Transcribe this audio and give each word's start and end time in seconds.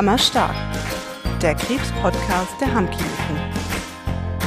Hammerstark, 0.00 0.54
der 1.42 1.54
Krebs-Podcast 1.54 2.58
der 2.58 2.72
Hamm-Kliniken. 2.72 3.36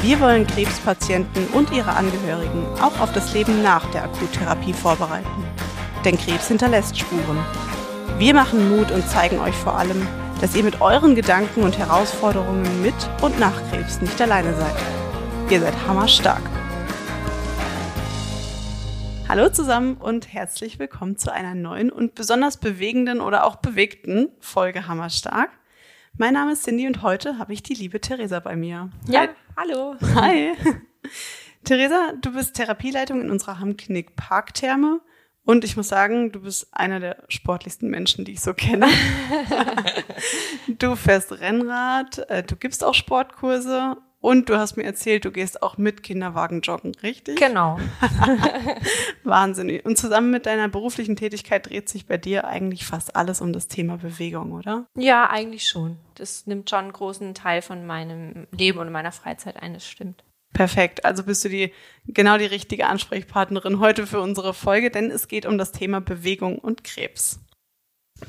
Wir 0.02 0.20
wollen 0.20 0.48
Krebspatienten 0.48 1.46
und 1.54 1.72
ihre 1.72 1.92
Angehörigen 1.92 2.66
auch 2.82 3.00
auf 3.00 3.14
das 3.14 3.36
Leben 3.36 3.62
nach 3.62 3.86
der 3.92 4.06
Akuttherapie 4.06 4.74
vorbereiten. 4.74 5.46
Denn 6.04 6.18
Krebs 6.18 6.48
hinterlässt 6.48 6.98
Spuren. 6.98 7.38
Wir 8.18 8.34
machen 8.34 8.76
Mut 8.76 8.90
und 8.90 9.08
zeigen 9.08 9.38
euch 9.42 9.54
vor 9.54 9.78
allem, 9.78 10.08
dass 10.42 10.56
ihr 10.56 10.64
mit 10.64 10.82
euren 10.82 11.14
Gedanken 11.14 11.62
und 11.62 11.78
Herausforderungen 11.78 12.82
mit 12.82 12.96
und 13.22 13.40
nach 13.40 13.54
Krebs 13.70 14.02
nicht 14.02 14.20
alleine 14.20 14.56
seid. 14.56 14.76
Ihr 15.52 15.62
seid 15.62 15.76
hammerstark. 15.88 16.42
Hallo 19.36 19.50
zusammen 19.50 19.98
und 19.98 20.32
herzlich 20.32 20.78
willkommen 20.78 21.18
zu 21.18 21.34
einer 21.34 21.56
neuen 21.56 21.92
und 21.92 22.14
besonders 22.14 22.58
bewegenden 22.58 23.20
oder 23.20 23.46
auch 23.46 23.56
bewegten 23.56 24.30
Folge 24.40 24.88
Hammerstark. 24.88 25.50
Mein 26.16 26.36
Name 26.36 26.52
ist 26.52 26.66
Cindy 26.66 26.86
und 26.86 27.02
heute 27.02 27.40
habe 27.40 27.52
ich 27.52 27.64
die 27.64 27.74
liebe 27.74 28.00
Theresa 28.00 28.40
bei 28.40 28.56
mir. 28.56 28.92
Ja, 29.08 29.22
Hi. 29.22 29.30
hallo. 29.58 29.96
Hi. 30.14 30.54
Theresa, 31.64 32.14
du 32.22 32.32
bist 32.34 32.54
Therapieleitung 32.54 33.22
in 33.22 33.32
unserer 33.32 33.60
Hammklinik 33.60 34.16
Parktherme 34.16 35.02
und 35.46 35.64
ich 35.64 35.76
muss 35.78 35.88
sagen, 35.88 36.32
du 36.32 36.42
bist 36.42 36.68
einer 36.72 37.00
der 37.00 37.24
sportlichsten 37.28 37.90
Menschen, 37.90 38.26
die 38.26 38.34
ich 38.34 38.42
so 38.42 38.54
kenne. 38.54 38.86
du 40.68 40.96
fährst 40.96 41.32
Rennrad, 41.32 42.20
äh, 42.30 42.44
du 42.44 42.56
gibst 42.56 42.84
auch 42.84 42.94
Sportkurse 42.94 43.98
und 44.24 44.48
du 44.48 44.58
hast 44.58 44.78
mir 44.78 44.86
erzählt, 44.86 45.26
du 45.26 45.32
gehst 45.32 45.62
auch 45.62 45.78
mit 45.78 46.02
Kinderwagen 46.02 46.62
joggen, 46.62 46.96
richtig? 47.04 47.38
Genau. 47.38 47.78
Wahnsinnig. 49.26 49.86
Und 49.86 49.98
zusammen 49.98 50.32
mit 50.32 50.46
deiner 50.46 50.70
beruflichen 50.70 51.18
Tätigkeit 51.18 51.70
dreht 51.70 51.90
sich 51.90 52.06
bei 52.06 52.18
dir 52.18 52.48
eigentlich 52.48 52.86
fast 52.86 53.18
alles 53.18 53.42
um 53.42 53.52
das 53.52 53.68
Thema 53.68 53.98
Bewegung, 53.98 54.54
oder? 54.54 54.86
Ja, 54.96 55.30
eigentlich 55.30 55.68
schon. 55.68 55.98
Das 56.16 56.48
nimmt 56.48 56.70
schon 56.70 56.80
einen 56.80 56.94
großen 56.94 57.34
Teil 57.34 57.62
von 57.62 57.86
meinem 57.86 58.48
Leben 58.52 58.80
und 58.80 58.94
meiner 58.94 59.12
Freizeit 59.12 59.62
ein, 59.62 59.74
das 59.74 59.86
stimmt. 59.86 60.24
Perfekt. 60.54 61.04
Also 61.04 61.24
bist 61.24 61.44
du 61.44 61.50
die 61.50 61.74
genau 62.08 62.38
die 62.38 62.46
richtige 62.46 62.88
Ansprechpartnerin 62.88 63.80
heute 63.80 64.08
für 64.08 64.22
unsere 64.22 64.54
Folge, 64.54 64.90
denn 64.90 65.12
es 65.12 65.28
geht 65.28 65.46
um 65.46 65.58
das 65.58 65.74
Thema 65.74 66.00
Bewegung 66.00 66.60
und 66.60 66.86
Krebs. 66.86 67.42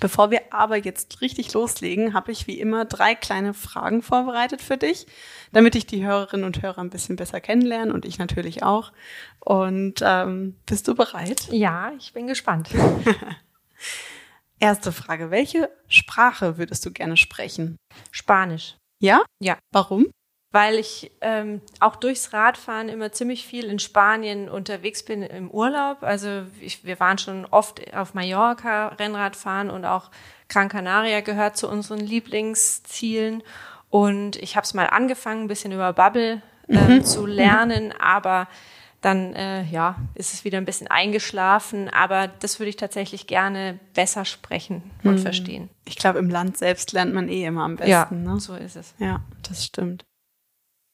Bevor 0.01 0.31
wir 0.31 0.41
aber 0.51 0.77
jetzt 0.77 1.21
richtig 1.21 1.53
loslegen, 1.53 2.15
habe 2.15 2.33
ich 2.33 2.47
wie 2.47 2.59
immer 2.59 2.85
drei 2.85 3.15
kleine 3.15 3.55
Fragen 3.55 4.03
vorbereitet 4.03 4.63
für 4.63 4.77
dich, 4.77 5.07
damit 5.53 5.75
ich 5.75 5.87
die 5.87 6.05
Hörerinnen 6.05 6.45
und 6.45 6.63
Hörer 6.63 6.79
ein 6.79 6.91
bisschen 6.91 7.17
besser 7.17 7.41
kennenlerne 7.41 7.93
und 7.93 8.05
ich 8.05 8.19
natürlich 8.19 8.63
auch. 8.63 8.93
Und 9.41 10.01
ähm, 10.03 10.57
bist 10.67 10.89
du 10.89 10.95
bereit? 10.95 11.49
Ja, 11.51 11.93
ich 11.99 12.13
bin 12.13 12.27
gespannt. 12.27 12.71
Erste 14.59 14.93
Frage, 14.93 15.31
welche 15.31 15.69
Sprache 15.89 16.59
würdest 16.59 16.87
du 16.87 16.93
gerne 16.93 17.17
sprechen? 17.17 17.77
Spanisch. 18.11 18.77
Ja? 19.01 19.23
Ja. 19.41 19.59
Warum? 19.73 20.07
Weil 20.55 20.77
ich 20.77 21.11
ähm, 21.21 21.61
auch 21.81 21.97
durchs 21.97 22.33
Radfahren 22.33 22.89
immer 22.89 23.11
ziemlich 23.11 23.45
viel 23.45 23.65
in 23.65 23.81
Spanien 23.81 24.49
unterwegs 24.49 25.03
bin 25.03 25.25
im 25.25 25.51
Urlaub. 25.51 26.05
Also 26.05 26.43
ich, 26.61 26.85
wir 26.85 27.01
waren 27.01 27.19
schon 27.19 27.45
oft 27.45 27.93
auf 27.93 28.15
Mallorca 28.15 28.89
Rennradfahren 28.91 29.69
und 29.69 29.85
auch 29.85 30.13
Gran 30.49 30.69
Canaria 30.69 31.23
gehört 31.23 31.57
zu 31.57 31.69
unseren 31.69 31.99
Lieblingszielen. 31.99 33.43
Und 33.91 34.37
ich 34.37 34.55
habe 34.55 34.63
es 34.63 34.75
mal 34.75 34.87
angefangen, 34.87 35.43
ein 35.43 35.49
bisschen 35.49 35.73
über 35.73 35.93
Bubble 35.93 36.41
ähm, 36.69 36.99
mhm. 36.99 37.05
zu 37.05 37.27
lernen, 37.27 37.93
aber 37.99 38.47
dann 39.01 39.35
äh, 39.35 39.65
ja 39.65 39.97
ist 40.15 40.35
es 40.35 40.45
wieder 40.45 40.59
ein 40.59 40.67
bisschen 40.67 40.87
eingeschlafen. 40.87 41.89
Aber 41.89 42.29
das 42.29 42.61
würde 42.61 42.71
ich 42.71 42.77
tatsächlich 42.77 43.27
gerne 43.27 43.81
besser 43.93 44.25
sprechen 44.25 44.93
und 45.03 45.15
mhm. 45.15 45.19
verstehen. 45.19 45.69
Ich 45.85 45.97
glaube, 45.97 46.21
im 46.21 46.31
Land 46.31 46.59
selbst 46.59 46.93
lernt 46.93 47.13
man 47.13 47.29
eh 47.29 47.45
immer 47.45 47.65
am 47.65 47.75
besten. 47.75 47.91
Ja, 47.91 48.35
ne? 48.35 48.39
so 48.39 48.55
ist 48.55 48.77
es. 48.77 48.95
Ja, 49.01 49.21
das 49.43 49.65
stimmt. 49.65 50.05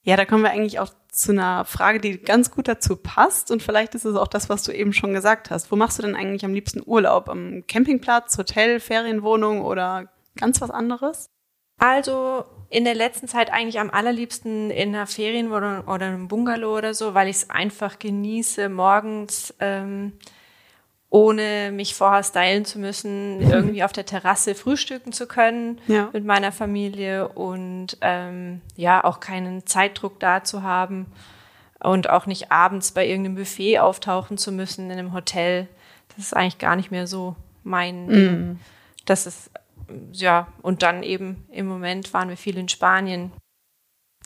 Ja, 0.03 0.17
da 0.17 0.25
kommen 0.25 0.43
wir 0.43 0.51
eigentlich 0.51 0.79
auch 0.79 0.91
zu 1.13 1.33
einer 1.33 1.65
Frage, 1.65 2.01
die 2.01 2.19
ganz 2.19 2.51
gut 2.51 2.69
dazu 2.69 2.97
passt. 2.97 3.51
Und 3.51 3.63
vielleicht 3.63 3.95
ist 3.95 4.05
es 4.05 4.17
auch 4.17 4.29
das, 4.29 4.49
was 4.49 4.63
du 4.63 4.73
eben 4.73 4.93
schon 4.93 5.13
gesagt 5.13 5.51
hast. 5.51 5.71
Wo 5.71 5.77
machst 5.77 5.99
du 5.99 6.03
denn 6.03 6.17
eigentlich 6.17 6.45
am 6.45 6.55
liebsten 6.55 6.83
Urlaub? 6.85 7.29
Am 7.29 7.65
Campingplatz, 7.67 8.39
Hotel, 8.39 8.81
Ferienwohnung 8.81 9.63
oder 9.63 10.11
ganz 10.37 10.61
was 10.61 10.71
anderes? 10.71 11.29
Also 11.79 12.45
in 12.69 12.85
der 12.85 12.95
letzten 12.95 13.27
Zeit 13.27 13.53
eigentlich 13.53 13.81
am 13.81 13.91
allerliebsten 13.91 14.71
in 14.71 14.95
einer 14.95 15.07
Ferienwohnung 15.07 15.89
oder 15.89 16.07
einem 16.07 16.29
Bungalow 16.29 16.77
oder 16.77 16.95
so, 16.95 17.15
weil 17.15 17.29
ich 17.29 17.37
es 17.37 17.51
einfach 17.51 17.99
genieße, 17.99 18.69
morgens 18.69 19.55
ähm, 19.61 20.13
ohne 21.11 21.73
mich 21.73 21.95
vorher 21.95 22.23
stylen 22.23 22.65
zu 22.65 22.79
müssen, 22.79 23.41
irgendwie 23.51 23.83
auf 23.83 23.93
der 23.93 24.07
Terrasse 24.07 24.55
frühstücken 24.55 25.13
zu 25.13 25.27
können 25.27 25.81
ja. 25.89 26.09
mit 26.13 26.25
meiner 26.25 26.53
Familie 26.53 27.29
und 27.29 27.99
ähm, 28.01 28.61
ja, 28.77 29.05
auch 29.05 29.21
keinen 29.21 29.67
Zeitdruck 29.67 30.21
da 30.21 30.45
zu 30.45 30.63
haben 30.63 31.07
und 31.81 32.09
auch 32.09 32.27
nicht 32.27 32.53
abends 32.53 32.93
bei 32.93 33.07
irgendeinem 33.07 33.37
Buffet 33.37 33.81
auftauchen 33.81 34.39
zu 34.39 34.53
müssen 34.53 34.91
in 34.91 34.99
einem 34.99 35.13
Hotel. 35.13 35.67
Das 36.09 36.27
ist 36.27 36.37
eigentlich 36.37 36.59
gar 36.59 36.77
nicht 36.77 36.91
mehr 36.91 37.07
so 37.07 37.37
mein 37.65 38.07
mm. 38.07 38.59
Das 39.07 39.27
ist, 39.27 39.51
ja, 40.13 40.47
und 40.63 40.83
dann 40.83 41.03
eben 41.03 41.45
im 41.51 41.67
Moment 41.67 42.15
waren 42.15 42.29
wir 42.29 42.37
viel 42.37 42.57
in 42.57 42.69
Spanien. 42.69 43.33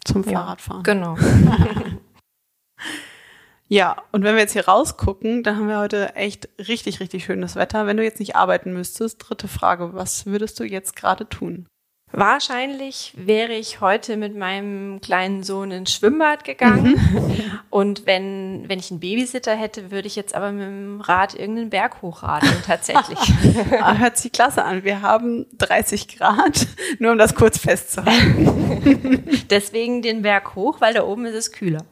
Zum 0.05 0.23
Fahrradfahren. 0.23 0.83
Genau. 0.83 1.17
Ja, 3.69 3.97
und 4.13 4.25
wenn 4.25 4.35
wir 4.35 4.43
jetzt 4.43 4.53
hier 4.53 4.67
rausgucken, 4.67 5.43
dann 5.43 5.57
haben 5.57 5.69
wir 5.69 5.79
heute 5.79 6.15
echt 6.17 6.49
richtig, 6.59 7.01
richtig 7.01 7.25
schönes 7.25 7.57
Wetter. 7.57 7.87
Wenn 7.87 7.97
du 7.97 8.05
jetzt 8.05 8.21
nicht 8.21 8.37
arbeiten 8.37 8.73
müsstest, 8.73 9.19
dritte 9.19 9.49
Frage, 9.49 9.95
was 9.95 10.27
würdest 10.27 10.61
du 10.61 10.65
jetzt 10.65 10.97
gerade 10.97 11.29
tun? 11.29 11.67
Wahrscheinlich 12.17 13.13
wäre 13.17 13.55
ich 13.55 13.81
heute 13.81 14.17
mit 14.17 14.37
meinem 14.37 15.01
kleinen 15.01 15.43
Sohn 15.43 15.73
ins 15.73 15.93
Schwimmbad 15.93 16.45
gegangen. 16.45 16.93
Mhm. 16.93 17.43
Und 17.71 18.07
wenn, 18.07 18.69
wenn 18.69 18.79
ich 18.79 18.93
einen 18.93 19.01
Babysitter 19.01 19.57
hätte, 19.57 19.91
würde 19.91 20.07
ich 20.07 20.15
jetzt 20.15 20.33
aber 20.33 20.53
mit 20.53 20.63
dem 20.63 21.01
Rad 21.01 21.35
irgendeinen 21.35 21.71
Berg 21.71 22.03
hochradeln, 22.03 22.63
tatsächlich. 22.65 23.19
Ah, 23.81 23.97
hört 23.97 24.17
sich 24.17 24.31
klasse 24.31 24.65
an. 24.65 24.85
Wir 24.85 25.03
haben 25.03 25.47
30 25.59 26.17
Grad, 26.17 26.69
nur 27.01 27.13
um 27.13 27.19
das 27.19 27.35
kurz 27.35 27.59
festzuhalten. 27.59 29.25
Deswegen 29.51 30.01
den 30.01 30.23
Berg 30.23 30.55
hoch, 30.55 30.81
weil 30.81 30.95
da 30.95 31.03
oben 31.03 31.27
ist 31.27 31.35
es 31.35 31.53
kühler. 31.53 31.85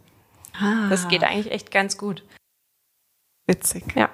Ah. 0.54 0.88
Das 0.88 1.08
geht 1.08 1.24
eigentlich 1.24 1.52
echt 1.52 1.70
ganz 1.70 1.96
gut. 1.96 2.24
Witzig. 3.46 3.84
Ja. 3.94 4.10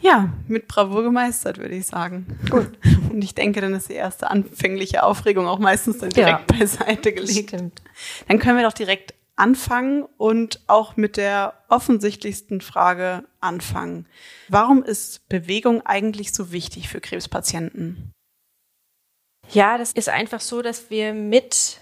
Ja, 0.00 0.32
mit 0.48 0.66
Bravour 0.66 1.02
gemeistert, 1.02 1.58
würde 1.58 1.74
ich 1.74 1.86
sagen. 1.86 2.38
Gut. 2.48 2.70
Und 3.10 3.22
ich 3.22 3.34
denke, 3.34 3.60
dann 3.60 3.74
ist 3.74 3.90
die 3.90 3.94
erste 3.94 4.30
anfängliche 4.30 5.02
Aufregung 5.02 5.46
auch 5.46 5.58
meistens 5.58 5.98
dann 5.98 6.10
direkt 6.10 6.50
ja, 6.50 6.58
beiseite 6.58 7.12
gelegt. 7.12 7.50
Stimmt. 7.50 7.82
Dann 8.28 8.38
können 8.38 8.56
wir 8.56 8.64
doch 8.64 8.72
direkt 8.72 9.14
anfangen 9.36 10.06
und 10.18 10.60
auch 10.66 10.96
mit 10.96 11.16
der 11.16 11.54
offensichtlichsten 11.68 12.60
Frage 12.60 13.24
anfangen. 13.40 14.06
Warum 14.48 14.82
ist 14.82 15.26
Bewegung 15.28 15.84
eigentlich 15.86 16.34
so 16.34 16.52
wichtig 16.52 16.90
für 16.90 17.00
Krebspatienten? 17.00 18.12
Ja, 19.50 19.78
das 19.78 19.92
ist 19.92 20.10
einfach 20.10 20.40
so, 20.40 20.60
dass 20.60 20.90
wir 20.90 21.14
mit 21.14 21.78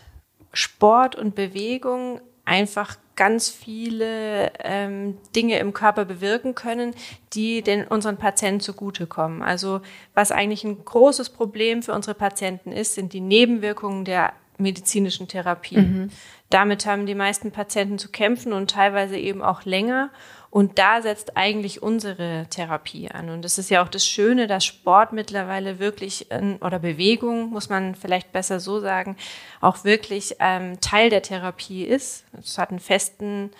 Sport 0.53 1.17
und 1.17 1.35
Bewegung 1.35 2.21
einfach 2.49 2.97
ganz 3.15 3.51
viele 3.51 4.53
ähm, 4.63 5.19
Dinge 5.35 5.59
im 5.59 5.73
Körper 5.73 6.05
bewirken 6.05 6.55
können, 6.55 6.95
die 7.33 7.63
den 7.63 7.85
unseren 7.85 8.17
Patienten 8.17 8.61
zugutekommen. 8.61 9.43
Also 9.43 9.81
was 10.15 10.33
eigentlich 10.33 10.65
ein 10.65 10.85
großes 10.85 11.31
Problem 11.31 11.83
für 11.83 11.93
unsere 11.93 12.15
Patienten 12.15 12.73
ist, 12.73 12.95
sind 12.95 13.13
die 13.13 13.21
Nebenwirkungen 13.21 14.05
der 14.05 14.33
medizinischen 14.57 15.29
Therapie. 15.29 15.79
Mhm. 15.79 16.11
Damit 16.51 16.87
haben 16.87 17.07
die 17.07 17.15
meisten 17.15 17.51
Patienten 17.51 17.99
zu 17.99 18.09
kämpfen 18.09 18.53
und 18.53 18.71
teilweise 18.71 19.17
eben 19.17 19.43
auch 19.43 19.65
länger. 19.65 20.11
Und 20.51 20.79
da 20.79 21.03
setzt 21.03 21.37
eigentlich 21.37 21.83
unsere 21.83 22.47
Therapie 22.49 23.11
an. 23.11 23.29
Und 23.29 23.43
das 23.43 23.59
ist 23.59 23.71
ja 23.71 23.83
auch 23.83 23.89
das 23.89 24.07
Schöne, 24.07 24.47
dass 24.47 24.65
Sport 24.65 25.13
mittlerweile 25.13 25.79
wirklich, 25.79 26.29
oder 26.61 26.79
Bewegung, 26.79 27.51
muss 27.51 27.69
man 27.69 27.95
vielleicht 27.95 28.33
besser 28.33 28.59
so 28.59 28.81
sagen, 28.81 29.17
auch 29.61 29.85
wirklich 29.85 30.37
ähm, 30.41 30.81
Teil 30.81 31.11
der 31.11 31.23
Therapie 31.23 31.85
ist. 31.85 32.25
Es 32.39 32.57
hat 32.57 32.71
einen 32.71 32.81
festen 32.81 33.51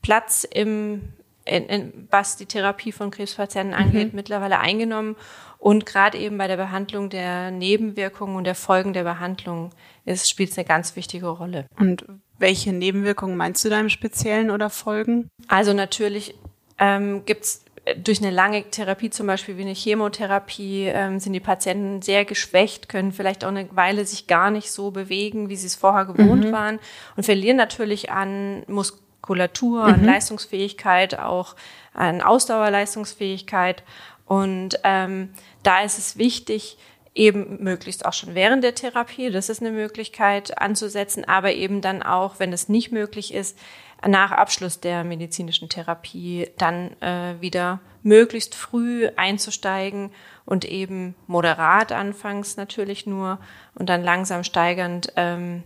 Platz 0.00 0.44
im, 0.44 1.12
in, 1.44 1.66
in, 1.66 2.08
was 2.10 2.36
die 2.36 2.46
Therapie 2.46 2.92
von 2.92 3.10
Krebspatienten 3.10 3.74
angeht, 3.74 4.12
mhm. 4.12 4.16
mittlerweile 4.16 4.58
eingenommen. 4.58 5.16
Und 5.58 5.86
gerade 5.86 6.16
eben 6.16 6.38
bei 6.38 6.46
der 6.46 6.56
Behandlung 6.56 7.10
der 7.10 7.50
Nebenwirkungen 7.50 8.36
und 8.36 8.44
der 8.44 8.54
Folgen 8.54 8.92
der 8.92 9.02
Behandlung 9.02 9.70
ist, 10.04 10.30
spielt 10.30 10.50
es 10.50 10.58
eine 10.58 10.66
ganz 10.66 10.96
wichtige 10.96 11.26
Rolle. 11.26 11.66
Und 11.78 12.06
welche 12.38 12.72
Nebenwirkungen 12.72 13.36
meinst 13.36 13.64
du 13.64 13.68
da 13.68 13.80
im 13.80 13.88
Speziellen 13.88 14.50
oder 14.50 14.70
Folgen? 14.70 15.28
Also 15.48 15.72
natürlich 15.72 16.34
ähm, 16.78 17.24
gibt 17.24 17.44
es 17.44 17.64
äh, 17.84 17.96
durch 17.96 18.22
eine 18.22 18.30
lange 18.30 18.62
Therapie, 18.70 19.10
zum 19.10 19.26
Beispiel 19.26 19.56
wie 19.56 19.62
eine 19.62 19.74
Chemotherapie, 19.74 20.86
ähm, 20.86 21.18
sind 21.18 21.32
die 21.32 21.40
Patienten 21.40 22.02
sehr 22.02 22.24
geschwächt, 22.24 22.88
können 22.88 23.12
vielleicht 23.12 23.44
auch 23.44 23.48
eine 23.48 23.68
Weile 23.74 24.04
sich 24.04 24.26
gar 24.26 24.50
nicht 24.50 24.70
so 24.70 24.90
bewegen, 24.90 25.48
wie 25.48 25.56
sie 25.56 25.66
es 25.66 25.74
vorher 25.74 26.04
gewohnt 26.04 26.46
mhm. 26.46 26.52
waren 26.52 26.78
und 27.16 27.24
verlieren 27.24 27.56
natürlich 27.56 28.10
an 28.10 28.62
Muskulatur, 28.68 29.88
mhm. 29.88 29.94
an 29.94 30.04
Leistungsfähigkeit, 30.04 31.18
auch 31.18 31.56
an 31.92 32.22
Ausdauerleistungsfähigkeit. 32.22 33.82
Und 34.26 34.78
ähm, 34.84 35.30
da 35.62 35.80
ist 35.80 35.98
es 35.98 36.18
wichtig, 36.18 36.76
eben 37.18 37.62
möglichst 37.62 38.06
auch 38.06 38.12
schon 38.12 38.34
während 38.34 38.62
der 38.64 38.74
Therapie. 38.74 39.30
Das 39.30 39.48
ist 39.48 39.60
eine 39.60 39.72
Möglichkeit 39.72 40.56
anzusetzen, 40.58 41.24
aber 41.24 41.52
eben 41.52 41.80
dann 41.80 42.02
auch, 42.02 42.38
wenn 42.38 42.52
es 42.52 42.68
nicht 42.68 42.92
möglich 42.92 43.34
ist, 43.34 43.58
nach 44.06 44.30
Abschluss 44.30 44.78
der 44.78 45.02
medizinischen 45.02 45.68
Therapie 45.68 46.48
dann 46.56 46.92
äh, 47.02 47.34
wieder 47.40 47.80
möglichst 48.04 48.54
früh 48.54 49.08
einzusteigen 49.16 50.12
und 50.44 50.64
eben 50.64 51.16
moderat 51.26 51.90
anfangs 51.90 52.56
natürlich 52.56 53.06
nur 53.06 53.40
und 53.74 53.88
dann 53.88 54.04
langsam 54.04 54.44
steigernd 54.44 55.12
ähm, 55.16 55.64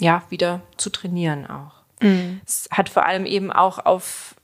ja 0.00 0.22
wieder 0.28 0.60
zu 0.76 0.90
trainieren 0.90 1.50
auch. 1.50 1.72
Mhm. 2.00 2.40
Es 2.46 2.68
hat 2.70 2.88
vor 2.88 3.04
allem 3.04 3.26
eben 3.26 3.50
auch 3.50 3.84
auf 3.84 4.36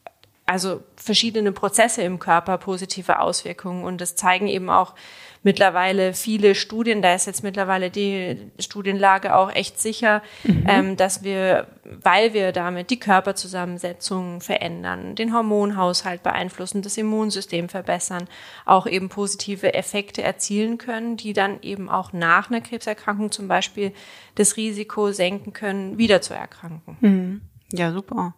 also 0.51 0.83
verschiedene 0.97 1.53
Prozesse 1.53 2.03
im 2.03 2.19
Körper 2.19 2.59
positive 2.59 3.21
Auswirkungen 3.21 3.85
und 3.85 4.01
das 4.01 4.17
zeigen 4.17 4.49
eben 4.49 4.69
auch 4.69 4.97
mittlerweile 5.45 6.13
viele 6.13 6.57
Studien, 6.57 7.03
da 7.03 7.15
ist 7.15 7.29
jetzt 7.29 7.45
mittlerweile 7.45 7.89
die 7.89 8.51
Studienlage 8.59 9.37
auch 9.37 9.55
echt 9.55 9.79
sicher, 9.79 10.23
mhm. 10.43 10.65
ähm, 10.69 10.97
dass 10.97 11.23
wir, 11.23 11.69
weil 11.85 12.35
wir 12.35 12.51
damit 12.51 12.91
die 12.91 12.99
Körperzusammensetzung 12.99 14.41
verändern, 14.41 15.15
den 15.15 15.33
Hormonhaushalt 15.33 16.25
beeinflussen, 16.25 16.83
das 16.83 16.97
Immunsystem 16.97 17.69
verbessern, 17.69 18.27
auch 18.67 18.89
eben 18.89 19.09
positive 19.09 19.73
Effekte 19.75 20.23
erzielen 20.23 20.79
können, 20.79 21.17
die 21.17 21.33
dann 21.33 21.63
eben 21.63 21.89
auch 21.89 22.13
nach 22.13 22.51
einer 22.51 22.61
Krebserkrankung 22.61 23.31
zum 23.31 23.47
Beispiel 23.47 23.93
das 24.35 24.57
Risiko 24.57 25.13
senken 25.13 25.53
können, 25.53 25.97
wieder 25.97 26.21
zu 26.21 26.35
erkranken. 26.35 26.97
Mhm. 27.01 27.41
Ja, 27.73 27.93
super. 27.93 28.35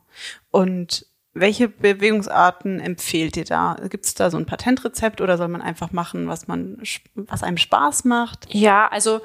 Und 0.50 1.06
welche 1.34 1.68
Bewegungsarten 1.68 2.78
empfehlt 2.80 3.36
ihr 3.36 3.44
da? 3.44 3.76
Gibt 3.88 4.04
es 4.04 4.14
da 4.14 4.30
so 4.30 4.36
ein 4.36 4.46
Patentrezept 4.46 5.20
oder 5.20 5.38
soll 5.38 5.48
man 5.48 5.62
einfach 5.62 5.92
machen, 5.92 6.28
was 6.28 6.46
man, 6.46 6.82
was 7.14 7.42
einem 7.42 7.56
Spaß 7.56 8.04
macht? 8.04 8.52
Ja, 8.52 8.88
also 8.88 9.20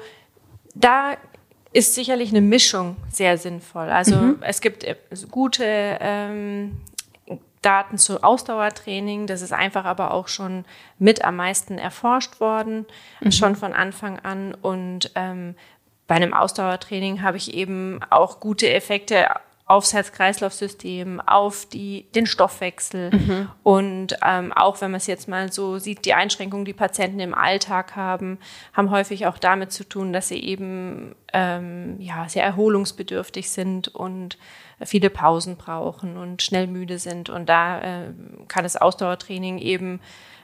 da 0.74 1.16
ist 1.72 1.94
sicherlich 1.94 2.30
eine 2.30 2.40
Mischung 2.40 2.96
sehr 3.10 3.36
sinnvoll. 3.36 3.90
Also 3.90 4.16
mhm. 4.16 4.38
es 4.40 4.60
gibt 4.60 4.84
äh, 4.84 4.96
gute 5.30 5.64
ähm, 6.00 6.80
Daten 7.62 7.98
zu 7.98 8.22
Ausdauertraining. 8.22 9.26
Das 9.26 9.42
ist 9.42 9.52
einfach 9.52 9.84
aber 9.84 10.14
auch 10.14 10.28
schon 10.28 10.64
mit 10.98 11.24
am 11.24 11.36
meisten 11.36 11.76
erforscht 11.76 12.40
worden, 12.40 12.86
mhm. 13.20 13.32
schon 13.32 13.54
von 13.54 13.74
Anfang 13.74 14.18
an. 14.18 14.54
Und 14.54 15.10
ähm, 15.14 15.56
bei 16.06 16.14
einem 16.14 16.32
Ausdauertraining 16.32 17.22
habe 17.22 17.36
ich 17.36 17.52
eben 17.52 18.00
auch 18.08 18.40
gute 18.40 18.72
Effekte 18.72 19.26
aufs 19.68 19.92
Herz-Kreislauf-System, 19.92 21.20
auf 21.20 21.66
die, 21.66 22.06
den 22.14 22.26
Stoffwechsel. 22.26 23.10
Mhm. 23.10 23.48
Und 23.62 24.16
ähm, 24.24 24.52
auch 24.54 24.80
wenn 24.80 24.90
man 24.90 24.96
es 24.98 25.06
jetzt 25.06 25.28
mal 25.28 25.52
so 25.52 25.78
sieht, 25.78 26.06
die 26.06 26.14
Einschränkungen, 26.14 26.64
die 26.64 26.72
Patienten 26.72 27.20
im 27.20 27.34
Alltag 27.34 27.94
haben, 27.94 28.38
haben 28.72 28.90
häufig 28.90 29.26
auch 29.26 29.36
damit 29.36 29.70
zu 29.70 29.84
tun, 29.84 30.14
dass 30.14 30.28
sie 30.28 30.42
eben 30.42 31.14
ähm, 31.34 32.00
ja, 32.00 32.26
sehr 32.28 32.44
erholungsbedürftig 32.44 33.50
sind 33.50 33.88
und 33.88 34.38
viele 34.82 35.10
Pausen 35.10 35.56
brauchen 35.56 36.16
und 36.16 36.42
schnell 36.42 36.66
müde 36.66 36.98
sind. 36.98 37.28
Und 37.28 37.50
da 37.50 37.80
äh, 37.80 38.12
kann 38.48 38.62
das 38.62 38.76
Ausdauertraining 38.76 39.58
eben 39.58 40.00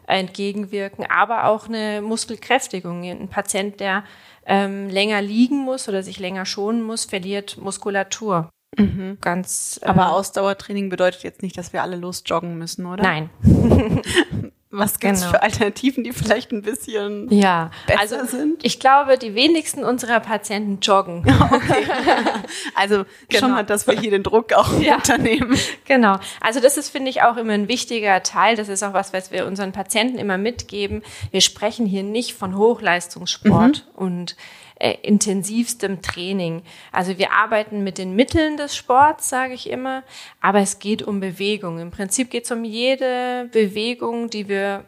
entgegenwirken, 0.07 1.07
aber 1.09 1.47
auch 1.47 1.67
eine 1.67 2.03
Muskelkräftigung. 2.03 3.05
Ein 3.05 3.29
Patient, 3.29 3.81
der 3.81 4.05
ähm, 4.45 4.91
länger 4.91 5.23
liegen 5.23 5.59
muss 5.65 5.89
oder 5.89 6.03
sich 6.03 6.19
länger 6.19 6.45
schonen 6.45 6.83
muss, 6.83 7.07
verliert 7.07 7.57
Muskulatur. 7.57 8.51
Mhm. 8.77 9.19
Ganz. 9.21 9.81
Aber 9.83 10.03
äh, 10.03 10.07
Ausdauertraining 10.07 10.89
bedeutet 10.89 11.23
jetzt 11.23 11.43
nicht, 11.43 11.57
dass 11.57 11.73
wir 11.73 11.83
alle 11.83 11.97
losjoggen 11.97 12.59
müssen, 12.59 12.87
oder? 12.87 13.03
Nein. 13.03 13.31
Was 14.77 14.99
gibt 14.99 15.15
es 15.15 15.21
genau. 15.21 15.35
für 15.35 15.43
Alternativen, 15.45 16.03
die 16.03 16.13
vielleicht 16.13 16.51
ein 16.51 16.63
bisschen 16.63 17.31
ja, 17.31 17.71
besser 17.87 18.19
also, 18.19 18.37
sind? 18.37 18.65
Ich 18.65 18.81
glaube, 18.81 19.19
die 19.19 19.37
wenigsten 19.37 19.85
unserer 19.85 20.19
Patienten 20.21 20.81
joggen. 20.81 21.25
Okay. 21.55 21.87
also 22.75 23.05
genau. 23.29 23.41
schon 23.41 23.51
mal, 23.53 23.65
dass 23.65 23.87
wir 23.87 23.99
hier 23.99 24.11
den 24.11 24.23
Druck 24.23 24.53
auch 24.55 24.81
ja. 24.81 24.97
unternehmen. 24.97 25.57
Genau. 25.85 26.19
Also 26.41 26.59
das 26.59 26.77
ist, 26.77 26.89
finde 26.89 27.11
ich, 27.11 27.23
auch 27.23 27.37
immer 27.37 27.53
ein 27.53 27.69
wichtiger 27.69 28.23
Teil. 28.23 28.57
Das 28.57 28.69
ist 28.69 28.83
auch 28.83 28.93
was, 28.93 29.13
was 29.13 29.31
wir 29.31 29.47
unseren 29.47 29.73
Patienten 29.73 30.19
immer 30.19 30.39
mitgeben. 30.39 31.03
Wir 31.31 31.41
sprechen 31.41 31.87
hier 31.87 32.03
nicht 32.03 32.35
von 32.35 32.57
Hochleistungssport 32.57 33.87
mhm. 33.87 34.05
und 34.05 34.37
äh, 34.77 34.95
intensivstem 35.03 36.03
Training. 36.03 36.63
Also 36.93 37.19
wir 37.19 37.33
arbeiten 37.33 37.85
mit 37.85 37.99
den 37.99 38.17
Mitteln 38.17 38.57
des 38.57 38.77
Sports, 38.77 39.29
sage 39.29 39.55
ich 39.55 39.71
immer, 39.71 40.03
aber 40.41 40.61
es 40.61 40.79
geht 40.79 41.03
um 41.03 41.21
Bewegung. 41.21 41.79
Im 41.79 41.91
Prinzip 41.91 42.31
geht 42.31 42.45
es 42.45 42.51
um 42.51 42.65
jede 42.65 43.49
Bewegung, 43.53 44.31
die 44.31 44.49
wir 44.49 44.85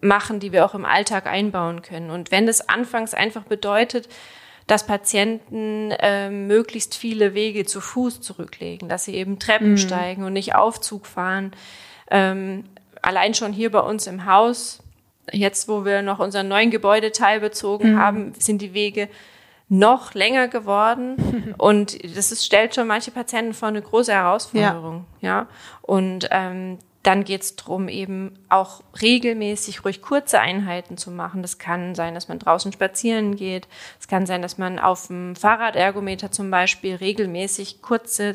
machen, 0.00 0.40
die 0.40 0.52
wir 0.52 0.64
auch 0.64 0.74
im 0.74 0.84
Alltag 0.84 1.26
einbauen 1.26 1.82
können. 1.82 2.10
Und 2.10 2.30
wenn 2.30 2.46
das 2.46 2.68
anfangs 2.68 3.14
einfach 3.14 3.44
bedeutet, 3.44 4.08
dass 4.66 4.86
Patienten 4.86 5.92
äh, 5.92 6.28
möglichst 6.28 6.96
viele 6.96 7.34
Wege 7.34 7.64
zu 7.64 7.80
Fuß 7.80 8.20
zurücklegen, 8.20 8.88
dass 8.88 9.04
sie 9.04 9.14
eben 9.14 9.38
Treppen 9.38 9.72
mhm. 9.72 9.78
steigen 9.78 10.24
und 10.24 10.32
nicht 10.32 10.56
Aufzug 10.56 11.06
fahren. 11.06 11.52
Ähm, 12.10 12.64
allein 13.00 13.34
schon 13.34 13.52
hier 13.52 13.70
bei 13.70 13.80
uns 13.80 14.08
im 14.08 14.26
Haus 14.26 14.82
Jetzt, 15.32 15.68
wo 15.68 15.84
wir 15.84 16.02
noch 16.02 16.18
unseren 16.18 16.48
neuen 16.48 16.70
Gebäudeteil 16.70 17.40
bezogen 17.40 17.92
mhm. 17.92 17.98
haben, 17.98 18.32
sind 18.38 18.62
die 18.62 18.74
Wege 18.74 19.08
noch 19.68 20.14
länger 20.14 20.48
geworden 20.48 21.54
und 21.58 22.02
das 22.16 22.30
ist, 22.30 22.44
stellt 22.44 22.74
schon 22.74 22.86
manche 22.86 23.10
Patienten 23.10 23.54
vor 23.54 23.68
eine 23.68 23.82
große 23.82 24.12
Herausforderung. 24.12 25.04
Ja, 25.20 25.28
ja? 25.28 25.46
und 25.82 26.28
ähm, 26.30 26.78
dann 27.06 27.22
geht 27.22 27.42
es 27.42 27.54
darum, 27.54 27.88
eben 27.88 28.36
auch 28.48 28.82
regelmäßig 29.00 29.84
ruhig 29.84 30.02
kurze 30.02 30.40
Einheiten 30.40 30.96
zu 30.96 31.12
machen. 31.12 31.40
Das 31.40 31.56
kann 31.56 31.94
sein, 31.94 32.14
dass 32.14 32.26
man 32.26 32.40
draußen 32.40 32.72
spazieren 32.72 33.36
geht. 33.36 33.68
Es 34.00 34.08
kann 34.08 34.26
sein, 34.26 34.42
dass 34.42 34.58
man 34.58 34.80
auf 34.80 35.06
dem 35.06 35.36
Fahrradergometer 35.36 36.32
zum 36.32 36.50
Beispiel 36.50 36.96
regelmäßig 36.96 37.80
kurze 37.80 38.34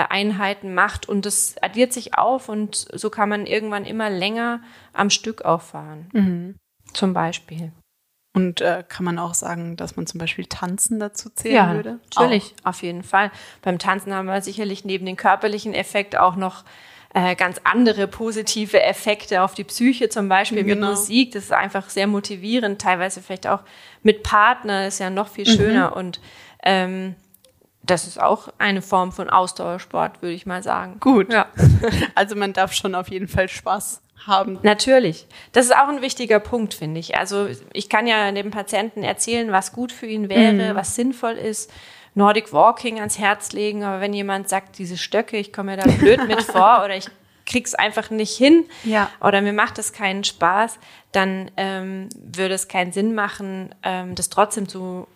Einheiten 0.00 0.74
macht 0.74 1.08
und 1.08 1.26
das 1.26 1.56
addiert 1.62 1.92
sich 1.92 2.16
auf 2.18 2.48
und 2.48 2.86
so 2.92 3.10
kann 3.10 3.28
man 3.28 3.46
irgendwann 3.46 3.84
immer 3.84 4.10
länger 4.10 4.60
am 4.92 5.10
Stück 5.10 5.42
auffahren. 5.42 6.08
Mhm. 6.12 6.54
Zum 6.92 7.12
Beispiel. 7.12 7.72
Und 8.36 8.60
äh, 8.60 8.84
kann 8.86 9.06
man 9.06 9.18
auch 9.18 9.32
sagen, 9.32 9.76
dass 9.76 9.96
man 9.96 10.06
zum 10.06 10.20
Beispiel 10.20 10.44
Tanzen 10.44 10.98
dazu 11.00 11.30
zählen 11.30 11.54
ja, 11.54 11.74
würde? 11.74 12.00
Natürlich, 12.14 12.54
auch. 12.62 12.70
auf 12.70 12.82
jeden 12.82 13.02
Fall. 13.02 13.30
Beim 13.62 13.78
Tanzen 13.78 14.12
haben 14.12 14.26
wir 14.26 14.42
sicherlich 14.42 14.84
neben 14.84 15.06
dem 15.06 15.16
körperlichen 15.16 15.72
Effekt 15.72 16.18
auch 16.18 16.36
noch 16.36 16.64
äh, 17.14 17.34
ganz 17.34 17.62
andere 17.64 18.06
positive 18.06 18.82
Effekte 18.82 19.42
auf 19.42 19.54
die 19.54 19.64
Psyche, 19.64 20.10
zum 20.10 20.28
Beispiel 20.28 20.64
genau. 20.64 20.88
mit 20.88 20.98
Musik. 20.98 21.32
Das 21.32 21.44
ist 21.44 21.52
einfach 21.52 21.88
sehr 21.88 22.06
motivierend, 22.06 22.78
teilweise 22.78 23.22
vielleicht 23.22 23.46
auch 23.46 23.62
mit 24.02 24.22
Partner, 24.22 24.86
ist 24.86 24.98
ja 24.98 25.08
noch 25.08 25.28
viel 25.28 25.46
schöner. 25.46 25.92
Mhm. 25.92 25.96
Und 25.96 26.20
ähm, 26.62 27.14
das 27.86 28.06
ist 28.06 28.20
auch 28.20 28.48
eine 28.58 28.82
Form 28.82 29.12
von 29.12 29.30
Ausdauersport, 29.30 30.22
würde 30.22 30.34
ich 30.34 30.46
mal 30.46 30.62
sagen. 30.62 30.98
Gut. 31.00 31.32
Ja. 31.32 31.46
Also 32.14 32.34
man 32.34 32.52
darf 32.52 32.72
schon 32.72 32.94
auf 32.94 33.08
jeden 33.08 33.28
Fall 33.28 33.48
Spaß 33.48 34.00
haben. 34.26 34.58
Natürlich. 34.62 35.26
Das 35.52 35.66
ist 35.66 35.76
auch 35.76 35.88
ein 35.88 36.02
wichtiger 36.02 36.40
Punkt, 36.40 36.74
finde 36.74 36.98
ich. 36.98 37.16
Also 37.16 37.48
ich 37.72 37.88
kann 37.88 38.06
ja 38.06 38.30
dem 38.32 38.50
Patienten 38.50 39.02
erzählen, 39.02 39.52
was 39.52 39.72
gut 39.72 39.92
für 39.92 40.06
ihn 40.06 40.28
wäre, 40.28 40.52
mhm. 40.52 40.74
was 40.74 40.94
sinnvoll 40.94 41.34
ist. 41.34 41.70
Nordic 42.14 42.52
Walking 42.52 42.98
ans 42.98 43.18
Herz 43.18 43.52
legen, 43.52 43.84
aber 43.84 44.00
wenn 44.00 44.14
jemand 44.14 44.48
sagt, 44.48 44.78
diese 44.78 44.96
Stöcke, 44.96 45.36
ich 45.36 45.52
komme 45.52 45.72
mir 45.72 45.82
da 45.82 45.90
blöd 45.90 46.26
mit 46.26 46.42
vor 46.42 46.82
oder 46.84 46.96
ich 46.96 47.08
krieg's 47.44 47.74
einfach 47.74 48.10
nicht 48.10 48.36
hin 48.36 48.64
ja. 48.84 49.10
oder 49.20 49.40
mir 49.40 49.52
macht 49.52 49.78
es 49.78 49.92
keinen 49.92 50.24
Spaß, 50.24 50.78
dann 51.12 51.50
ähm, 51.56 52.08
würde 52.14 52.54
es 52.54 52.68
keinen 52.68 52.92
Sinn 52.92 53.14
machen, 53.14 53.74
ähm, 53.82 54.14
das 54.14 54.30
trotzdem 54.30 54.68
zu 54.68 55.06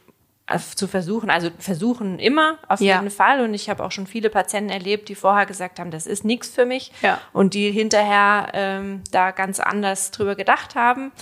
zu 0.58 0.86
versuchen. 0.86 1.30
Also 1.30 1.50
versuchen 1.58 2.18
immer 2.18 2.58
auf 2.68 2.80
ja. 2.80 2.96
jeden 2.96 3.10
Fall. 3.10 3.40
Und 3.40 3.54
ich 3.54 3.70
habe 3.70 3.84
auch 3.84 3.92
schon 3.92 4.06
viele 4.06 4.30
Patienten 4.30 4.70
erlebt, 4.70 5.08
die 5.08 5.14
vorher 5.14 5.46
gesagt 5.46 5.78
haben, 5.78 5.90
das 5.90 6.06
ist 6.06 6.24
nichts 6.24 6.48
für 6.48 6.66
mich. 6.66 6.92
Ja. 7.02 7.20
Und 7.32 7.54
die 7.54 7.70
hinterher 7.70 8.48
ähm, 8.52 9.02
da 9.10 9.30
ganz 9.30 9.60
anders 9.60 10.10
drüber 10.10 10.34
gedacht 10.34 10.74
haben. 10.74 11.12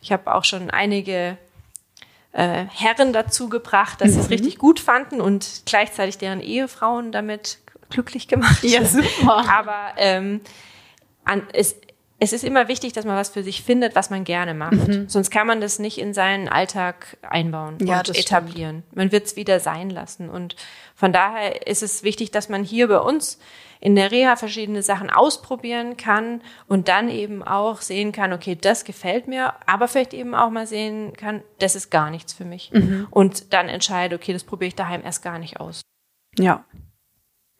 Ich 0.00 0.12
habe 0.12 0.34
auch 0.34 0.44
schon 0.44 0.70
einige 0.70 1.38
äh, 2.32 2.66
Herren 2.70 3.12
dazu 3.12 3.48
gebracht, 3.48 4.00
dass 4.00 4.10
mhm. 4.10 4.12
sie 4.12 4.20
es 4.20 4.26
mhm. 4.26 4.32
richtig 4.32 4.58
gut 4.58 4.80
fanden 4.80 5.20
und 5.20 5.62
gleichzeitig 5.66 6.18
deren 6.18 6.40
Ehefrauen 6.40 7.12
damit 7.12 7.58
glücklich 7.90 8.28
gemacht. 8.28 8.62
Ja, 8.64 8.84
super. 8.84 9.48
Aber 9.48 9.92
ähm, 9.96 10.40
an, 11.24 11.42
es, 11.52 11.76
es 12.24 12.32
ist 12.32 12.42
immer 12.42 12.68
wichtig, 12.68 12.94
dass 12.94 13.04
man 13.04 13.16
was 13.16 13.28
für 13.28 13.42
sich 13.42 13.62
findet, 13.62 13.94
was 13.94 14.08
man 14.08 14.24
gerne 14.24 14.54
macht. 14.54 14.88
Mhm. 14.88 15.08
Sonst 15.08 15.30
kann 15.30 15.46
man 15.46 15.60
das 15.60 15.78
nicht 15.78 15.98
in 15.98 16.14
seinen 16.14 16.48
Alltag 16.48 17.18
einbauen 17.22 17.76
ja, 17.84 17.98
und 17.98 18.16
etablieren. 18.16 18.82
Stimmt. 18.86 18.96
Man 18.96 19.12
wird 19.12 19.26
es 19.26 19.36
wieder 19.36 19.60
sein 19.60 19.90
lassen. 19.90 20.30
Und 20.30 20.56
von 20.94 21.12
daher 21.12 21.66
ist 21.66 21.82
es 21.82 22.02
wichtig, 22.02 22.30
dass 22.30 22.48
man 22.48 22.64
hier 22.64 22.88
bei 22.88 22.98
uns 22.98 23.38
in 23.78 23.94
der 23.94 24.10
Reha 24.10 24.36
verschiedene 24.36 24.82
Sachen 24.82 25.10
ausprobieren 25.10 25.98
kann 25.98 26.40
und 26.66 26.88
dann 26.88 27.10
eben 27.10 27.42
auch 27.42 27.82
sehen 27.82 28.12
kann, 28.12 28.32
okay, 28.32 28.56
das 28.58 28.84
gefällt 28.84 29.28
mir, 29.28 29.52
aber 29.66 29.88
vielleicht 29.88 30.14
eben 30.14 30.34
auch 30.34 30.48
mal 30.48 30.66
sehen 30.66 31.12
kann, 31.12 31.42
das 31.58 31.76
ist 31.76 31.90
gar 31.90 32.08
nichts 32.08 32.32
für 32.32 32.46
mich. 32.46 32.72
Mhm. 32.72 33.06
Und 33.10 33.52
dann 33.52 33.68
entscheide, 33.68 34.16
okay, 34.16 34.32
das 34.32 34.44
probiere 34.44 34.68
ich 34.68 34.74
daheim 34.74 35.02
erst 35.04 35.22
gar 35.22 35.38
nicht 35.38 35.60
aus. 35.60 35.82
Ja. 36.38 36.64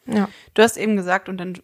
Ja. 0.06 0.28
Du 0.54 0.62
hast 0.62 0.78
eben 0.78 0.96
gesagt, 0.96 1.28
und 1.28 1.36
dann 1.36 1.54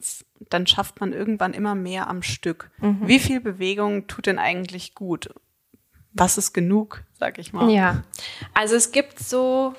dann 0.48 0.66
schafft 0.66 1.00
man 1.00 1.12
irgendwann 1.12 1.52
immer 1.52 1.74
mehr 1.74 2.08
am 2.08 2.22
Stück. 2.22 2.70
Mhm. 2.78 3.00
Wie 3.02 3.18
viel 3.18 3.40
Bewegung 3.40 4.06
tut 4.06 4.26
denn 4.26 4.38
eigentlich 4.38 4.94
gut? 4.94 5.30
was 6.12 6.38
ist 6.38 6.52
genug, 6.52 7.02
sag 7.18 7.38
ich 7.38 7.52
mal? 7.52 7.70
Ja, 7.70 8.02
also 8.54 8.76
es 8.76 8.92
gibt 8.92 9.18
so 9.18 9.74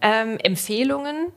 ähm, 0.00 0.38
Empfehlungen, 0.42 1.32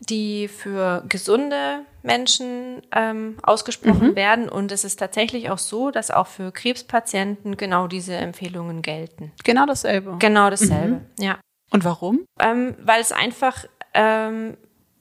die 0.00 0.48
für 0.48 1.04
gesunde 1.08 1.80
Menschen 2.02 2.82
ähm, 2.92 3.38
ausgesprochen 3.42 4.10
mhm. 4.10 4.16
werden. 4.16 4.48
Und 4.48 4.70
es 4.70 4.84
ist 4.84 4.98
tatsächlich 4.98 5.50
auch 5.50 5.58
so, 5.58 5.90
dass 5.90 6.10
auch 6.10 6.26
für 6.26 6.52
Krebspatienten 6.52 7.56
genau 7.56 7.86
diese 7.88 8.14
Empfehlungen 8.14 8.82
gelten. 8.82 9.32
Genau 9.44 9.66
dasselbe. 9.66 10.16
Genau 10.18 10.50
dasselbe, 10.50 10.96
mhm. 10.96 11.06
ja. 11.18 11.38
Und 11.70 11.84
warum? 11.84 12.24
Ähm, 12.38 12.76
weil 12.80 13.00
es 13.00 13.10
einfach 13.10 13.64
ähm, 13.92 14.56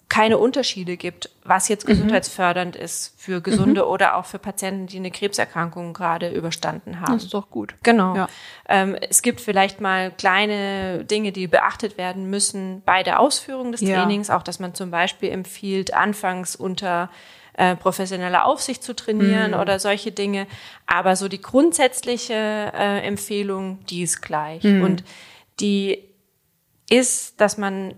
keine 0.07 0.37
Unterschiede 0.37 0.97
gibt, 0.97 1.29
was 1.43 1.67
jetzt 1.67 1.85
mhm. 1.85 1.93
gesundheitsfördernd 1.93 2.75
mhm. 2.75 2.81
ist 2.81 3.13
für 3.17 3.41
Gesunde 3.41 3.81
mhm. 3.83 3.87
oder 3.87 4.17
auch 4.17 4.25
für 4.25 4.39
Patienten, 4.39 4.87
die 4.87 4.97
eine 4.97 5.11
Krebserkrankung 5.11 5.93
gerade 5.93 6.29
überstanden 6.29 7.01
haben. 7.01 7.13
Das 7.13 7.23
ist 7.23 7.33
doch 7.33 7.49
gut. 7.49 7.75
Genau. 7.83 8.15
Ja. 8.15 8.27
Ähm, 8.69 8.95
es 8.95 9.21
gibt 9.21 9.41
vielleicht 9.41 9.81
mal 9.81 10.11
kleine 10.11 11.03
Dinge, 11.05 11.31
die 11.31 11.47
beachtet 11.47 11.97
werden 11.97 12.29
müssen 12.29 12.83
bei 12.85 13.03
der 13.03 13.19
Ausführung 13.19 13.71
des 13.71 13.81
ja. 13.81 13.95
Trainings, 13.95 14.29
auch 14.29 14.43
dass 14.43 14.59
man 14.59 14.75
zum 14.75 14.91
Beispiel 14.91 15.31
empfiehlt, 15.31 15.93
anfangs 15.93 16.55
unter 16.55 17.09
äh, 17.53 17.75
professioneller 17.75 18.45
Aufsicht 18.45 18.83
zu 18.83 18.95
trainieren 18.95 19.51
mhm. 19.51 19.59
oder 19.59 19.79
solche 19.79 20.11
Dinge. 20.11 20.45
Aber 20.85 21.15
so 21.15 21.27
die 21.27 21.41
grundsätzliche 21.41 22.33
äh, 22.33 22.99
Empfehlung, 23.07 23.79
die 23.85 24.03
ist 24.03 24.21
gleich. 24.21 24.63
Mhm. 24.63 24.83
Und 24.83 25.03
die 25.59 26.03
ist, 26.89 27.41
dass 27.41 27.57
man 27.57 27.95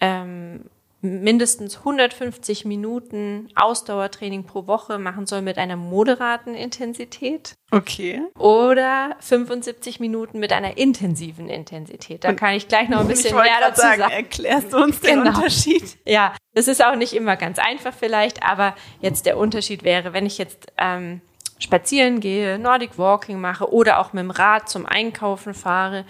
ähm, 0.00 0.64
mindestens 1.04 1.78
150 1.78 2.64
Minuten 2.64 3.48
Ausdauertraining 3.54 4.44
pro 4.44 4.66
Woche 4.66 4.98
machen 4.98 5.26
soll 5.26 5.42
mit 5.42 5.58
einer 5.58 5.76
moderaten 5.76 6.54
Intensität. 6.54 7.54
Okay. 7.70 8.22
Oder 8.38 9.16
75 9.20 10.00
Minuten 10.00 10.38
mit 10.38 10.52
einer 10.52 10.78
intensiven 10.78 11.48
Intensität. 11.48 12.24
Da 12.24 12.32
kann 12.32 12.54
ich 12.54 12.68
gleich 12.68 12.88
noch 12.88 13.00
ein 13.00 13.08
bisschen 13.08 13.36
mehr 13.36 13.60
dazu 13.60 13.82
sagen. 13.82 14.00
sagen. 14.00 14.12
Erklärst 14.12 14.72
du 14.72 14.78
uns 14.78 15.00
den 15.00 15.22
genau. 15.22 15.36
Unterschied? 15.36 15.98
Ja, 16.06 16.34
das 16.54 16.68
ist 16.68 16.84
auch 16.84 16.96
nicht 16.96 17.12
immer 17.12 17.36
ganz 17.36 17.58
einfach 17.58 17.92
vielleicht, 17.92 18.42
aber 18.42 18.74
jetzt 19.00 19.26
der 19.26 19.36
Unterschied 19.36 19.84
wäre, 19.84 20.12
wenn 20.12 20.24
ich 20.24 20.38
jetzt 20.38 20.72
ähm, 20.78 21.20
spazieren 21.58 22.20
gehe, 22.20 22.58
Nordic 22.58 22.98
Walking 22.98 23.40
mache 23.40 23.70
oder 23.72 23.98
auch 23.98 24.12
mit 24.12 24.22
dem 24.22 24.30
Rad 24.30 24.68
zum 24.68 24.86
Einkaufen 24.86 25.54
fahre, 25.54 26.04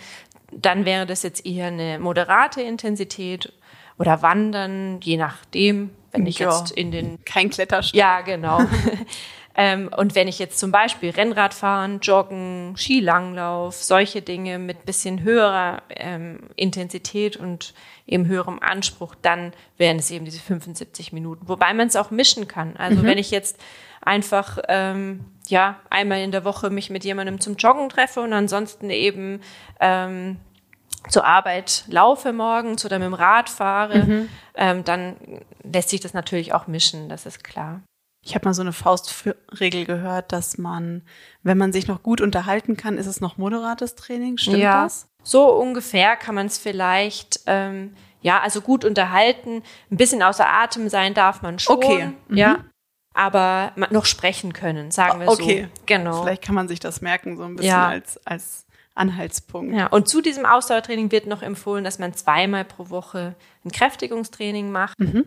dann 0.52 0.84
wäre 0.84 1.06
das 1.06 1.22
jetzt 1.22 1.44
eher 1.44 1.66
eine 1.66 1.98
moderate 1.98 2.62
Intensität 2.62 3.52
oder 3.98 4.22
wandern, 4.22 5.00
je 5.02 5.16
nachdem, 5.16 5.90
wenn 6.12 6.26
ich 6.26 6.38
ja, 6.38 6.56
jetzt 6.56 6.72
in 6.72 6.90
den... 6.90 7.24
Kein 7.24 7.50
Klettersteig. 7.50 7.98
Ja, 7.98 8.20
genau. 8.20 8.60
ähm, 9.54 9.90
und 9.96 10.14
wenn 10.14 10.28
ich 10.28 10.38
jetzt 10.38 10.58
zum 10.58 10.70
Beispiel 10.70 11.10
Rennrad 11.10 11.54
fahren, 11.54 12.00
Joggen, 12.00 12.74
Skilanglauf, 12.76 13.74
solche 13.76 14.22
Dinge 14.22 14.58
mit 14.58 14.84
bisschen 14.84 15.22
höherer 15.22 15.82
ähm, 15.90 16.40
Intensität 16.56 17.36
und 17.36 17.74
eben 18.06 18.26
höherem 18.26 18.60
Anspruch, 18.60 19.14
dann 19.22 19.52
wären 19.76 19.98
es 19.98 20.10
eben 20.10 20.24
diese 20.24 20.40
75 20.40 21.12
Minuten. 21.12 21.48
Wobei 21.48 21.72
man 21.74 21.88
es 21.88 21.96
auch 21.96 22.10
mischen 22.10 22.48
kann. 22.48 22.76
Also 22.76 23.02
mhm. 23.02 23.06
wenn 23.06 23.18
ich 23.18 23.30
jetzt 23.30 23.58
einfach 24.00 24.58
ähm, 24.68 25.24
ja 25.48 25.80
einmal 25.90 26.20
in 26.20 26.30
der 26.30 26.44
Woche 26.44 26.70
mich 26.70 26.90
mit 26.90 27.04
jemandem 27.04 27.40
zum 27.40 27.56
Joggen 27.56 27.88
treffe 27.88 28.20
und 28.20 28.32
ansonsten 28.32 28.90
eben 28.90 29.40
ähm, 29.80 30.38
zur 31.08 31.24
Arbeit 31.24 31.84
laufe 31.88 32.32
morgens 32.32 32.84
oder 32.84 32.98
mit 32.98 33.06
dem 33.06 33.14
Rad 33.14 33.50
fahre, 33.50 34.04
mhm. 34.04 34.28
ähm, 34.54 34.84
dann 34.84 35.16
lässt 35.62 35.90
sich 35.90 36.00
das 36.00 36.14
natürlich 36.14 36.52
auch 36.52 36.66
mischen, 36.66 37.08
das 37.08 37.26
ist 37.26 37.44
klar. 37.44 37.82
Ich 38.26 38.34
habe 38.34 38.46
mal 38.46 38.54
so 38.54 38.62
eine 38.62 38.72
Faustregel 38.72 39.84
gehört, 39.84 40.32
dass 40.32 40.56
man, 40.56 41.02
wenn 41.42 41.58
man 41.58 41.72
sich 41.72 41.86
noch 41.86 42.02
gut 42.02 42.22
unterhalten 42.22 42.76
kann, 42.76 42.96
ist 42.96 43.06
es 43.06 43.20
noch 43.20 43.36
moderates 43.36 43.96
Training. 43.96 44.38
Stimmt 44.38 44.56
ja, 44.56 44.84
das? 44.84 45.08
So 45.22 45.52
ungefähr 45.52 46.16
kann 46.16 46.34
man 46.34 46.46
es 46.46 46.56
vielleicht, 46.56 47.40
ähm, 47.46 47.94
ja, 48.22 48.40
also 48.40 48.62
gut 48.62 48.86
unterhalten. 48.86 49.62
Ein 49.90 49.96
bisschen 49.98 50.22
außer 50.22 50.48
Atem 50.48 50.88
sein 50.88 51.12
darf 51.12 51.42
man 51.42 51.58
schon. 51.58 51.76
Okay. 51.76 52.12
Mhm. 52.28 52.36
Ja. 52.36 52.64
Aber 53.12 53.72
noch 53.90 54.06
sprechen 54.06 54.54
können, 54.54 54.90
sagen 54.90 55.20
wir 55.20 55.28
okay. 55.28 55.36
so. 55.36 55.44
Okay. 55.44 55.68
Genau. 55.86 56.22
Vielleicht 56.22 56.42
kann 56.42 56.54
man 56.54 56.66
sich 56.66 56.80
das 56.80 57.02
merken, 57.02 57.36
so 57.36 57.44
ein 57.44 57.56
bisschen 57.56 57.70
ja. 57.70 57.88
als, 57.88 58.18
als 58.26 58.63
Anhaltspunkt. 58.94 59.74
Ja, 59.74 59.86
und 59.88 60.08
zu 60.08 60.20
diesem 60.20 60.46
Ausdauertraining 60.46 61.10
wird 61.10 61.26
noch 61.26 61.42
empfohlen, 61.42 61.84
dass 61.84 61.98
man 61.98 62.14
zweimal 62.14 62.64
pro 62.64 62.90
Woche 62.90 63.34
ein 63.64 63.72
Kräftigungstraining 63.72 64.70
macht. 64.70 64.98
Mhm. 64.98 65.26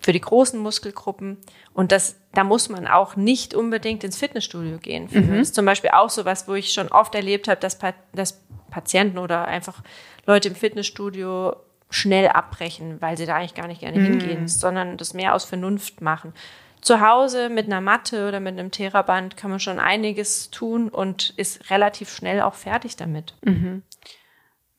Für 0.00 0.12
die 0.12 0.20
großen 0.20 0.60
Muskelgruppen. 0.60 1.38
Und 1.72 1.90
das, 1.90 2.16
da 2.32 2.44
muss 2.44 2.68
man 2.68 2.86
auch 2.86 3.16
nicht 3.16 3.54
unbedingt 3.54 4.04
ins 4.04 4.16
Fitnessstudio 4.16 4.78
gehen. 4.78 5.08
Mhm. 5.10 5.30
Das 5.30 5.48
ist 5.48 5.54
zum 5.56 5.66
Beispiel 5.66 5.90
auch 5.90 6.10
so 6.10 6.24
was, 6.24 6.46
wo 6.46 6.54
ich 6.54 6.72
schon 6.72 6.88
oft 6.88 7.14
erlebt 7.16 7.48
habe, 7.48 7.60
dass, 7.60 7.78
dass 8.12 8.40
Patienten 8.70 9.18
oder 9.18 9.46
einfach 9.46 9.82
Leute 10.24 10.48
im 10.48 10.54
Fitnessstudio 10.54 11.56
schnell 11.90 12.28
abbrechen, 12.28 13.00
weil 13.00 13.16
sie 13.16 13.26
da 13.26 13.36
eigentlich 13.36 13.54
gar 13.54 13.66
nicht 13.66 13.80
gerne 13.80 13.98
mhm. 13.98 14.04
hingehen, 14.04 14.48
sondern 14.48 14.98
das 14.98 15.14
mehr 15.14 15.34
aus 15.34 15.44
Vernunft 15.44 16.00
machen 16.00 16.32
zu 16.80 17.00
Hause 17.00 17.48
mit 17.48 17.66
einer 17.66 17.80
Matte 17.80 18.28
oder 18.28 18.40
mit 18.40 18.58
einem 18.58 18.70
Theraband 18.70 19.36
kann 19.36 19.50
man 19.50 19.60
schon 19.60 19.78
einiges 19.78 20.50
tun 20.50 20.88
und 20.88 21.30
ist 21.36 21.70
relativ 21.70 22.10
schnell 22.10 22.40
auch 22.40 22.54
fertig 22.54 22.96
damit. 22.96 23.34
Mhm. 23.44 23.82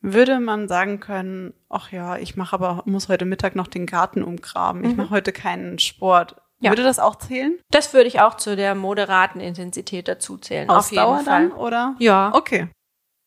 Würde 0.02 0.40
man 0.40 0.66
sagen 0.66 0.98
können, 1.00 1.52
ach 1.68 1.92
ja, 1.92 2.16
ich 2.16 2.36
mache 2.36 2.54
aber, 2.54 2.82
muss 2.86 3.08
heute 3.08 3.26
Mittag 3.26 3.54
noch 3.54 3.66
den 3.66 3.86
Garten 3.86 4.22
umgraben, 4.22 4.84
ich 4.84 4.92
mhm. 4.92 4.96
mache 4.96 5.10
heute 5.10 5.32
keinen 5.32 5.78
Sport. 5.78 6.36
Ja. 6.60 6.70
Würde 6.70 6.82
das 6.82 6.98
auch 6.98 7.16
zählen? 7.16 7.58
Das 7.70 7.94
würde 7.94 8.08
ich 8.08 8.20
auch 8.20 8.36
zu 8.36 8.54
der 8.54 8.74
moderaten 8.74 9.40
Intensität 9.40 10.08
dazu 10.08 10.36
zählen. 10.36 10.68
Ausdauer 10.68 11.06
auf 11.06 11.12
jeden 11.18 11.24
Fall. 11.24 11.48
dann, 11.48 11.52
oder? 11.52 11.96
Ja. 11.98 12.32
Okay. 12.34 12.68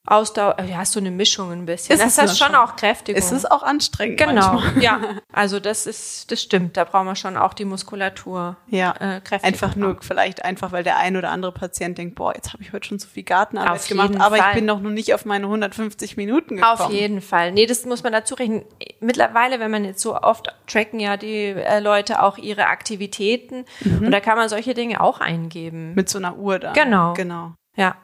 Ausdauer, 0.05 0.57
ja, 0.67 0.77
hast 0.77 0.95
du 0.95 0.99
eine 0.99 1.11
Mischung 1.11 1.53
ein 1.53 1.65
bisschen. 1.65 1.97
Ist 1.97 2.17
das 2.17 2.31
ist 2.31 2.37
schon 2.37 2.55
auch 2.55 2.75
kräftig. 2.75 3.15
Ist 3.15 3.31
es 3.31 3.45
auch 3.45 3.63
anstrengend? 3.63 4.17
Genau, 4.17 4.53
manchmal. 4.53 4.83
ja. 4.83 4.99
Also 5.35 5.59
das 5.59 5.87
ist, 5.87 6.29
das 6.31 6.43
stimmt. 6.43 6.77
Da 6.77 6.83
brauchen 6.83 7.07
wir 7.07 7.15
schon 7.15 7.37
auch 7.37 7.55
die 7.55 7.65
Muskulatur. 7.65 8.55
Ja, 8.67 8.91
äh, 8.99 9.19
kräftig. 9.19 9.47
Einfach 9.47 9.75
nur, 9.75 9.97
vielleicht 10.01 10.45
einfach, 10.45 10.71
weil 10.71 10.83
der 10.83 10.97
ein 10.97 11.17
oder 11.17 11.31
andere 11.31 11.51
Patient 11.51 11.97
denkt, 11.97 12.15
boah, 12.15 12.35
jetzt 12.35 12.53
habe 12.53 12.61
ich 12.61 12.71
heute 12.71 12.87
schon 12.87 12.99
so 12.99 13.07
viel 13.07 13.23
Gartenarbeit 13.23 13.79
auf 13.79 13.87
gemacht, 13.87 14.15
aber 14.19 14.37
Fall. 14.37 14.49
ich 14.49 14.55
bin 14.55 14.67
doch 14.67 14.79
noch 14.79 14.91
nicht 14.91 15.13
auf 15.13 15.25
meine 15.25 15.45
150 15.45 16.17
Minuten 16.17 16.57
gekommen. 16.57 16.81
Auf 16.81 16.91
jeden 16.91 17.21
Fall. 17.21 17.51
Nee, 17.51 17.65
das 17.65 17.83
muss 17.85 18.03
man 18.03 18.13
dazu 18.13 18.35
rechnen. 18.35 18.63
Mittlerweile, 18.99 19.59
wenn 19.59 19.71
man 19.71 19.85
jetzt 19.85 20.01
so 20.01 20.15
oft 20.15 20.53
tracken 20.67 20.99
ja 20.99 21.17
die 21.17 21.47
äh, 21.47 21.79
Leute 21.79 22.21
auch 22.21 22.37
ihre 22.37 22.67
Aktivitäten 22.67 23.65
mhm. 23.79 24.05
und 24.05 24.11
da 24.11 24.19
kann 24.19 24.37
man 24.37 24.49
solche 24.49 24.75
Dinge 24.75 25.01
auch 25.01 25.19
eingeben. 25.19 25.95
Mit 25.95 26.09
so 26.09 26.19
einer 26.19 26.37
Uhr 26.37 26.59
da. 26.59 26.73
Genau. 26.73 27.13
Genau. 27.13 27.53
Ja. 27.75 27.95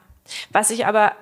Was 0.50 0.70
ich 0.70 0.86
aber 0.86 1.12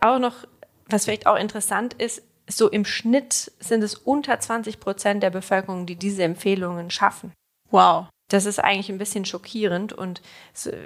auch 0.00 0.18
noch, 0.18 0.46
was 0.86 1.04
vielleicht 1.04 1.26
auch 1.26 1.36
interessant 1.36 1.94
ist, 1.94 2.22
so 2.48 2.68
im 2.68 2.84
Schnitt 2.84 3.52
sind 3.60 3.82
es 3.82 3.94
unter 3.94 4.40
20 4.40 4.80
Prozent 4.80 5.22
der 5.22 5.30
Bevölkerung, 5.30 5.86
die 5.86 5.96
diese 5.96 6.24
Empfehlungen 6.24 6.90
schaffen. 6.90 7.32
Wow. 7.70 8.06
Das 8.28 8.44
ist 8.46 8.58
eigentlich 8.60 8.90
ein 8.90 8.98
bisschen 8.98 9.24
schockierend 9.24 9.92
und 9.92 10.22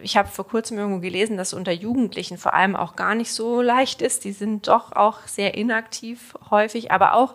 ich 0.02 0.16
habe 0.16 0.28
vor 0.28 0.46
kurzem 0.46 0.78
irgendwo 0.78 1.00
gelesen, 1.00 1.36
dass 1.36 1.52
unter 1.52 1.72
Jugendlichen 1.72 2.38
vor 2.38 2.54
allem 2.54 2.74
auch 2.74 2.96
gar 2.96 3.14
nicht 3.14 3.32
so 3.32 3.60
leicht 3.60 4.00
ist. 4.00 4.24
Die 4.24 4.32
sind 4.32 4.68
doch 4.68 4.92
auch 4.92 5.26
sehr 5.26 5.54
inaktiv 5.54 6.34
häufig, 6.50 6.90
aber 6.90 7.14
auch 7.14 7.34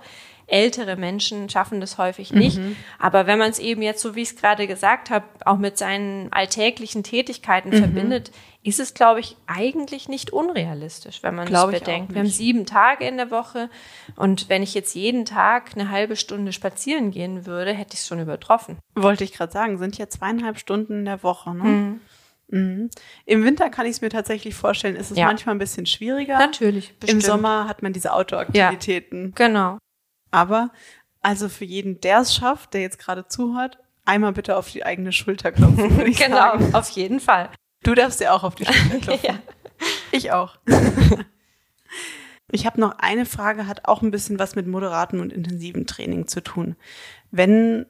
ältere 0.49 0.95
Menschen 0.95 1.49
schaffen 1.49 1.79
das 1.79 1.97
häufig 1.97 2.33
nicht. 2.33 2.57
Mhm. 2.57 2.75
Aber 2.97 3.27
wenn 3.27 3.39
man 3.39 3.49
es 3.49 3.59
eben 3.59 3.81
jetzt, 3.81 4.01
so 4.01 4.15
wie 4.15 4.21
ich 4.21 4.29
es 4.29 4.35
gerade 4.35 4.67
gesagt 4.67 5.09
habe, 5.09 5.25
auch 5.45 5.57
mit 5.57 5.77
seinen 5.77 6.31
alltäglichen 6.31 7.03
Tätigkeiten 7.03 7.69
mhm. 7.69 7.77
verbindet, 7.77 8.31
ist 8.61 8.79
es, 8.79 8.93
glaube 8.93 9.21
ich, 9.21 9.37
eigentlich 9.47 10.09
nicht 10.09 10.33
unrealistisch, 10.33 11.23
wenn 11.23 11.35
man 11.35 11.47
es 11.47 11.65
bedenkt. 11.67 12.13
Wir 12.13 12.19
haben 12.19 12.27
sieben 12.27 12.65
Tage 12.65 13.05
in 13.05 13.17
der 13.17 13.31
Woche 13.31 13.69
und 14.15 14.49
wenn 14.49 14.63
ich 14.63 14.73
jetzt 14.73 14.95
jeden 14.95 15.25
Tag 15.25 15.71
eine 15.75 15.89
halbe 15.89 16.15
Stunde 16.15 16.51
spazieren 16.51 17.11
gehen 17.11 17.45
würde, 17.45 17.73
hätte 17.73 17.93
ich 17.93 18.01
es 18.01 18.07
schon 18.07 18.19
übertroffen. 18.19 18.77
Wollte 18.95 19.23
ich 19.23 19.31
gerade 19.31 19.51
sagen, 19.51 19.77
sind 19.77 19.97
ja 19.97 20.09
zweieinhalb 20.09 20.59
Stunden 20.59 20.99
in 20.99 21.05
der 21.05 21.23
Woche. 21.23 21.55
Ne? 21.55 21.63
Mhm. 21.63 22.01
Mhm. 22.51 22.89
Im 23.25 23.43
Winter 23.45 23.69
kann 23.69 23.85
ich 23.85 23.93
es 23.93 24.01
mir 24.01 24.09
tatsächlich 24.09 24.55
vorstellen, 24.55 24.95
ist 24.95 25.11
es 25.11 25.17
ja. 25.17 25.27
manchmal 25.27 25.55
ein 25.55 25.59
bisschen 25.59 25.85
schwieriger. 25.85 26.37
Natürlich. 26.37 26.95
Bestimmt. 26.99 27.23
Im 27.23 27.27
Sommer 27.27 27.67
hat 27.67 27.81
man 27.81 27.93
diese 27.93 28.13
Outdoor-Aktivitäten. 28.13 29.33
Ja, 29.37 29.47
genau. 29.47 29.77
Aber 30.31 30.71
also 31.21 31.49
für 31.49 31.65
jeden, 31.65 32.01
der 32.01 32.19
es 32.19 32.35
schafft, 32.35 32.73
der 32.73 32.81
jetzt 32.81 32.99
gerade 32.99 33.27
zuhört, 33.27 33.79
einmal 34.05 34.33
bitte 34.33 34.57
auf 34.57 34.69
die 34.71 34.85
eigene 34.85 35.11
Schulter 35.11 35.51
klopfen. 35.51 35.89
Würde 35.97 36.09
ich 36.09 36.19
genau, 36.19 36.37
sagen. 36.37 36.73
auf 36.73 36.89
jeden 36.91 37.19
Fall. 37.19 37.49
Du 37.83 37.95
darfst 37.95 38.19
dir 38.19 38.33
auch 38.33 38.43
auf 38.43 38.55
die 38.55 38.65
Schulter 38.65 38.97
klopfen. 39.01 39.29
ja. 39.29 39.39
Ich 40.11 40.31
auch. 40.31 40.57
Ich 42.51 42.65
habe 42.65 42.81
noch 42.81 42.97
eine 42.97 43.25
Frage, 43.25 43.67
hat 43.67 43.85
auch 43.85 44.01
ein 44.01 44.11
bisschen 44.11 44.39
was 44.39 44.55
mit 44.55 44.67
moderaten 44.67 45.19
und 45.19 45.31
intensiven 45.31 45.85
Training 45.85 46.27
zu 46.27 46.41
tun. 46.41 46.75
Wenn 47.31 47.85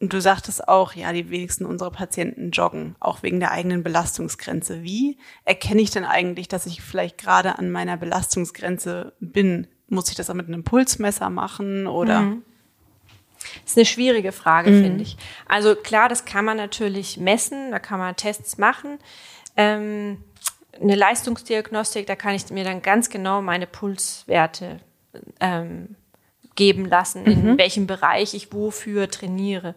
du 0.00 0.20
sagtest 0.20 0.66
auch, 0.66 0.94
ja, 0.94 1.12
die 1.12 1.30
wenigsten 1.30 1.66
unserer 1.66 1.90
Patienten 1.90 2.50
joggen, 2.50 2.96
auch 3.00 3.22
wegen 3.22 3.38
der 3.38 3.52
eigenen 3.52 3.82
Belastungsgrenze. 3.82 4.82
Wie 4.82 5.18
erkenne 5.44 5.82
ich 5.82 5.90
denn 5.90 6.04
eigentlich, 6.04 6.48
dass 6.48 6.66
ich 6.66 6.80
vielleicht 6.80 7.18
gerade 7.18 7.58
an 7.58 7.70
meiner 7.70 7.96
Belastungsgrenze 7.96 9.12
bin? 9.20 9.68
Muss 9.90 10.08
ich 10.08 10.14
das 10.14 10.30
auch 10.30 10.34
mit 10.34 10.48
einem 10.48 10.64
Pulsmesser 10.64 11.28
machen 11.28 11.86
oder? 11.86 12.22
Mhm. 12.22 12.42
Das 13.62 13.72
ist 13.72 13.78
eine 13.78 13.86
schwierige 13.86 14.32
Frage, 14.32 14.70
mhm. 14.70 14.82
finde 14.82 15.02
ich. 15.02 15.16
Also 15.46 15.74
klar, 15.74 16.08
das 16.08 16.24
kann 16.24 16.44
man 16.44 16.56
natürlich 16.56 17.18
messen, 17.18 17.70
da 17.70 17.78
kann 17.78 17.98
man 17.98 18.16
Tests 18.16 18.58
machen. 18.58 18.98
Ähm, 19.56 20.18
eine 20.80 20.94
Leistungsdiagnostik, 20.94 22.06
da 22.06 22.16
kann 22.16 22.34
ich 22.34 22.48
mir 22.50 22.64
dann 22.64 22.82
ganz 22.82 23.10
genau 23.10 23.42
meine 23.42 23.66
Pulswerte 23.66 24.80
ähm, 25.40 25.96
geben 26.54 26.84
lassen, 26.86 27.24
in 27.26 27.52
mhm. 27.52 27.58
welchem 27.58 27.86
Bereich 27.86 28.34
ich 28.34 28.52
wofür 28.52 29.10
trainiere. 29.10 29.74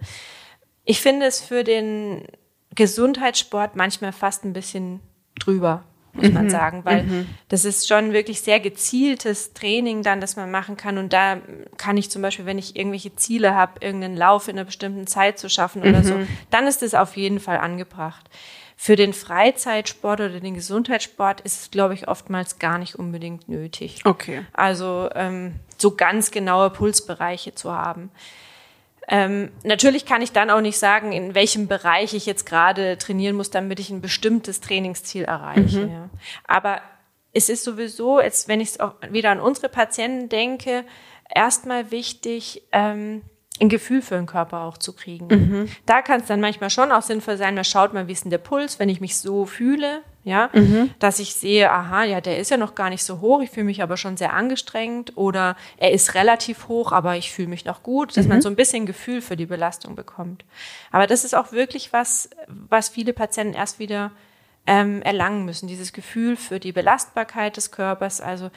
Ich 0.86 1.02
finde 1.02 1.26
es 1.26 1.42
für 1.42 1.64
den 1.64 2.28
Gesundheitssport 2.76 3.76
manchmal 3.76 4.12
fast 4.12 4.44
ein 4.44 4.54
bisschen 4.54 5.00
drüber, 5.40 5.84
muss 6.14 6.28
mhm. 6.28 6.34
man 6.34 6.50
sagen, 6.50 6.86
weil 6.86 7.04
mhm. 7.04 7.28
das 7.50 7.66
ist 7.66 7.88
schon 7.88 8.14
wirklich 8.14 8.42
sehr 8.42 8.60
gezieltes 8.60 9.54
Training 9.54 10.04
dann, 10.04 10.22
das 10.22 10.36
man 10.36 10.52
machen 10.52 10.78
kann. 10.78 10.98
Und 10.98 11.12
da 11.12 11.38
kann 11.78 11.98
ich 11.98 12.12
zum 12.12 12.22
Beispiel, 12.22 12.46
wenn 12.46 12.60
ich 12.60 12.76
irgendwelche 12.76 13.16
Ziele 13.16 13.56
habe, 13.56 13.74
irgendeinen 13.82 14.16
Lauf 14.16 14.48
in 14.48 14.58
einer 14.58 14.66
bestimmten 14.66 15.08
Zeit 15.08 15.40
zu 15.40 15.50
schaffen 15.50 15.82
oder 15.82 16.04
so, 16.04 16.16
mhm. 16.16 16.28
dann 16.52 16.68
ist 16.68 16.84
es 16.84 16.94
auf 16.94 17.18
jeden 17.18 17.40
Fall 17.40 17.58
angebracht. 17.58 18.30
Für 18.76 18.96
den 18.96 19.14
Freizeitsport 19.14 20.20
oder 20.20 20.40
den 20.40 20.56
Gesundheitssport 20.56 21.42
ist 21.42 21.62
es, 21.62 21.72
glaube 21.72 21.94
ich, 21.94 22.08
oftmals 22.08 22.60
gar 22.60 22.78
nicht 22.78 22.96
unbedingt 22.96 23.48
nötig. 23.48 24.02
Okay. 24.04 24.46
Also 24.52 25.10
ähm, 25.16 25.56
so 25.78 25.96
ganz 25.96 26.32
genaue 26.32 26.70
Pulsbereiche 26.70 27.56
zu 27.56 27.72
haben. 27.72 28.12
Ähm, 29.08 29.52
natürlich 29.64 30.06
kann 30.06 30.22
ich 30.22 30.32
dann 30.32 30.50
auch 30.50 30.62
nicht 30.62 30.78
sagen, 30.78 31.12
in 31.12 31.36
welchem 31.36 31.68
Bereich 31.68 32.14
ich 32.14 32.26
jetzt 32.26 32.46
gerade 32.46 32.98
trainieren 32.98 33.36
muss, 33.36 33.50
damit 33.50 33.80
ich 33.80 33.90
ein 33.90 34.02
bestimmtes 34.02 34.62
Trainingsziel 34.62 35.24
erreiche. 35.24 35.86
Mhm. 35.86 35.92
Ja. 35.92 36.10
Aber 36.48 36.82
es 37.34 37.50
ist 37.50 37.64
sowieso, 37.64 38.22
jetzt, 38.22 38.48
wenn 38.48 38.62
ich 38.62 38.80
auch 38.80 38.96
wieder 39.10 39.32
an 39.32 39.40
unsere 39.40 39.70
Patienten 39.70 40.30
denke, 40.30 40.86
erstmal 41.34 41.92
wichtig, 41.92 42.64
ähm, 42.72 43.24
ein 43.60 43.70
Gefühl 43.70 44.02
für 44.02 44.16
den 44.16 44.26
Körper 44.26 44.62
auch 44.62 44.78
zu 44.78 44.94
kriegen. 44.94 45.28
Mhm. 45.28 45.70
Da 45.86 46.02
kann 46.02 46.22
es 46.22 46.28
dann 46.28 46.42
manchmal 46.42 46.70
schon 46.70 46.92
auch 46.92 47.02
sinnvoll 47.02 47.38
sein, 47.38 47.56
man 47.56 47.64
schaut 47.64 47.94
mal, 47.94 48.08
wie 48.08 48.14
ist 48.14 48.24
denn 48.24 48.32
der 48.32 48.38
Puls, 48.40 48.80
wenn 48.80 48.90
ich 48.90 49.02
mich 49.02 49.18
so 49.18 49.46
fühle, 49.46 50.02
ja, 50.24 50.50
mhm. 50.54 50.90
dass 51.00 51.20
ich 51.20 51.36
sehe, 51.36 51.70
aha, 51.70 52.06
ja, 52.06 52.22
der 52.22 52.38
ist 52.38 52.50
ja 52.50 52.58
noch 52.58 52.76
gar 52.76 52.90
nicht 52.90 53.04
so 53.04 53.20
hoch, 53.20 53.42
ich 53.42 53.50
fühle 53.50 53.66
mich 53.66 53.84
aber 53.84 53.98
schon 53.98 54.16
sehr 54.16 54.34
angestrengt 54.34 55.18
oder 55.18 55.58
er 55.78 55.92
ist 55.92 56.16
relativ 56.16 56.68
hoch, 56.70 56.94
aber 56.94 57.18
ich 57.18 57.32
fühle 57.32 57.50
mich 57.50 57.66
noch 57.66 57.84
gut, 57.84 58.16
dass 58.16 58.26
mhm. 58.26 58.30
man 58.30 58.42
so 58.42 58.50
ein 58.50 58.56
bisschen 58.56 58.86
Gefühl 58.86 59.22
für 59.22 59.36
die 59.36 59.46
Belastung 59.46 59.96
bekommt. 59.96 60.46
Aber 60.92 61.08
das 61.08 61.26
ist 61.26 61.36
auch 61.36 61.52
wirklich 61.52 61.92
was, 61.92 62.30
was 62.48 62.90
viele 62.90 63.12
Patienten 63.12 63.54
erst 63.54 63.80
wieder 63.80 64.12
ähm, 64.66 65.02
erlangen 65.02 65.44
müssen, 65.44 65.68
dieses 65.68 65.92
Gefühl 65.92 66.38
für 66.38 66.60
die 66.60 66.72
Belastbarkeit 66.72 67.58
des 67.58 67.72
Körpers. 67.72 68.22
Also 68.22 68.50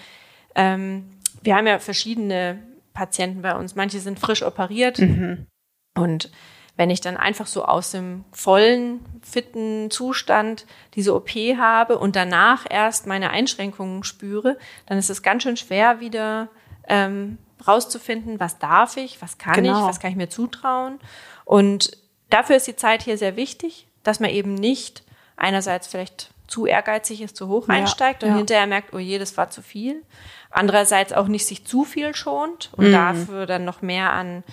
ähm, 0.54 1.10
wir 1.42 1.56
haben 1.56 1.66
ja 1.66 1.80
verschiedene 1.80 2.62
Patienten 2.92 3.42
bei 3.42 3.56
uns. 3.56 3.74
Manche 3.74 3.98
sind 3.98 4.20
frisch 4.20 4.44
operiert 4.44 4.98
mhm. 5.00 5.46
und 5.94 6.30
wenn 6.76 6.90
ich 6.90 7.00
dann 7.00 7.16
einfach 7.16 7.46
so 7.46 7.64
aus 7.64 7.90
dem 7.90 8.24
vollen, 8.32 9.04
fitten 9.22 9.90
Zustand 9.90 10.66
diese 10.94 11.14
OP 11.14 11.30
habe 11.30 11.98
und 11.98 12.16
danach 12.16 12.66
erst 12.68 13.06
meine 13.06 13.30
Einschränkungen 13.30 14.04
spüre, 14.04 14.58
dann 14.86 14.98
ist 14.98 15.10
es 15.10 15.22
ganz 15.22 15.42
schön 15.42 15.56
schwer 15.56 16.00
wieder 16.00 16.48
ähm, 16.86 17.38
rauszufinden, 17.66 18.38
was 18.38 18.58
darf 18.58 18.96
ich, 18.96 19.20
was 19.22 19.38
kann 19.38 19.54
genau. 19.54 19.80
ich, 19.80 19.86
was 19.86 20.00
kann 20.00 20.10
ich 20.10 20.16
mir 20.16 20.28
zutrauen. 20.28 20.98
Und 21.44 21.96
dafür 22.28 22.56
ist 22.56 22.66
die 22.66 22.76
Zeit 22.76 23.02
hier 23.02 23.16
sehr 23.16 23.36
wichtig, 23.36 23.88
dass 24.02 24.20
man 24.20 24.30
eben 24.30 24.54
nicht 24.54 25.02
einerseits 25.36 25.86
vielleicht 25.86 26.30
zu 26.46 26.66
ehrgeizig 26.66 27.22
ist, 27.22 27.36
zu 27.36 27.48
hoch 27.48 27.68
ja, 27.68 27.74
einsteigt 27.74 28.22
und 28.22 28.30
ja. 28.30 28.36
hinterher 28.36 28.66
merkt, 28.66 28.92
oh 28.92 28.98
je, 28.98 29.18
das 29.18 29.36
war 29.36 29.50
zu 29.50 29.62
viel. 29.62 30.02
Andererseits 30.50 31.12
auch 31.12 31.26
nicht 31.26 31.46
sich 31.46 31.64
zu 31.64 31.84
viel 31.84 32.14
schont 32.14 32.70
und 32.76 32.88
mhm. 32.88 32.92
dafür 32.92 33.46
dann 33.46 33.64
noch 33.64 33.82
mehr 33.82 34.12
an 34.12 34.44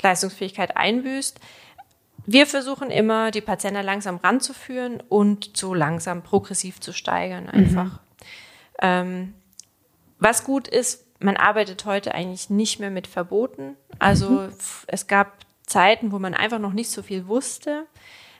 Leistungsfähigkeit 0.00 0.76
einbüßt. 0.76 1.40
Wir 2.26 2.46
versuchen 2.46 2.90
immer, 2.90 3.30
die 3.30 3.40
Patienten 3.40 3.84
langsam 3.84 4.16
ranzuführen 4.16 5.02
und 5.08 5.56
so 5.56 5.74
langsam 5.74 6.22
progressiv 6.22 6.80
zu 6.80 6.92
steigern 6.92 7.48
einfach. 7.48 7.92
Mhm. 7.92 7.98
Ähm, 8.82 9.34
was 10.18 10.44
gut 10.44 10.68
ist, 10.68 11.06
man 11.20 11.36
arbeitet 11.36 11.84
heute 11.84 12.14
eigentlich 12.14 12.50
nicht 12.50 12.80
mehr 12.80 12.90
mit 12.90 13.06
Verboten. 13.06 13.76
Also 13.98 14.30
mhm. 14.30 14.52
es 14.86 15.06
gab 15.06 15.44
Zeiten, 15.66 16.12
wo 16.12 16.18
man 16.18 16.34
einfach 16.34 16.58
noch 16.58 16.72
nicht 16.72 16.90
so 16.90 17.02
viel 17.02 17.26
wusste. 17.26 17.86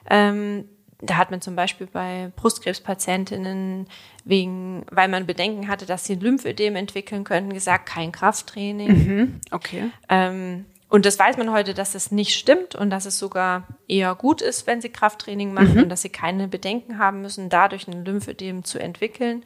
Ähm, 0.09 0.65
da 1.03 1.17
hat 1.17 1.31
man 1.31 1.41
zum 1.41 1.57
Beispiel 1.57 1.87
bei 1.87 2.31
Brustkrebspatientinnen 2.37 3.87
wegen, 4.25 4.85
weil 4.91 5.09
man 5.09 5.27
Bedenken 5.27 5.69
hatte, 5.69 5.87
dass 5.87 6.05
sie 6.05 6.15
ein 6.15 6.21
Lymphödem 6.21 6.77
entwickeln 6.77 7.25
könnten, 7.25 7.55
gesagt, 7.55 7.87
kein 7.87 8.13
Krafttraining. 8.13 8.89
Mhm, 8.89 9.41
okay. 9.51 9.91
Ähm, 10.09 10.67
und 10.91 11.07
das 11.07 11.19
weiß 11.19 11.37
man 11.37 11.53
heute, 11.53 11.73
dass 11.73 11.95
es 11.95 12.11
nicht 12.11 12.37
stimmt 12.37 12.75
und 12.75 12.91
dass 12.91 13.07
es 13.07 13.19
sogar 13.19 13.63
eher 13.87 14.15
gut 14.17 14.43
ist, 14.43 14.67
wenn 14.67 14.81
sie 14.81 14.91
Krafttraining 14.91 15.55
machen 15.55 15.75
mhm. 15.75 15.83
und 15.85 15.89
dass 15.89 16.03
sie 16.03 16.09
keine 16.09 16.49
Bedenken 16.49 16.99
haben 16.99 17.23
müssen, 17.23 17.49
dadurch 17.49 17.87
ein 17.87 18.05
Lymphödem 18.05 18.65
zu 18.65 18.81
entwickeln 18.81 19.45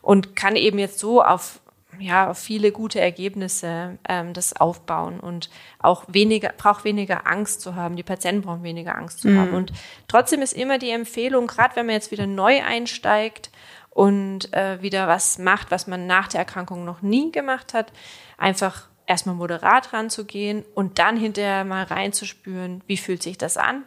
und 0.00 0.34
kann 0.34 0.56
eben 0.56 0.78
jetzt 0.78 0.98
so 0.98 1.22
auf 1.22 1.60
ja, 1.98 2.30
auf 2.30 2.38
viele 2.38 2.72
gute 2.72 3.00
Ergebnisse 3.00 3.98
ähm, 4.06 4.34
das 4.34 4.54
aufbauen 4.54 5.18
und 5.18 5.48
auch 5.78 6.04
weniger, 6.08 6.52
braucht 6.56 6.84
weniger 6.84 7.26
Angst 7.26 7.62
zu 7.62 7.74
haben. 7.74 7.96
Die 7.96 8.02
Patienten 8.02 8.42
brauchen 8.42 8.62
weniger 8.62 8.96
Angst 8.96 9.20
zu 9.20 9.28
mhm. 9.28 9.38
haben. 9.38 9.54
Und 9.54 9.72
trotzdem 10.06 10.42
ist 10.42 10.52
immer 10.52 10.78
die 10.78 10.90
Empfehlung, 10.90 11.46
gerade 11.46 11.74
wenn 11.76 11.86
man 11.86 11.94
jetzt 11.94 12.10
wieder 12.10 12.26
neu 12.26 12.62
einsteigt 12.62 13.50
und 13.90 14.52
äh, 14.52 14.82
wieder 14.82 15.08
was 15.08 15.38
macht, 15.38 15.70
was 15.70 15.86
man 15.86 16.06
nach 16.06 16.28
der 16.28 16.40
Erkrankung 16.40 16.84
noch 16.84 17.00
nie 17.00 17.32
gemacht 17.32 17.72
hat, 17.72 17.92
einfach 18.36 18.88
erstmal 19.06 19.34
moderat 19.34 19.92
ranzugehen 19.92 20.64
und 20.74 20.98
dann 20.98 21.16
hinterher 21.16 21.64
mal 21.64 21.84
reinzuspüren, 21.84 22.82
wie 22.86 22.96
fühlt 22.96 23.22
sich 23.22 23.38
das 23.38 23.56
an? 23.56 23.84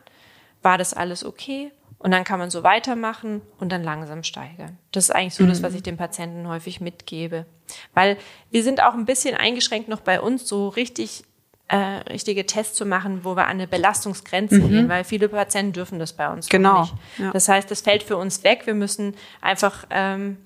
War 0.61 0.77
das 0.77 0.93
alles 0.93 1.23
okay? 1.23 1.71
Und 1.97 2.11
dann 2.11 2.23
kann 2.23 2.39
man 2.39 2.49
so 2.49 2.63
weitermachen 2.63 3.41
und 3.59 3.71
dann 3.71 3.83
langsam 3.83 4.23
steigern. 4.23 4.77
Das 4.93 5.05
ist 5.05 5.11
eigentlich 5.11 5.35
so 5.35 5.43
mhm. 5.43 5.49
das, 5.49 5.61
was 5.61 5.73
ich 5.73 5.83
den 5.83 5.97
Patienten 5.97 6.47
häufig 6.47 6.79
mitgebe. 6.79 7.45
Weil 7.93 8.17
wir 8.51 8.63
sind 8.63 8.81
auch 8.81 8.93
ein 8.93 9.05
bisschen 9.05 9.35
eingeschränkt 9.35 9.89
noch 9.89 9.99
bei 9.99 10.21
uns, 10.21 10.47
so 10.47 10.69
richtig 10.69 11.25
äh, 11.67 11.77
richtige 12.09 12.45
Tests 12.45 12.75
zu 12.75 12.85
machen, 12.85 13.25
wo 13.25 13.35
wir 13.35 13.43
an 13.43 13.51
eine 13.51 13.67
Belastungsgrenze 13.67 14.59
mhm. 14.59 14.69
gehen, 14.69 14.89
weil 14.89 15.03
viele 15.03 15.27
Patienten 15.29 15.73
dürfen 15.73 15.99
das 15.99 16.13
bei 16.13 16.31
uns 16.31 16.47
genau. 16.47 16.81
nicht. 16.81 16.93
Ja. 17.17 17.31
Das 17.31 17.47
heißt, 17.47 17.69
das 17.69 17.81
fällt 17.81 18.03
für 18.03 18.17
uns 18.17 18.43
weg. 18.43 18.65
Wir 18.65 18.73
müssen 18.73 19.13
einfach 19.41 19.85
ähm, 19.89 20.37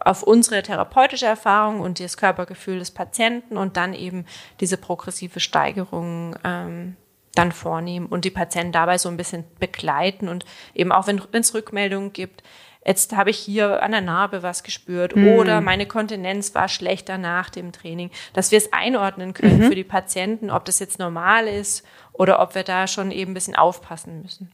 auf 0.00 0.22
unsere 0.22 0.62
therapeutische 0.62 1.26
Erfahrung 1.26 1.80
und 1.80 2.00
das 2.00 2.16
Körpergefühl 2.16 2.78
des 2.78 2.90
Patienten 2.90 3.56
und 3.56 3.76
dann 3.76 3.94
eben 3.94 4.24
diese 4.60 4.76
progressive 4.76 5.40
Steigerung 5.40 6.36
ähm, 6.44 6.96
dann 7.34 7.52
vornehmen 7.52 8.06
und 8.06 8.24
die 8.24 8.30
Patienten 8.30 8.72
dabei 8.72 8.98
so 8.98 9.08
ein 9.08 9.16
bisschen 9.16 9.44
begleiten 9.58 10.28
und 10.28 10.44
eben 10.74 10.92
auch 10.92 11.06
wenn 11.06 11.20
es 11.32 11.54
Rückmeldungen 11.54 12.12
gibt, 12.12 12.42
jetzt 12.84 13.14
habe 13.14 13.30
ich 13.30 13.38
hier 13.38 13.82
an 13.82 13.92
der 13.92 14.00
Narbe 14.00 14.42
was 14.42 14.62
gespürt 14.62 15.14
mhm. 15.14 15.28
oder 15.34 15.60
meine 15.60 15.86
Kontinenz 15.86 16.54
war 16.54 16.68
schlechter 16.68 17.18
nach 17.18 17.50
dem 17.50 17.72
Training, 17.72 18.10
dass 18.32 18.50
wir 18.50 18.58
es 18.58 18.72
einordnen 18.72 19.34
können 19.34 19.58
mhm. 19.58 19.68
für 19.68 19.74
die 19.74 19.84
Patienten, 19.84 20.50
ob 20.50 20.64
das 20.64 20.78
jetzt 20.78 20.98
normal 20.98 21.46
ist 21.46 21.84
oder 22.12 22.40
ob 22.40 22.54
wir 22.54 22.64
da 22.64 22.86
schon 22.86 23.10
eben 23.10 23.32
ein 23.32 23.34
bisschen 23.34 23.56
aufpassen 23.56 24.22
müssen. 24.22 24.50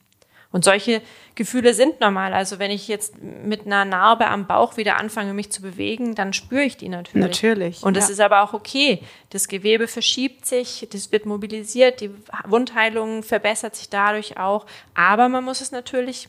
Und 0.53 0.65
solche 0.65 1.03
Gefühle 1.35 1.75
sind 1.75 2.01
normal. 2.01 2.33
Also 2.33 2.59
wenn 2.59 2.71
ich 2.71 2.89
jetzt 2.89 3.21
mit 3.21 3.67
einer 3.67 3.85
Narbe 3.85 4.27
am 4.29 4.47
Bauch 4.47 4.77
wieder 4.77 4.97
anfange, 4.97 5.35
mich 5.35 5.51
zu 5.51 5.61
bewegen, 5.61 6.15
dann 6.15 6.33
spüre 6.33 6.63
ich 6.63 6.77
die 6.77 6.89
natürlich. 6.89 7.23
Natürlich. 7.23 7.83
Und 7.83 7.97
das 7.97 8.09
ja. 8.09 8.15
ist 8.15 8.21
aber 8.21 8.43
auch 8.43 8.55
okay. 8.55 9.03
Das 9.31 9.49
Gewebe 9.49 9.87
verschiebt 9.87 10.47
sich, 10.47 10.89
das 10.91 11.13
wird 11.13 11.27
mobilisiert, 11.27 12.01
die 12.01 12.11
Wundheilung 12.47 13.23
verbessert 13.23 13.77
sich 13.77 13.91
dadurch 13.91 14.39
auch. 14.39 14.67
Aber 14.95 15.29
man 15.29 15.45
muss 15.45 15.61
es 15.61 15.73
natürlich 15.73 16.29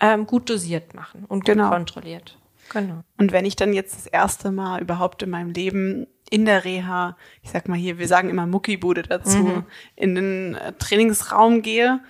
ähm, 0.00 0.26
gut 0.26 0.48
dosiert 0.48 0.94
machen 0.94 1.24
und 1.28 1.40
gut 1.40 1.54
genau. 1.54 1.70
kontrolliert. 1.70 2.36
Genau. 2.72 3.02
Und 3.18 3.32
wenn 3.32 3.44
ich 3.44 3.56
dann 3.56 3.72
jetzt 3.72 3.96
das 3.96 4.06
erste 4.06 4.52
Mal 4.52 4.80
überhaupt 4.80 5.22
in 5.22 5.30
meinem 5.30 5.50
Leben 5.50 6.06
in 6.30 6.44
der 6.44 6.64
Reha, 6.64 7.16
ich 7.42 7.50
sag 7.50 7.68
mal 7.68 7.76
hier, 7.76 7.98
wir 7.98 8.06
sagen 8.06 8.30
immer 8.30 8.46
Muckibude 8.46 9.02
dazu, 9.02 9.38
mhm. 9.38 9.64
in 9.96 10.14
den 10.14 10.54
äh, 10.54 10.72
Trainingsraum 10.74 11.62
gehe, 11.62 12.00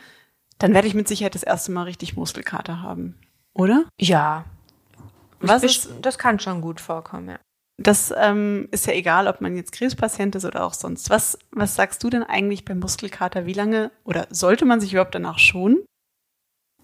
dann 0.61 0.75
werde 0.75 0.87
ich 0.87 0.95
mit 0.95 1.09
Sicherheit 1.09 1.35
das 1.35 1.43
erste 1.43 1.73
Mal 1.73 1.85
richtig 1.85 2.17
Muskelkater 2.17 2.83
haben, 2.83 3.17
oder? 3.53 3.87
Ja. 3.99 4.45
Was 5.41 5.63
ist, 5.63 5.91
das 6.03 6.19
kann 6.19 6.39
schon 6.39 6.61
gut 6.61 6.81
vorkommen, 6.81 7.29
ja. 7.31 7.39
Das 7.83 8.13
ähm, 8.15 8.69
ist 8.73 8.87
ja 8.87 8.93
egal, 8.93 9.27
ob 9.27 9.41
man 9.41 9.57
jetzt 9.57 9.73
Krebspatient 9.73 10.35
ist 10.35 10.45
oder 10.45 10.65
auch 10.65 10.75
sonst. 10.75 11.09
Was, 11.09 11.39
was 11.51 11.75
sagst 11.77 12.05
du 12.05 12.11
denn 12.11 12.23
eigentlich 12.23 12.67
beim 12.67 12.79
Muskelkater? 12.79 13.47
Wie 13.47 13.55
lange 13.55 13.91
oder 14.05 14.27
sollte 14.29 14.67
man 14.67 14.83
sich 14.83 14.93
überhaupt 14.93 15.15
danach 15.15 15.39
schonen? 15.39 15.79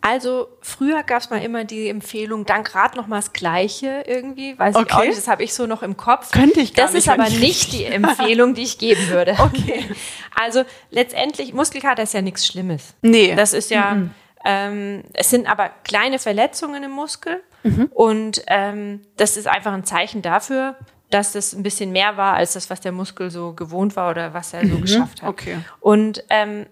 Also 0.08 0.46
früher 0.60 1.02
gab 1.02 1.20
es 1.20 1.30
mal 1.30 1.42
immer 1.42 1.64
die 1.64 1.88
Empfehlung, 1.88 2.46
dann 2.46 2.62
gerade 2.62 2.96
noch 2.96 3.08
mal 3.08 3.16
das 3.16 3.32
Gleiche 3.32 4.04
irgendwie, 4.06 4.56
weiß 4.56 4.76
okay. 4.76 4.84
ich 4.86 4.94
auch 4.94 5.02
nicht, 5.02 5.18
das 5.18 5.26
habe 5.26 5.42
ich 5.42 5.52
so 5.52 5.66
noch 5.66 5.82
im 5.82 5.96
Kopf. 5.96 6.30
Könnte 6.30 6.60
ich 6.60 6.74
gar 6.74 6.86
Das 6.86 6.94
nicht, 6.94 7.08
ist 7.08 7.12
aber 7.12 7.28
nicht 7.28 7.72
die 7.72 7.86
Empfehlung, 7.86 8.54
die 8.54 8.62
ich 8.62 8.78
geben 8.78 9.08
würde. 9.08 9.34
Okay. 9.46 9.84
Also 10.38 10.64
letztendlich, 10.90 11.54
Muskelkater 11.54 12.02
ist 12.02 12.14
ja 12.14 12.22
nichts 12.22 12.46
Schlimmes. 12.46 12.94
Nee. 13.02 13.34
Das 13.34 13.52
ist 13.52 13.70
ja, 13.70 13.94
mhm. 13.94 14.10
ähm, 14.44 15.02
es 15.14 15.30
sind 15.30 15.50
aber 15.50 15.70
kleine 15.82 16.18
Verletzungen 16.20 16.84
im 16.84 16.90
Muskel 16.92 17.42
mhm. 17.64 17.86
und 17.92 18.42
ähm, 18.46 19.00
das 19.16 19.36
ist 19.36 19.48
einfach 19.48 19.72
ein 19.72 19.84
Zeichen 19.84 20.22
dafür, 20.22 20.76
dass 21.10 21.32
das 21.32 21.52
ein 21.52 21.62
bisschen 21.62 21.90
mehr 21.90 22.16
war 22.16 22.34
als 22.34 22.52
das, 22.52 22.70
was 22.70 22.80
der 22.80 22.92
Muskel 22.92 23.30
so 23.30 23.54
gewohnt 23.54 23.96
war 23.96 24.10
oder 24.10 24.34
was 24.34 24.52
er 24.52 24.66
so 24.66 24.76
mhm. 24.76 24.82
geschafft 24.82 25.22
hat. 25.22 25.30
Okay. 25.30 25.58
Und 25.80 26.22
ähm, 26.28 26.66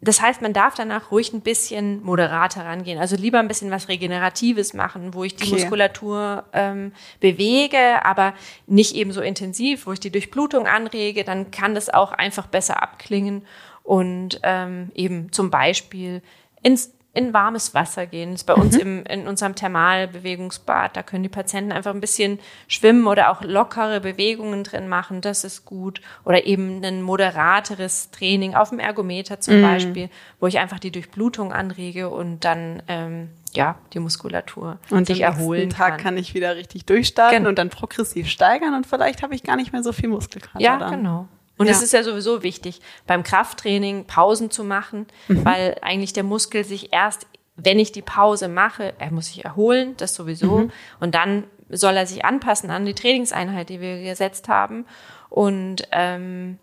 das 0.00 0.20
heißt, 0.22 0.42
man 0.42 0.52
darf 0.52 0.74
danach 0.74 1.10
ruhig 1.10 1.32
ein 1.32 1.40
bisschen 1.40 2.02
moderater 2.04 2.64
rangehen. 2.64 3.00
Also 3.00 3.16
lieber 3.16 3.40
ein 3.40 3.48
bisschen 3.48 3.72
was 3.72 3.88
Regeneratives 3.88 4.72
machen, 4.72 5.12
wo 5.12 5.24
ich 5.24 5.34
die 5.34 5.44
Okay. 5.44 5.54
Muskulatur 5.54 6.44
ähm, 6.52 6.92
bewege, 7.18 8.04
aber 8.04 8.34
nicht 8.66 8.94
eben 8.94 9.10
so 9.12 9.20
intensiv, 9.20 9.86
wo 9.86 9.92
ich 9.92 10.00
die 10.00 10.10
Durchblutung 10.10 10.66
anrege. 10.68 11.24
Dann 11.24 11.50
kann 11.50 11.74
das 11.74 11.90
auch 11.90 12.12
einfach 12.12 12.46
besser 12.46 12.80
abklingen 12.80 13.44
und 13.82 14.38
ähm, 14.44 14.92
eben 14.94 15.32
zum 15.32 15.50
Beispiel 15.50 16.22
ins 16.62 16.92
in 17.18 17.32
warmes 17.34 17.74
Wasser 17.74 18.06
gehen. 18.06 18.30
Das 18.32 18.42
ist 18.42 18.46
bei 18.46 18.54
uns 18.54 18.76
im, 18.76 19.04
in 19.04 19.26
unserem 19.26 19.54
Thermalbewegungsbad. 19.54 20.96
Da 20.96 21.02
können 21.02 21.22
die 21.22 21.28
Patienten 21.28 21.72
einfach 21.72 21.92
ein 21.92 22.00
bisschen 22.00 22.38
schwimmen 22.66 23.06
oder 23.06 23.30
auch 23.30 23.42
lockere 23.42 24.00
Bewegungen 24.00 24.64
drin 24.64 24.88
machen. 24.88 25.20
Das 25.20 25.44
ist 25.44 25.64
gut. 25.64 26.00
Oder 26.24 26.46
eben 26.46 26.84
ein 26.84 27.02
moderateres 27.02 28.10
Training 28.10 28.54
auf 28.54 28.70
dem 28.70 28.78
Ergometer 28.78 29.40
zum 29.40 29.60
Beispiel, 29.62 30.08
wo 30.40 30.46
ich 30.46 30.58
einfach 30.58 30.78
die 30.78 30.90
Durchblutung 30.92 31.52
anrege 31.52 32.08
und 32.08 32.44
dann 32.44 32.82
ähm, 32.88 33.30
ja 33.54 33.76
die 33.92 33.98
Muskulatur 33.98 34.78
Und 34.90 35.06
sich 35.06 35.20
nächsten 35.20 35.40
erholen 35.40 35.70
Tag 35.70 35.94
kann. 35.96 36.00
kann 36.02 36.16
ich 36.18 36.34
wieder 36.34 36.56
richtig 36.56 36.84
durchstarten 36.86 37.38
Genau. 37.38 37.48
und 37.48 37.58
dann 37.58 37.70
progressiv 37.70 38.28
steigern 38.28 38.74
und 38.74 38.86
vielleicht 38.86 39.22
habe 39.22 39.34
ich 39.34 39.42
gar 39.42 39.56
nicht 39.56 39.72
mehr 39.72 39.82
so 39.82 39.92
viel 39.92 40.08
Muskelkater 40.08 40.60
Ja, 40.60 40.78
dann. 40.78 40.90
genau. 40.90 41.28
Und 41.58 41.66
Ja. 41.66 41.72
es 41.72 41.82
ist 41.82 41.92
ja 41.92 42.02
sowieso 42.02 42.42
wichtig, 42.42 42.80
beim 43.06 43.22
Krafttraining 43.22 44.06
Pausen 44.06 44.50
zu 44.50 44.64
machen, 44.64 45.06
Mhm. 45.28 45.44
weil 45.44 45.76
eigentlich 45.82 46.12
der 46.12 46.22
Muskel 46.24 46.64
sich 46.64 46.92
erst, 46.92 47.26
wenn 47.56 47.78
ich 47.78 47.90
die 47.92 48.02
Pause 48.02 48.48
mache, 48.48 48.94
er 48.98 49.10
muss 49.10 49.26
sich 49.26 49.44
erholen, 49.44 49.94
das 49.96 50.14
sowieso. 50.14 50.58
Mhm. 50.58 50.70
Und 51.00 51.14
dann 51.14 51.44
soll 51.68 51.96
er 51.96 52.06
sich 52.06 52.24
anpassen 52.24 52.70
an 52.70 52.86
die 52.86 52.94
Trainingseinheit, 52.94 53.68
die 53.68 53.80
wir 53.80 54.00
gesetzt 54.02 54.48
haben. 54.48 54.86
Und 55.28 55.82
ähm, 55.92 56.58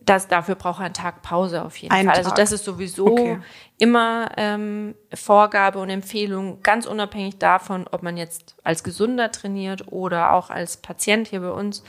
das, 0.00 0.28
dafür 0.28 0.54
braucht 0.54 0.80
er 0.80 0.84
einen 0.84 0.94
Tag 0.94 1.22
Pause 1.22 1.64
auf 1.64 1.76
jeden 1.78 1.92
Einen 1.94 2.08
Fall. 2.08 2.18
Also 2.18 2.28
Tag. 2.30 2.36
das 2.36 2.52
ist 2.52 2.64
sowieso 2.66 3.06
Okay. 3.06 3.38
immer 3.78 4.28
ähm, 4.36 4.94
Vorgabe 5.14 5.78
und 5.78 5.88
Empfehlung, 5.88 6.62
ganz 6.62 6.84
unabhängig 6.86 7.38
davon, 7.38 7.86
ob 7.90 8.02
man 8.02 8.18
jetzt 8.18 8.54
als 8.62 8.84
Gesunder 8.84 9.32
trainiert 9.32 9.90
oder 9.90 10.34
auch 10.34 10.50
als 10.50 10.76
Patient 10.76 11.28
hier 11.28 11.40
bei 11.40 11.50
uns. 11.50 11.82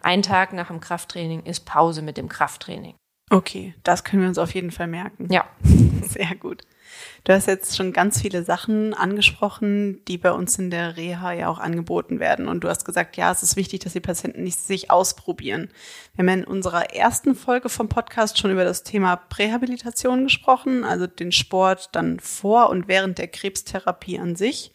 Ein 0.00 0.22
Tag 0.22 0.52
nach 0.52 0.68
dem 0.68 0.80
Krafttraining 0.80 1.44
ist 1.44 1.64
Pause 1.64 2.02
mit 2.02 2.16
dem 2.16 2.28
Krafttraining. 2.28 2.94
Okay, 3.30 3.74
das 3.82 4.04
können 4.04 4.22
wir 4.22 4.28
uns 4.28 4.38
auf 4.38 4.54
jeden 4.54 4.70
Fall 4.70 4.86
merken. 4.86 5.28
Ja. 5.30 5.44
Sehr 6.02 6.34
gut. 6.34 6.62
Du 7.24 7.34
hast 7.34 7.46
jetzt 7.46 7.76
schon 7.76 7.92
ganz 7.92 8.22
viele 8.22 8.42
Sachen 8.42 8.94
angesprochen, 8.94 10.02
die 10.06 10.16
bei 10.16 10.32
uns 10.32 10.58
in 10.58 10.70
der 10.70 10.96
Reha 10.96 11.32
ja 11.32 11.48
auch 11.48 11.58
angeboten 11.58 12.20
werden. 12.20 12.48
Und 12.48 12.64
du 12.64 12.68
hast 12.68 12.86
gesagt, 12.86 13.18
ja, 13.18 13.30
es 13.30 13.42
ist 13.42 13.56
wichtig, 13.56 13.80
dass 13.80 13.92
die 13.92 14.00
Patienten 14.00 14.42
nicht 14.42 14.58
sich 14.58 14.90
ausprobieren. 14.90 15.68
Wir 16.14 16.22
haben 16.22 16.28
ja 16.28 16.34
in 16.42 16.44
unserer 16.44 16.94
ersten 16.94 17.34
Folge 17.34 17.68
vom 17.68 17.90
Podcast 17.90 18.38
schon 18.38 18.50
über 18.50 18.64
das 18.64 18.82
Thema 18.82 19.16
Prähabilitation 19.16 20.24
gesprochen, 20.24 20.84
also 20.84 21.06
den 21.06 21.32
Sport 21.32 21.90
dann 21.92 22.20
vor 22.20 22.70
und 22.70 22.88
während 22.88 23.18
der 23.18 23.28
Krebstherapie 23.28 24.18
an 24.18 24.34
sich. 24.34 24.72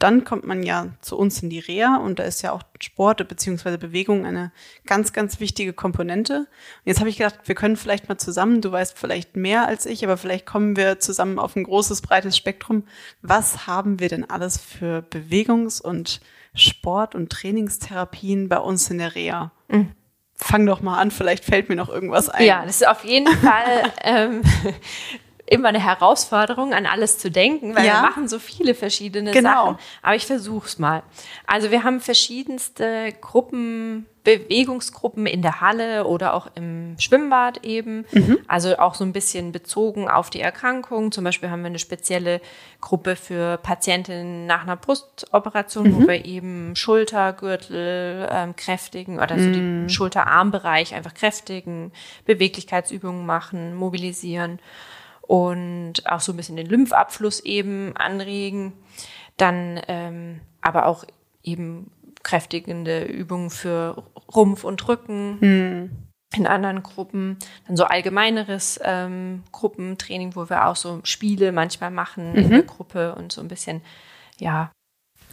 Dann 0.00 0.24
kommt 0.24 0.46
man 0.46 0.62
ja 0.62 0.86
zu 1.02 1.16
uns 1.18 1.42
in 1.42 1.50
die 1.50 1.58
Reha 1.58 1.98
und 1.98 2.18
da 2.18 2.22
ist 2.22 2.40
ja 2.40 2.52
auch 2.52 2.62
Sport 2.80 3.28
bzw. 3.28 3.76
Bewegung 3.76 4.24
eine 4.24 4.50
ganz, 4.86 5.12
ganz 5.12 5.40
wichtige 5.40 5.74
Komponente. 5.74 6.38
Und 6.38 6.46
jetzt 6.86 7.00
habe 7.00 7.10
ich 7.10 7.18
gedacht, 7.18 7.40
wir 7.44 7.54
können 7.54 7.76
vielleicht 7.76 8.08
mal 8.08 8.16
zusammen, 8.16 8.62
du 8.62 8.72
weißt 8.72 8.98
vielleicht 8.98 9.36
mehr 9.36 9.68
als 9.68 9.84
ich, 9.84 10.02
aber 10.02 10.16
vielleicht 10.16 10.46
kommen 10.46 10.74
wir 10.74 11.00
zusammen 11.00 11.38
auf 11.38 11.54
ein 11.54 11.64
großes, 11.64 12.00
breites 12.00 12.34
Spektrum. 12.34 12.84
Was 13.20 13.66
haben 13.66 14.00
wir 14.00 14.08
denn 14.08 14.28
alles 14.28 14.56
für 14.56 15.02
Bewegungs- 15.02 15.82
und 15.82 16.22
Sport- 16.54 17.14
und 17.14 17.30
Trainingstherapien 17.30 18.48
bei 18.48 18.58
uns 18.58 18.88
in 18.88 18.96
der 18.96 19.14
Reha? 19.14 19.52
Fang 20.34 20.64
doch 20.64 20.80
mal 20.80 20.98
an, 20.98 21.10
vielleicht 21.10 21.44
fällt 21.44 21.68
mir 21.68 21.76
noch 21.76 21.90
irgendwas 21.90 22.30
ein. 22.30 22.46
Ja, 22.46 22.64
das 22.64 22.76
ist 22.80 22.88
auf 22.88 23.04
jeden 23.04 23.28
Fall 23.36 23.92
ähm, 24.02 24.40
immer 25.50 25.68
eine 25.68 25.84
Herausforderung, 25.84 26.72
an 26.72 26.86
alles 26.86 27.18
zu 27.18 27.30
denken, 27.30 27.74
weil 27.74 27.84
Ja. 27.84 27.94
wir 27.94 28.08
machen 28.08 28.28
so 28.28 28.38
viele 28.38 28.74
verschiedene 28.74 29.32
Genau. 29.32 29.50
Sachen. 29.72 29.78
Aber 30.00 30.14
ich 30.14 30.24
versuch's 30.26 30.78
mal. 30.78 31.02
Also 31.46 31.70
wir 31.70 31.82
haben 31.84 32.00
verschiedenste 32.00 33.12
Gruppen, 33.20 34.06
Bewegungsgruppen 34.22 35.26
in 35.26 35.40
der 35.42 35.60
Halle 35.62 36.04
oder 36.06 36.34
auch 36.34 36.46
im 36.54 36.94
Schwimmbad 36.98 37.64
eben. 37.64 38.04
Also 38.46 38.78
auch 38.78 38.94
so 38.94 39.02
ein 39.02 39.12
bisschen 39.12 39.50
bezogen 39.50 40.08
auf 40.08 40.28
die 40.30 40.40
Erkrankung. 40.42 41.10
Zum 41.10 41.24
Beispiel 41.24 41.50
haben 41.50 41.62
wir 41.62 41.66
eine 41.68 41.78
spezielle 41.78 42.40
Gruppe 42.80 43.16
für 43.16 43.56
Patientinnen 43.56 44.46
nach 44.46 44.62
einer 44.62 44.76
Brustoperation, 44.76 45.94
wo 45.96 46.06
wir 46.06 46.24
eben 46.26 46.76
Schultergürtel 46.76 48.28
ähm, 48.30 48.54
kräftigen 48.56 49.18
oder 49.20 49.38
so 49.38 49.50
die 49.50 49.88
Schulterarmbereich 49.88 50.94
einfach 50.94 51.14
kräftigen, 51.14 51.90
Beweglichkeitsübungen 52.26 53.24
machen, 53.26 53.74
mobilisieren 53.74 54.58
und 55.30 56.10
auch 56.10 56.18
so 56.18 56.32
ein 56.32 56.36
bisschen 56.36 56.56
den 56.56 56.66
Lymphabfluss 56.66 57.38
eben 57.44 57.96
anregen. 57.96 58.72
Dann 59.36 59.80
ähm, 59.86 60.40
aber 60.60 60.86
auch 60.86 61.04
eben 61.44 61.92
kräftigende 62.24 63.04
Übungen 63.04 63.50
für 63.50 64.02
Rumpf 64.34 64.64
und 64.64 64.88
Rücken 64.88 65.38
in 66.34 66.46
anderen 66.48 66.82
Gruppen. 66.82 67.38
Dann 67.68 67.76
so 67.76 67.84
allgemeineres 67.84 68.80
ähm, 68.82 69.44
Gruppentraining, 69.52 70.34
wo 70.34 70.50
wir 70.50 70.66
auch 70.66 70.74
so 70.74 70.98
Spiele 71.04 71.52
manchmal 71.52 71.92
machen 71.92 72.34
in 72.34 72.50
der 72.50 72.62
Gruppe 72.64 73.14
und 73.14 73.30
so 73.30 73.40
ein 73.40 73.46
bisschen, 73.46 73.82
ja, 74.40 74.72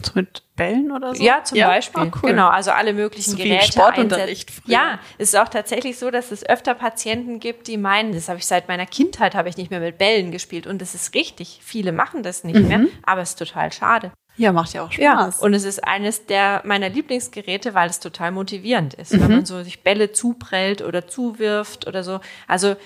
So 0.04 0.12
mit 0.14 0.42
Bällen 0.56 0.90
oder 0.92 1.14
so? 1.14 1.22
ja, 1.22 1.42
zum 1.44 1.58
Beispiel. 1.58 2.02
Ah, 2.04 2.10
cool. 2.22 2.30
Genau, 2.30 2.48
also 2.48 2.70
alle 2.70 2.92
möglichen 2.92 3.32
So 3.32 3.38
wie 3.38 3.44
Geräte. 3.48 3.72
Sportunterricht 3.72 4.50
früher. 4.50 4.74
Ja, 4.74 4.98
es 5.18 5.28
ist 5.30 5.36
auch 5.38 5.48
tatsächlich 5.48 5.98
so, 5.98 6.10
dass 6.10 6.30
es 6.30 6.44
öfter 6.48 6.74
Patienten 6.74 7.40
gibt, 7.40 7.66
die 7.66 7.76
meinen, 7.76 8.12
das 8.12 8.28
habe 8.28 8.38
ich 8.38 8.46
seit 8.46 8.68
meiner 8.68 8.86
Kindheit, 8.86 9.34
habe 9.34 9.48
ich 9.48 9.56
nicht 9.56 9.70
mehr 9.70 9.80
mit 9.80 9.98
Bällen 9.98 10.30
gespielt. 10.30 10.66
Und 10.66 10.80
das 10.80 10.94
ist 10.94 11.14
richtig. 11.14 11.60
Viele 11.62 11.92
machen 11.92 12.22
das 12.22 12.44
nicht 12.44 12.60
mehr, 12.60 12.86
aber 13.04 13.22
es 13.22 13.30
ist 13.30 13.38
total 13.38 13.72
schade. 13.72 14.12
Ja, 14.36 14.52
macht 14.52 14.72
ja 14.72 14.84
auch 14.84 14.92
Ja, 14.92 15.14
Spaß. 15.22 15.40
und 15.40 15.52
es 15.52 15.64
ist 15.64 15.82
eines 15.84 16.26
der 16.26 16.62
meiner 16.64 16.88
Lieblingsgeräte, 16.88 17.74
weil 17.74 17.90
es 17.90 17.98
total 17.98 18.30
motivierend 18.30 18.94
ist, 18.94 19.12
Mhm. 19.12 19.20
wenn 19.22 19.30
man 19.32 19.46
so 19.46 19.64
sich 19.64 19.82
Bälle 19.82 20.12
zuprellt 20.12 20.80
oder 20.80 21.08
zuwirft 21.08 21.88
oder 21.88 22.04
so. 22.04 22.20
Also 22.46 22.76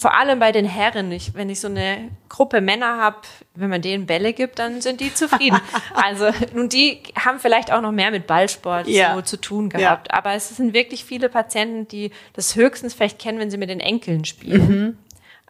vor 0.00 0.14
allem 0.14 0.38
bei 0.38 0.50
den 0.50 0.64
Herren, 0.64 1.12
ich, 1.12 1.34
wenn 1.34 1.50
ich 1.50 1.60
so 1.60 1.68
eine 1.68 2.08
Gruppe 2.30 2.62
Männer 2.62 2.96
habe, 2.96 3.18
wenn 3.54 3.68
man 3.68 3.82
denen 3.82 4.06
Bälle 4.06 4.32
gibt, 4.32 4.58
dann 4.58 4.80
sind 4.80 5.02
die 5.02 5.12
zufrieden. 5.12 5.60
also 5.94 6.30
nun 6.54 6.70
die 6.70 7.02
haben 7.22 7.38
vielleicht 7.38 7.70
auch 7.70 7.82
noch 7.82 7.92
mehr 7.92 8.10
mit 8.10 8.26
Ballsport 8.26 8.86
Ja. 8.88 9.14
so 9.14 9.20
zu 9.20 9.36
tun 9.36 9.68
gehabt, 9.68 10.10
aber 10.14 10.32
es 10.32 10.48
sind 10.56 10.72
wirklich 10.72 11.04
viele 11.04 11.28
Patienten, 11.28 11.86
die 11.86 12.12
das 12.32 12.56
höchstens 12.56 12.94
vielleicht 12.94 13.18
kennen, 13.18 13.40
wenn 13.40 13.50
sie 13.50 13.58
mit 13.58 13.68
den 13.68 13.80
Enkeln 13.80 14.24
spielen. 14.24 14.68
Mhm. 14.68 14.98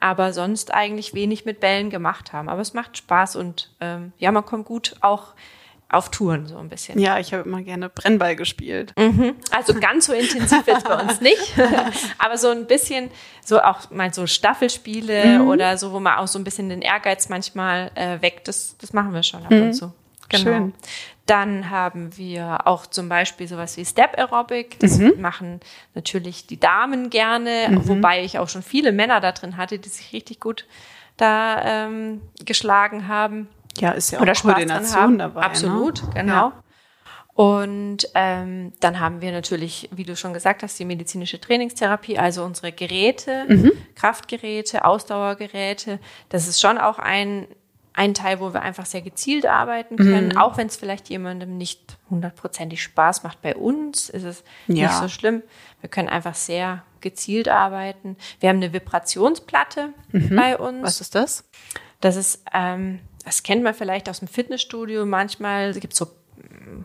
Aber 0.00 0.32
sonst 0.32 0.74
eigentlich 0.74 1.14
wenig 1.14 1.44
mit 1.44 1.60
Bällen 1.60 1.88
gemacht 1.88 2.32
haben. 2.32 2.48
Aber 2.48 2.60
es 2.60 2.74
macht 2.74 2.96
Spaß 2.96 3.36
und 3.36 3.70
ähm, 3.80 4.12
ja, 4.18 4.32
man 4.32 4.44
kommt 4.44 4.66
gut 4.66 4.96
auch 5.00 5.34
auf 5.90 6.10
Touren 6.10 6.46
so 6.46 6.56
ein 6.58 6.68
bisschen. 6.68 6.98
ja, 6.98 7.18
ich 7.18 7.34
habe 7.34 7.42
immer 7.48 7.62
gerne 7.62 7.88
Brennball 7.88 8.36
gespielt. 8.36 8.94
Also 9.50 9.74
ganz 9.74 10.06
so 10.06 10.12
intensiv 10.12 10.66
jetzt 10.66 10.84
bei 10.84 11.02
uns 11.02 11.20
nicht, 11.20 11.54
aber 12.18 12.38
so 12.38 12.48
ein 12.48 12.66
bisschen, 12.66 13.10
so 13.44 13.60
auch 13.60 13.90
mal 13.90 14.14
so 14.14 14.26
Staffelspiele 14.26 15.42
oder 15.42 15.76
so, 15.76 15.92
wo 15.92 15.98
man 15.98 16.18
auch 16.18 16.28
so 16.28 16.38
ein 16.38 16.44
bisschen 16.44 16.68
den 16.68 16.80
Ehrgeiz 16.80 17.28
manchmal 17.28 17.90
äh, 17.96 18.22
weckt, 18.22 18.46
das, 18.46 18.76
das 18.78 18.92
machen 18.92 19.12
wir 19.12 19.24
schon 19.24 19.44
ab 19.44 19.50
und 19.50 19.72
zu. 19.74 19.92
Genau. 20.28 20.44
Schön. 20.44 20.74
Dann 21.26 21.70
haben 21.70 22.16
wir 22.16 22.66
auch 22.66 22.86
zum 22.86 23.08
Beispiel 23.08 23.48
sowas 23.48 23.76
wie 23.76 23.84
Step 23.84 24.16
Aerobic. 24.16 24.78
Das 24.78 24.98
machen 25.18 25.60
natürlich 25.94 26.46
die 26.46 26.58
Damen 26.58 27.10
gerne, 27.10 27.80
wobei 27.84 28.24
ich 28.24 28.38
auch 28.38 28.48
schon 28.48 28.62
viele 28.62 28.92
Männer 28.92 29.20
da 29.20 29.32
drin 29.32 29.56
hatte, 29.56 29.78
die 29.78 29.88
sich 29.88 30.12
richtig 30.12 30.40
gut 30.40 30.66
da 31.16 31.62
ähm, 31.64 32.22
geschlagen 32.44 33.08
haben 33.08 33.48
Ja, 33.78 33.90
ist 33.92 34.10
ja 34.10 34.18
auch 34.18 34.22
oder 34.22 34.34
Spaß 34.34 34.42
dran 34.54 34.54
Koordination 34.68 35.18
dabei. 35.18 35.42
Absolut, 35.42 36.02
ne? 36.02 36.10
genau. 36.14 36.32
Ja. 36.32 36.52
Und 37.34 38.08
ähm, 38.14 38.72
dann 38.80 39.00
haben 39.00 39.22
wir 39.22 39.32
natürlich, 39.32 39.88
wie 39.92 40.02
du 40.04 40.14
schon 40.16 40.34
gesagt 40.34 40.62
hast, 40.62 40.78
die 40.78 40.84
medizinische 40.84 41.40
Trainingstherapie, 41.40 42.18
also 42.18 42.44
unsere 42.44 42.72
Geräte, 42.72 43.44
Mhm. 43.48 43.72
Kraftgeräte, 43.94 44.84
Ausdauergeräte. 44.84 46.00
Das 46.28 46.48
ist 46.48 46.60
schon 46.60 46.76
auch 46.76 46.98
ein, 46.98 47.46
ein 47.94 48.12
Teil, 48.14 48.40
wo 48.40 48.52
wir 48.52 48.60
einfach 48.62 48.84
sehr 48.84 49.00
gezielt 49.00 49.46
arbeiten 49.46 49.96
können, 49.96 50.28
Mhm. 50.30 50.38
auch 50.38 50.56
wenn 50.58 50.66
es 50.66 50.76
vielleicht 50.76 51.08
jemandem 51.08 51.56
nicht 51.56 51.96
hundertprozentig 52.10 52.82
Spaß 52.82 53.22
macht. 53.22 53.40
Bei 53.40 53.56
uns 53.56 54.10
ist 54.10 54.24
es 54.24 54.44
Ja. 54.66 54.88
nicht 54.88 54.94
so 54.94 55.08
schlimm. 55.08 55.42
Wir 55.80 55.88
können 55.88 56.08
einfach 56.08 56.34
sehr 56.34 56.82
gezielt 57.00 57.48
arbeiten. 57.48 58.16
Wir 58.40 58.50
haben 58.50 58.56
eine 58.56 58.72
Vibrationsplatte 58.74 59.94
bei 60.12 60.58
uns. 60.58 60.78
Mhm. 60.78 60.82
Was 60.82 61.00
ist 61.00 61.14
das? 61.14 61.48
Das 62.00 62.16
ist, 62.16 62.42
ähm, 62.52 63.00
das 63.24 63.42
kennt 63.42 63.62
man 63.62 63.74
vielleicht 63.74 64.08
aus 64.08 64.18
dem 64.20 64.28
Fitnessstudio 64.28 65.04
manchmal. 65.06 65.70
Es 65.70 65.80
gibt 65.80 65.94
so 65.94 66.06
mm, 66.06 66.84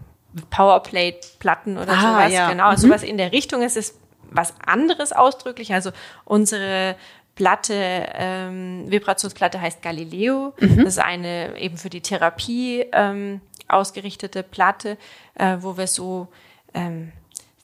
Powerplate-Platten 0.50 1.78
oder 1.78 1.92
Ah, 1.94 2.02
sowas. 2.02 2.34
ja. 2.34 2.50
Genau, 2.50 2.72
Mhm. 2.72 2.78
sowas 2.78 3.04
in 3.04 3.18
der 3.18 3.32
Richtung. 3.32 3.62
Es 3.62 3.76
ist 3.76 3.98
was 4.32 4.54
anderes 4.66 5.14
ausdrücklich. 5.14 5.74
Also 5.74 5.92
unsere 6.26 6.96
Platte, 7.36 7.74
ähm, 8.14 8.86
Vibrationsplatte 8.88 9.60
heißt 9.62 9.82
Galileo. 9.82 10.54
Mhm. 10.60 10.78
Das 10.78 10.88
ist 10.98 11.00
eine 11.00 11.58
eben 11.58 11.78
für 11.78 11.90
die 11.90 12.02
Therapie 12.02 12.86
ähm, 12.94 13.42
ausgerichtete 13.68 14.44
Platte, 14.44 14.98
äh, 15.36 15.58
wo 15.60 15.78
wir 15.78 15.88
so 15.88 16.28
ähm, 16.74 17.12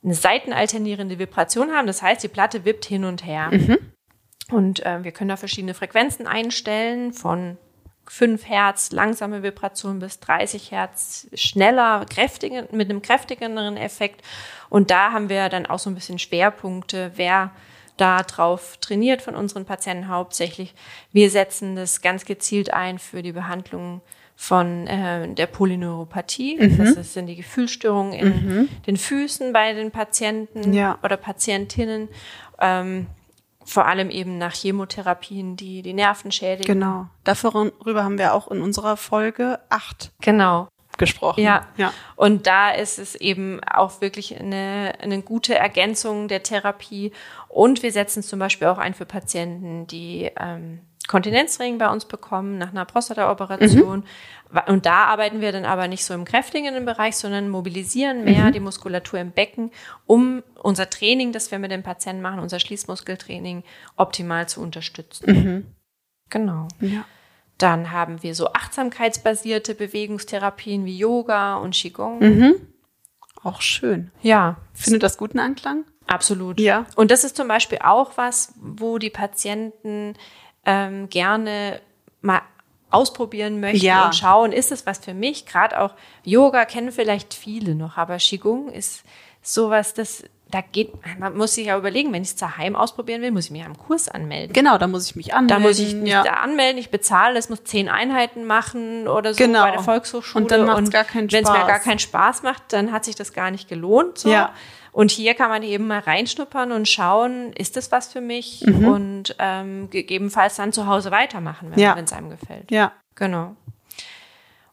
eine 0.04 0.14
seitenalternierende 0.14 1.20
Vibration 1.20 1.72
haben. 1.72 1.88
Das 1.88 2.02
heißt, 2.02 2.24
die 2.24 2.28
Platte 2.28 2.66
wippt 2.66 2.86
hin 2.86 3.06
und 3.06 3.26
her. 3.26 3.52
Und 4.50 4.86
äh, 4.86 5.04
wir 5.04 5.12
können 5.12 5.30
da 5.30 5.38
verschiedene 5.38 5.74
Frequenzen 5.74 6.28
einstellen, 6.28 7.14
von 7.14 7.58
5 8.12 8.46
Hertz 8.50 8.92
langsame 8.92 9.42
Vibration 9.42 10.00
bis 10.00 10.20
30 10.20 10.72
Hertz 10.72 11.28
schneller, 11.34 12.06
kräftigen, 12.10 12.68
mit 12.74 12.90
einem 12.90 13.02
kräftigeren 13.02 13.78
Effekt. 13.78 14.22
Und 14.70 14.92
da 14.92 15.14
haben 15.14 15.30
wir 15.30 15.48
dann 15.48 15.66
auch 15.66 15.80
so 15.80 15.90
ein 15.90 15.96
bisschen 15.96 16.20
Schwerpunkte, 16.20 17.14
wer 17.16 17.52
da 17.96 18.22
drauf 18.24 18.76
trainiert 18.82 19.22
von 19.22 19.34
unseren 19.34 19.64
Patienten 19.64 20.10
hauptsächlich. 20.10 20.76
Wir 21.14 21.30
setzen 21.30 21.78
das 21.78 22.02
ganz 22.02 22.26
gezielt 22.26 22.74
ein 22.74 23.00
für 23.00 23.22
die 23.22 23.32
Behandlung 23.32 24.02
von 24.36 24.88
äh, 24.88 25.34
der 25.34 25.46
Polyneuropathie. 25.46 26.58
Mhm. 26.60 26.94
Das 26.94 27.14
sind 27.14 27.28
die 27.28 27.38
Gefühlsstörungen 27.38 28.12
in 28.12 28.28
mhm. 28.28 28.70
den 28.88 28.98
Füßen 28.98 29.54
bei 29.54 29.72
den 29.72 29.90
Patienten 29.90 30.74
ja. 30.74 31.00
oder 31.02 31.16
Patientinnen. 31.16 32.10
Ähm, 32.60 33.08
vor 33.66 33.86
allem 33.86 34.10
eben 34.10 34.38
nach 34.38 34.54
Chemotherapien, 34.54 35.56
die 35.56 35.82
die 35.82 35.94
Nerven 35.94 36.32
schädigen. 36.32 36.80
Genau. 36.80 37.08
Darüber 37.24 38.04
haben 38.04 38.18
wir 38.18 38.34
auch 38.34 38.50
in 38.50 38.62
unserer 38.62 38.98
Folge 38.98 39.60
acht 39.70 40.12
genau. 40.22 40.68
gesprochen. 40.98 41.42
Ja. 41.42 41.68
ja. 41.78 41.94
Und 42.16 42.48
da 42.48 42.72
ist 42.72 43.00
es 43.00 43.16
eben 43.16 43.64
auch 43.64 44.02
wirklich 44.02 44.40
eine, 44.40 44.94
eine 45.02 45.22
gute 45.22 45.56
Ergänzung 45.56 46.28
der 46.28 46.44
Therapie. 46.44 47.12
Und 47.48 47.84
wir 47.84 47.92
setzen 47.92 48.20
es 48.20 48.28
zum 48.28 48.40
Beispiel 48.40 48.68
auch 48.68 48.78
ein 48.78 48.94
für 48.94 49.06
Patienten, 49.06 49.88
die 49.88 50.32
ähm, 50.40 50.82
Kontinenzring 51.12 51.78
bei 51.78 51.90
uns 51.90 52.06
bekommen 52.06 52.58
nach 52.58 52.70
einer 52.70 52.86
Prostata-Operation. 52.86 54.06
Mhm. 54.50 54.62
Und 54.68 54.86
da 54.86 55.06
arbeiten 55.06 55.42
wir 55.42 55.52
dann 55.52 55.66
aber 55.66 55.90
nicht 55.90 56.06
so 56.06 56.14
im 56.14 56.24
kräftigenden 56.24 56.86
Bereich, 56.86 57.18
sondern 57.18 57.50
mobilisieren 57.50 58.24
mehr 58.24 58.46
mhm. 58.46 58.54
die 58.54 58.62
Muskulatur 58.62 59.20
im 59.20 59.32
Becken, 59.32 59.72
um 60.06 60.42
unser 60.56 60.90
Training, 60.90 61.34
das 61.34 61.52
wir 61.52 61.60
mit 61.60 61.70
dem 61.70 61.84
Patienten 61.84 62.22
machen, 62.22 62.40
unser 62.40 62.62
Schließmuskeltraining 62.62 63.64
optimal 63.98 64.48
zu 64.48 64.62
unterstützen. 64.62 65.26
Mhm. 65.28 65.66
Genau. 66.30 66.70
Ja. 66.80 67.04
Dann 67.58 67.92
haben 67.92 68.24
wir 68.24 68.34
so 68.34 68.54
achtsamkeitsbasierte 68.54 69.76
Bewegungstherapien 69.76 70.86
wie 70.86 70.98
Yoga 70.98 71.58
und 71.58 71.76
Qigong. 71.76 72.20
Mhm. 72.20 72.56
Auch 73.44 73.60
schön. 73.60 74.12
Ja. 74.22 74.56
Findet 74.74 75.04
das 75.04 75.18
guten 75.18 75.40
Anklang? 75.40 75.84
Absolut. 76.08 76.58
Ja. 76.62 76.86
Und 76.96 77.12
das 77.12 77.26
ist 77.26 77.36
zum 77.36 77.50
Beispiel 77.50 77.80
auch 77.84 78.16
was, 78.16 78.54
wo 78.62 78.98
die 78.98 79.10
Patienten 79.10 80.14
ähm, 80.66 81.10
gerne 81.10 81.82
mal 82.22 82.42
ausprobieren 82.90 83.60
möchten 83.60 83.86
ja. 83.86 84.06
und 84.06 84.16
schauen, 84.16 84.52
ist 84.52 84.72
es 84.72 84.86
was 84.86 85.00
für 85.00 85.14
mich? 85.14 85.46
Gerade 85.46 85.80
auch 85.80 85.94
Yoga 86.24 86.66
kennen 86.66 86.92
vielleicht 86.92 87.34
viele 87.34 87.74
noch, 87.74 87.98
aber 87.98 88.18
Qigong 88.18 88.70
ist 88.70 89.04
sowas, 89.42 89.94
das 89.94 90.24
da 90.52 90.62
geht, 90.62 90.92
man 91.18 91.36
muss 91.38 91.56
sich 91.56 91.68
ja 91.68 91.78
überlegen, 91.78 92.12
wenn 92.12 92.22
ich 92.24 92.30
es 92.30 92.36
daheim 92.36 92.76
ausprobieren 92.76 93.22
will, 93.22 93.32
muss 93.32 93.46
ich 93.46 93.52
mich 93.52 93.64
am 93.64 93.78
Kurs 93.78 94.10
anmelden. 94.10 94.54
Genau, 94.54 94.78
da 94.78 94.88
muss 94.88 95.10
ich 95.10 95.16
mich 95.16 95.34
anmelden. 95.34 95.64
Da 95.64 95.68
muss 95.68 95.80
ich 95.80 95.96
mich 95.96 96.12
ja. 96.12 96.24
da 96.24 96.32
anmelden, 96.34 96.78
ich 96.78 96.90
bezahle, 96.90 97.40
es 97.40 97.50
muss 97.50 97.64
zehn 97.64 97.90
Einheiten 97.90 98.46
machen 98.46 99.08
oder 99.08 99.34
so 99.34 99.38
genau. 99.44 99.64
bei 99.64 99.72
der 99.72 99.80
Volkshochschule. 99.80 100.44
Und 100.44 100.52
dann 100.52 100.66
macht 100.66 100.84
es 100.84 100.92
gar 100.92 101.06
keinen 101.06 101.30
Spaß. 101.30 101.38
Wenn 101.38 101.46
es 101.46 101.60
mir 101.60 101.68
gar 101.68 101.80
keinen 101.80 102.00
Spaß 102.00 102.44
macht, 102.44 102.64
dann 102.74 102.92
hat 102.92 103.06
sich 103.06 103.16
das 103.16 103.34
gar 103.34 103.50
nicht 103.50 103.70
gelohnt. 103.70 104.18
So. 104.18 104.30
Ja. 104.30 104.54
Und 104.92 105.12
hier 105.12 105.36
kann 105.36 105.50
man 105.50 105.64
eben 105.64 105.88
mal 105.88 106.00
reinschnuppern 106.00 106.72
und 106.72 106.88
schauen, 106.88 107.54
ist 107.54 107.78
das 107.78 107.92
was 107.92 108.12
für 108.12 108.22
mich? 108.22 108.64
Mhm. 108.66 108.88
Und 108.88 109.36
ähm, 109.40 109.90
gegebenenfalls 109.90 110.58
dann 110.58 110.74
zu 110.74 110.86
Hause 110.88 111.12
weitermachen, 111.12 111.72
wenn 111.72 111.80
ja. 111.80 111.98
es 111.98 112.12
einem 112.12 112.30
gefällt. 112.30 112.70
Ja. 112.72 112.92
Genau. 113.16 113.56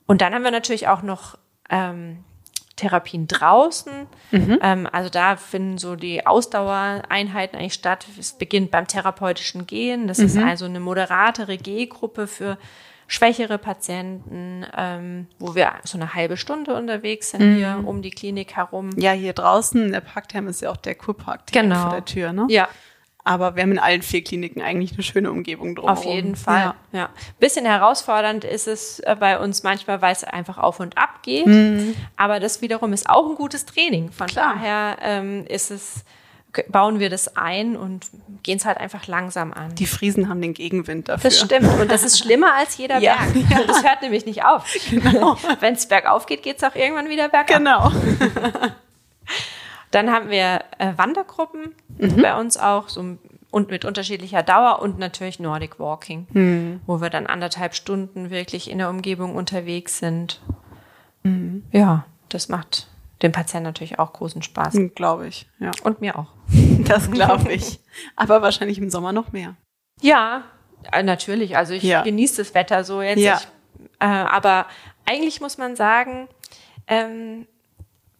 Und 0.06 0.22
dann 0.22 0.34
haben 0.34 0.42
wir 0.42 0.50
natürlich 0.50 0.88
auch 0.88 1.02
noch 1.02 1.36
ähm, 1.70 2.24
Therapien 2.76 3.28
draußen. 3.28 4.06
Mhm. 4.30 4.58
Ähm, 4.62 4.88
also 4.90 5.10
da 5.10 5.36
finden 5.36 5.78
so 5.78 5.96
die 5.96 6.26
Ausdauereinheiten 6.26 7.58
eigentlich 7.58 7.74
statt. 7.74 8.06
Es 8.18 8.32
beginnt 8.32 8.70
beim 8.70 8.86
therapeutischen 8.86 9.66
Gehen. 9.66 10.08
Das 10.08 10.18
mhm. 10.18 10.26
ist 10.26 10.38
also 10.38 10.64
eine 10.64 10.80
moderatere 10.80 11.58
Gehgruppe 11.58 12.26
für 12.26 12.56
schwächere 13.08 13.56
Patienten, 13.58 14.64
ähm, 14.76 15.26
wo 15.38 15.54
wir 15.54 15.72
so 15.82 15.98
eine 15.98 16.14
halbe 16.14 16.36
Stunde 16.36 16.74
unterwegs 16.74 17.30
sind 17.30 17.40
mhm. 17.40 17.56
hier 17.56 17.82
um 17.84 18.02
die 18.02 18.10
Klinik 18.10 18.54
herum. 18.54 18.90
Ja, 18.96 19.12
hier 19.12 19.32
draußen, 19.32 19.90
der 19.90 20.02
Parkterm 20.02 20.46
ist 20.46 20.60
ja 20.60 20.70
auch 20.70 20.76
der 20.76 20.94
Kurpark 20.94 21.46
genau. 21.50 21.80
vor 21.82 21.90
der 21.90 22.04
Tür, 22.04 22.32
ne? 22.32 22.46
Ja. 22.50 22.68
Aber 23.24 23.56
wir 23.56 23.62
haben 23.62 23.72
in 23.72 23.78
allen 23.78 24.00
vier 24.00 24.22
Kliniken 24.22 24.62
eigentlich 24.62 24.92
eine 24.92 25.02
schöne 25.02 25.30
Umgebung 25.30 25.74
drumherum. 25.74 25.98
Auf 25.98 26.04
jeden 26.04 26.36
Fall, 26.36 26.74
ja. 26.92 26.98
ja. 26.98 27.08
Bisschen 27.38 27.66
herausfordernd 27.66 28.44
ist 28.44 28.68
es 28.68 29.00
äh, 29.00 29.16
bei 29.18 29.38
uns 29.38 29.62
manchmal, 29.62 30.00
weil 30.00 30.12
es 30.12 30.24
einfach 30.24 30.56
auf 30.56 30.80
und 30.80 30.96
ab 30.96 31.22
geht. 31.22 31.46
Mhm. 31.46 31.94
Aber 32.16 32.40
das 32.40 32.62
wiederum 32.62 32.92
ist 32.92 33.08
auch 33.08 33.28
ein 33.28 33.34
gutes 33.34 33.66
Training. 33.66 34.12
Von 34.12 34.28
Klar. 34.28 34.54
daher 34.54 34.96
ähm, 35.02 35.44
ist 35.46 35.70
es 35.70 36.04
bauen 36.68 36.98
wir 36.98 37.10
das 37.10 37.36
ein 37.36 37.76
und 37.76 38.06
gehen 38.42 38.56
es 38.56 38.64
halt 38.64 38.78
einfach 38.78 39.06
langsam 39.06 39.52
an. 39.52 39.74
Die 39.74 39.86
Friesen 39.86 40.28
haben 40.28 40.40
den 40.40 40.54
Gegenwind 40.54 41.08
dafür. 41.08 41.30
Das 41.30 41.38
stimmt. 41.38 41.68
Und 41.80 41.90
das 41.90 42.02
ist 42.02 42.18
schlimmer 42.18 42.54
als 42.54 42.76
jeder 42.78 42.98
ja, 43.00 43.16
Berg. 43.16 43.50
Ja. 43.50 43.64
Das 43.66 43.84
hört 43.84 44.02
nämlich 44.02 44.26
nicht 44.26 44.44
auf. 44.44 44.64
Genau. 44.90 45.36
Wenn 45.60 45.74
es 45.74 45.86
bergauf 45.86 46.26
geht, 46.26 46.42
geht 46.42 46.56
es 46.56 46.64
auch 46.64 46.74
irgendwann 46.74 47.08
wieder 47.08 47.28
bergab. 47.28 47.58
Genau. 47.58 47.92
Dann 49.90 50.10
haben 50.10 50.30
wir 50.30 50.64
äh, 50.78 50.92
Wandergruppen 50.96 51.74
mhm. 51.96 52.20
bei 52.20 52.38
uns 52.38 52.56
auch, 52.58 52.88
so 52.88 53.16
und 53.50 53.70
mit 53.70 53.86
unterschiedlicher 53.86 54.42
Dauer 54.42 54.80
und 54.82 54.98
natürlich 54.98 55.40
Nordic 55.40 55.80
Walking, 55.80 56.26
mhm. 56.32 56.80
wo 56.86 57.00
wir 57.00 57.08
dann 57.08 57.26
anderthalb 57.26 57.74
Stunden 57.74 58.28
wirklich 58.28 58.70
in 58.70 58.76
der 58.76 58.90
Umgebung 58.90 59.34
unterwegs 59.34 59.98
sind. 59.98 60.42
Mhm. 61.22 61.64
Ja, 61.72 62.04
das 62.28 62.50
macht 62.50 62.88
dem 63.22 63.32
Patienten 63.32 63.64
natürlich 63.64 63.98
auch 63.98 64.12
großen 64.12 64.42
Spaß. 64.42 64.78
Glaube 64.94 65.28
ich, 65.28 65.48
ja. 65.60 65.70
Und 65.82 66.02
mir 66.02 66.18
auch. 66.18 66.26
Das 66.84 67.10
glaube 67.10 67.52
ich. 67.52 67.80
Aber 68.16 68.40
wahrscheinlich 68.40 68.78
im 68.78 68.88
Sommer 68.88 69.12
noch 69.12 69.32
mehr. 69.32 69.56
Ja, 70.00 70.44
äh, 70.92 71.02
natürlich. 71.02 71.56
Also 71.56 71.74
ich 71.74 71.82
ja. 71.82 72.02
genieße 72.02 72.38
das 72.38 72.54
Wetter 72.54 72.84
so 72.84 73.02
jetzt. 73.02 73.20
Ja. 73.20 73.40
Ich, 73.40 73.86
äh, 74.00 74.06
aber 74.06 74.66
eigentlich 75.04 75.40
muss 75.40 75.58
man 75.58 75.76
sagen, 75.76 76.28
ähm, 76.86 77.46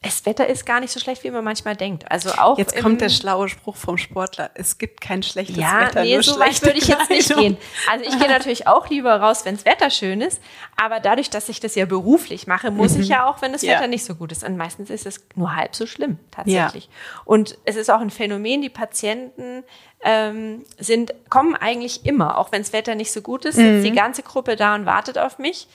das 0.01 0.25
Wetter 0.27 0.47
ist 0.47 0.65
gar 0.65 0.79
nicht 0.79 0.93
so 0.93 1.01
schlecht, 1.01 1.25
wie 1.25 1.31
man 1.33 1.43
manchmal 1.43 1.75
denkt. 1.75 2.09
Also 2.09 2.31
auch 2.31 2.57
jetzt 2.57 2.77
kommt 2.81 3.01
der 3.01 3.09
schlaue 3.09 3.49
Spruch 3.49 3.75
vom 3.75 3.99
Sportler: 3.99 4.49
Es 4.55 4.79
gibt 4.79 5.01
kein 5.01 5.25
schlechtes 5.25 5.57
ja, 5.57 5.89
Wetter. 5.89 6.05
Ja, 6.05 6.19
nee, 6.19 6.23
so 6.23 6.39
weit 6.39 6.63
würde 6.63 6.79
ich 6.79 6.87
jetzt 6.87 7.11
nicht 7.11 7.35
gehen. 7.35 7.57
Also 7.91 8.05
ich 8.05 8.17
gehe 8.17 8.29
natürlich 8.29 8.69
auch 8.69 8.89
lieber 8.89 9.17
raus, 9.17 9.45
wenn 9.45 9.57
das 9.57 9.65
Wetter 9.65 9.91
schön 9.91 10.21
ist. 10.21 10.41
Aber 10.77 11.01
dadurch, 11.01 11.31
dass 11.31 11.49
ich 11.49 11.59
das 11.59 11.75
ja 11.75 11.85
beruflich 11.85 12.47
mache, 12.47 12.71
muss 12.71 12.95
mhm. 12.95 13.03
ich 13.03 13.09
ja 13.09 13.29
auch, 13.29 13.43
wenn 13.43 13.53
das 13.53 13.63
Wetter 13.63 13.83
ja. 13.83 13.87
nicht 13.89 14.05
so 14.05 14.15
gut 14.15 14.31
ist. 14.31 14.45
Und 14.45 14.57
meistens 14.57 14.89
ist 14.89 15.05
es 15.05 15.25
nur 15.35 15.57
halb 15.57 15.75
so 15.75 15.85
schlimm 15.85 16.19
tatsächlich. 16.31 16.85
Ja. 16.85 17.23
Und 17.25 17.59
es 17.65 17.75
ist 17.75 17.91
auch 17.91 18.01
ein 18.01 18.11
Phänomen. 18.11 18.63
Die 18.63 18.71
Patienten 18.71 19.65
ähm, 20.03 20.65
sind 20.79 21.13
kommen 21.29 21.57
eigentlich 21.57 22.07
immer, 22.07 22.39
auch 22.39 22.53
wenn 22.53 22.63
das 22.63 22.73
Wetter 22.73 22.95
nicht 22.95 23.11
so 23.11 23.21
gut 23.21 23.45
ist, 23.45 23.57
sitzt 23.57 23.81
mhm. 23.81 23.83
die 23.83 23.93
ganze 23.93 24.23
Gruppe 24.23 24.55
da 24.55 24.77
und 24.77 24.87
wartet 24.87 25.19
auf 25.19 25.41
mich. 25.41 25.67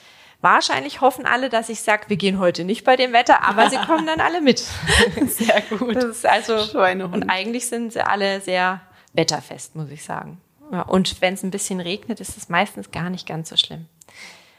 Wahrscheinlich 0.44 1.00
hoffen 1.00 1.24
alle, 1.24 1.48
dass 1.48 1.70
ich 1.70 1.80
sage, 1.80 2.04
wir 2.08 2.18
gehen 2.18 2.38
heute 2.38 2.64
nicht 2.64 2.84
bei 2.84 2.96
dem 2.96 3.14
Wetter, 3.14 3.42
aber 3.44 3.70
sie 3.70 3.78
kommen 3.86 4.06
dann 4.06 4.20
alle 4.20 4.42
mit. 4.42 4.58
Sehr 5.26 5.62
gut. 5.70 5.96
Das 5.96 6.04
ist 6.04 6.26
also, 6.26 6.56
und 6.76 7.30
eigentlich 7.30 7.66
sind 7.66 7.94
sie 7.94 8.06
alle 8.06 8.42
sehr 8.42 8.82
wetterfest, 9.14 9.74
muss 9.74 9.88
ich 9.88 10.04
sagen. 10.04 10.42
Ja, 10.70 10.82
und 10.82 11.22
wenn 11.22 11.32
es 11.32 11.42
ein 11.44 11.50
bisschen 11.50 11.80
regnet, 11.80 12.20
ist 12.20 12.36
es 12.36 12.50
meistens 12.50 12.90
gar 12.90 13.08
nicht 13.08 13.26
ganz 13.26 13.48
so 13.48 13.56
schlimm. 13.56 13.86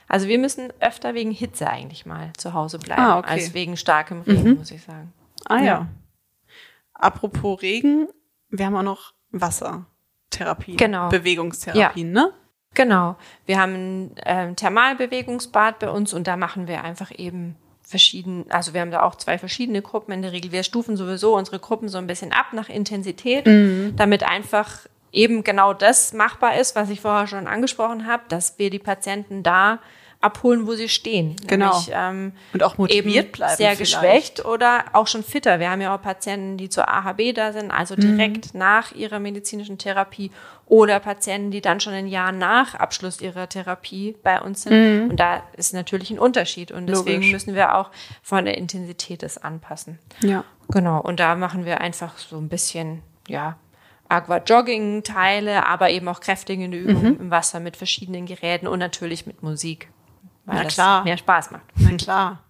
Also 0.08 0.28
wir 0.28 0.40
müssen 0.40 0.74
öfter 0.80 1.14
wegen 1.14 1.30
Hitze 1.30 1.70
eigentlich 1.70 2.08
mal 2.08 2.34
zu 2.36 2.54
Hause 2.54 2.80
bleiben, 2.80 3.02
ah, 3.04 3.20
okay. 3.20 3.30
als 3.30 3.54
wegen 3.54 3.78
starkem 3.78 4.22
Regen, 4.22 4.50
mhm. 4.50 4.58
muss 4.58 4.72
ich 4.72 4.82
sagen. 4.82 5.14
Ah 5.46 5.58
ja. 5.58 5.66
ja. 5.66 5.88
Apropos 6.96 7.62
Regen, 7.62 8.08
wir 8.50 8.66
haben 8.66 8.76
auch 8.76 8.82
noch 8.82 9.14
Wassertherapien, 9.30 10.78
genau. 10.78 11.10
Bewegungstherapien, 11.10 12.08
ja. 12.16 12.24
ne? 12.24 12.34
Genau. 12.76 13.16
Wir 13.46 13.60
haben 13.60 13.74
ein 13.74 14.18
äh, 14.18 14.54
Thermalbewegungsbad 14.54 15.80
bei 15.80 15.90
uns 15.90 16.14
und 16.14 16.28
da 16.28 16.38
machen 16.38 16.68
wir 16.68 16.84
einfach 16.84 17.12
eben 17.18 17.56
verschieden, 17.82 18.46
also 18.50 18.74
wir 18.74 18.82
haben 18.82 18.92
da 18.92 19.04
auch 19.04 19.16
zwei 19.16 19.38
verschiedene 19.38 19.82
Gruppen 19.82 20.12
in 20.12 20.22
der 20.22 20.32
Regel. 20.32 20.52
Wir 20.52 20.64
stufen 20.64 20.98
sowieso 20.98 21.36
unsere 21.36 21.60
Gruppen 21.60 21.88
so 21.88 21.98
ein 21.98 22.08
bisschen 22.08 22.32
ab 22.32 22.48
nach 22.52 22.70
Intensität, 22.70 23.46
mhm. 23.46 23.94
damit 23.96 24.24
einfach 24.24 24.88
eben 25.12 25.44
genau 25.44 25.74
das 25.74 26.14
machbar 26.14 26.58
ist, 26.60 26.76
was 26.76 26.90
ich 26.90 27.02
vorher 27.02 27.28
schon 27.28 27.48
angesprochen 27.48 28.06
habe, 28.06 28.24
dass 28.28 28.60
wir 28.60 28.70
die 28.70 28.80
Patienten 28.80 29.44
da 29.44 29.80
abholen, 30.26 30.66
wo 30.66 30.74
sie 30.74 30.90
stehen. 30.90 31.36
Genau. 31.46 31.72
Nämlich, 31.72 31.92
ähm, 31.94 32.32
und 32.54 32.64
auch 32.64 32.78
motiviert 32.80 33.32
bleiben. 33.32 33.56
Sehr 33.56 33.76
vielleicht. 33.76 33.80
geschwächt 33.80 34.46
oder 34.46 34.86
auch 34.94 35.06
schon 35.06 35.24
fitter. 35.24 35.60
Wir 35.60 35.70
haben 35.70 35.82
ja 35.82 35.96
auch 35.96 36.02
Patienten, 36.02 36.58
die 36.58 36.68
zur 36.68 36.90
AHB 36.90 37.34
da 37.36 37.54
sind, 37.54 37.70
also 37.70 37.96
direkt 37.96 38.54
mhm. 38.54 38.60
nach 38.60 38.92
ihrer 38.94 39.20
medizinischen 39.20 39.78
Therapie 39.78 40.32
oder 40.66 41.00
Patienten, 41.00 41.52
die 41.52 41.62
dann 41.62 41.80
schon 41.80 41.94
ein 41.94 42.08
Jahr 42.08 42.32
nach 42.32 42.74
Abschluss 42.74 43.22
ihrer 43.22 43.48
Therapie 43.48 44.16
bei 44.24 44.42
uns 44.42 44.64
sind. 44.64 45.04
Mhm. 45.04 45.10
Und 45.12 45.20
da 45.20 45.44
ist 45.56 45.74
natürlich 45.74 46.10
ein 46.10 46.18
Unterschied. 46.18 46.72
Und 46.72 46.88
deswegen 46.88 47.18
Logisch. 47.18 47.32
müssen 47.32 47.54
wir 47.54 47.76
auch 47.76 47.92
von 48.24 48.46
der 48.46 48.58
Intensität 48.58 49.22
das 49.22 49.38
anpassen. 49.38 50.00
Ja. 50.22 50.44
Genau. 50.70 51.00
Und 51.00 51.20
da 51.20 51.36
machen 51.36 51.66
wir 51.66 51.82
einfach 51.82 52.18
so 52.18 52.38
ein 52.38 52.50
bisschen, 52.50 53.04
ja, 53.28 53.58
Aqua-Jogging-Teile, 54.10 55.68
aber 55.68 55.90
eben 55.90 56.08
auch 56.08 56.20
kräftigende 56.20 56.78
Übungen 56.78 57.14
mhm. 57.14 57.20
im 57.22 57.32
Wasser 57.32 57.60
mit 57.60 57.78
verschiedenen 57.78 58.26
Geräten 58.26 58.68
und 58.68 58.80
natürlich 58.80 59.26
mit 59.26 59.44
Musik 59.44 59.90
weil 60.46 60.64
Na 60.64 60.66
klar. 60.66 61.04
mehr 61.04 61.18
Spaß 61.18 61.52
macht. 61.52 61.66
Na 61.76 61.96
klar. 61.98 62.44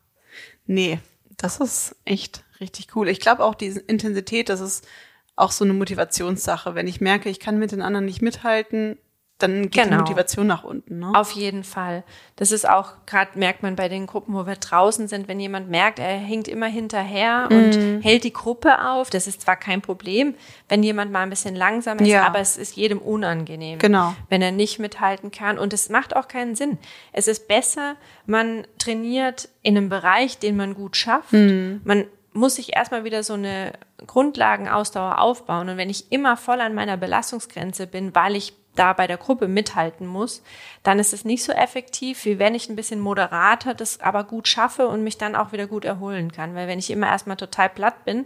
Nee, 0.68 1.00
das 1.38 1.60
ist 1.60 1.96
echt 2.06 2.44
richtig 2.60 2.96
cool. 2.96 3.08
Ich 3.10 3.20
glaube 3.20 3.44
auch 3.44 3.56
diese 3.56 3.80
Intensität, 3.80 4.50
das 4.50 4.62
ist 4.62 4.88
auch 5.36 5.52
so 5.52 5.66
eine 5.66 5.74
Motivationssache. 5.74 6.76
Wenn 6.76 6.88
ich 6.88 7.02
merke, 7.02 7.30
ich 7.30 7.40
kann 7.40 7.60
mit 7.60 7.72
den 7.72 7.82
anderen 7.82 8.06
nicht 8.06 8.22
mithalten, 8.22 8.98
dann 9.38 9.64
geht 9.64 9.74
Genau. 9.84 9.90
die 9.98 10.02
Motivation 10.04 10.48
nach 10.48 10.64
unten. 10.64 11.00
Ne? 11.00 11.12
Auf 11.14 11.32
jeden 11.32 11.66
Fall. 11.66 12.06
Das 12.38 12.54
ist 12.54 12.68
auch 12.70 12.94
gerade 13.06 13.38
merkt 13.38 13.64
man 13.64 13.76
bei 13.76 13.90
den 13.90 14.08
Gruppen, 14.08 14.34
wo 14.34 14.46
wir 14.48 14.56
draußen 14.56 15.10
sind, 15.10 15.28
wenn 15.28 15.42
jemand 15.42 15.70
merkt, 15.70 16.00
er 16.00 16.18
hinkt 16.18 16.48
immer 16.48 16.68
hinterher 16.68 17.50
Mhm. 17.52 17.58
und 17.58 18.02
hält 18.04 18.24
die 18.24 18.32
Gruppe 18.32 18.86
auf. 18.90 19.10
Das 19.10 19.28
ist 19.28 19.42
zwar 19.42 19.58
kein 19.58 19.82
Problem, 19.82 20.36
wenn 20.70 20.84
jemand 20.84 21.12
mal 21.12 21.20
ein 21.24 21.30
bisschen 21.30 21.54
langsamer 21.54 22.00
ist, 22.02 22.08
Ja. 22.08 22.26
aber 22.26 22.40
es 22.40 22.56
ist 22.56 22.78
jedem 22.78 23.00
unangenehm, 23.00 23.80
Genau. 23.80 24.16
wenn 24.30 24.42
er 24.42 24.54
nicht 24.54 24.80
mithalten 24.80 25.32
kann. 25.32 25.60
Und 25.60 25.74
es 25.74 25.90
macht 25.90 26.16
auch 26.16 26.30
keinen 26.30 26.56
Sinn. 26.56 26.78
Es 27.12 27.28
ist 27.28 27.50
besser, 27.50 27.96
man 28.26 28.66
trainiert 28.78 29.50
in 29.64 29.76
einem 29.76 29.90
Bereich, 29.90 30.40
den 30.40 30.56
man 30.56 30.76
gut 30.76 30.96
schafft. 30.96 31.34
Mhm. 31.34 31.82
Man 31.84 32.06
muss 32.32 32.56
sich 32.56 32.76
erstmal 32.76 33.04
wieder 33.04 33.22
so 33.24 33.34
eine 33.34 33.74
Grundlagenausdauer 34.08 35.20
aufbauen. 35.20 35.70
Und 35.70 35.78
wenn 35.78 35.90
ich 35.90 36.12
immer 36.12 36.36
voll 36.38 36.62
an 36.62 36.74
meiner 36.74 36.98
Belastungsgrenze 36.98 37.88
bin, 37.88 38.14
weil 38.16 38.36
ich 38.36 38.54
da 38.76 38.94
bei 38.94 39.08
der 39.08 39.18
Gruppe 39.18 39.48
mithalten 39.48 40.06
muss, 40.06 40.44
dann 40.84 41.00
ist 41.00 41.14
es 41.14 41.26
nicht 41.26 41.44
so 41.44 41.52
effektiv, 41.52 42.26
wie 42.26 42.40
wenn 42.40 42.56
ich 42.56 42.70
ein 42.70 42.76
bisschen 42.76 43.00
moderater 43.00 43.74
das 43.74 44.02
aber 44.02 44.24
gut 44.24 44.48
schaffe 44.48 44.88
und 44.88 45.04
mich 45.04 45.18
dann 45.18 45.36
auch 45.36 45.52
wieder 45.52 45.68
gut 45.68 45.86
erholen 45.86 46.32
kann. 46.32 46.56
Weil 46.56 46.68
wenn 46.68 46.80
ich 46.80 46.92
immer 46.92 47.08
erstmal 47.08 47.38
total 47.38 47.70
platt 47.70 48.06
bin 48.06 48.26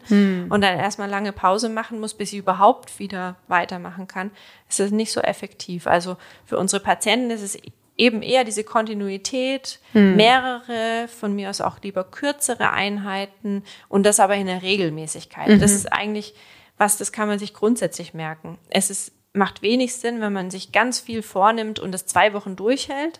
und 0.49 0.61
dann 0.61 0.77
erstmal 0.77 1.09
lange 1.09 1.31
Pause 1.31 1.69
machen 1.69 1.99
muss, 1.99 2.13
bis 2.13 2.33
ich 2.33 2.39
überhaupt 2.39 2.99
wieder 2.99 3.35
weitermachen 3.47 4.07
kann, 4.07 4.31
ist 4.67 4.79
es 4.79 4.91
nicht 4.91 5.11
so 5.11 5.21
effektiv. 5.21 5.87
Also 5.87 6.17
für 6.45 6.57
unsere 6.57 6.81
Patienten 6.81 7.31
ist 7.31 7.41
es 7.41 7.57
eben 7.97 8.21
eher 8.21 8.45
diese 8.45 8.63
Kontinuität, 8.63 9.79
mehrere, 9.93 11.07
von 11.09 11.35
mir 11.35 11.49
aus 11.49 11.59
auch 11.59 11.79
lieber 11.81 12.05
kürzere 12.05 12.71
Einheiten 12.71 13.63
und 13.89 14.05
das 14.05 14.19
aber 14.19 14.35
in 14.35 14.47
der 14.47 14.61
Regelmäßigkeit. 14.61 15.61
Das 15.61 15.73
ist 15.73 15.91
eigentlich 15.91 16.33
was, 16.77 16.95
das 16.97 17.11
kann 17.11 17.27
man 17.27 17.39
sich 17.39 17.53
grundsätzlich 17.53 18.13
merken. 18.13 18.57
Es 18.69 18.89
ist, 18.89 19.11
macht 19.33 19.61
wenig 19.61 19.95
Sinn, 19.95 20.21
wenn 20.21 20.33
man 20.33 20.49
sich 20.51 20.71
ganz 20.71 20.99
viel 20.99 21.21
vornimmt 21.21 21.79
und 21.79 21.91
das 21.91 22.05
zwei 22.05 22.33
Wochen 22.33 22.55
durchhält. 22.55 23.19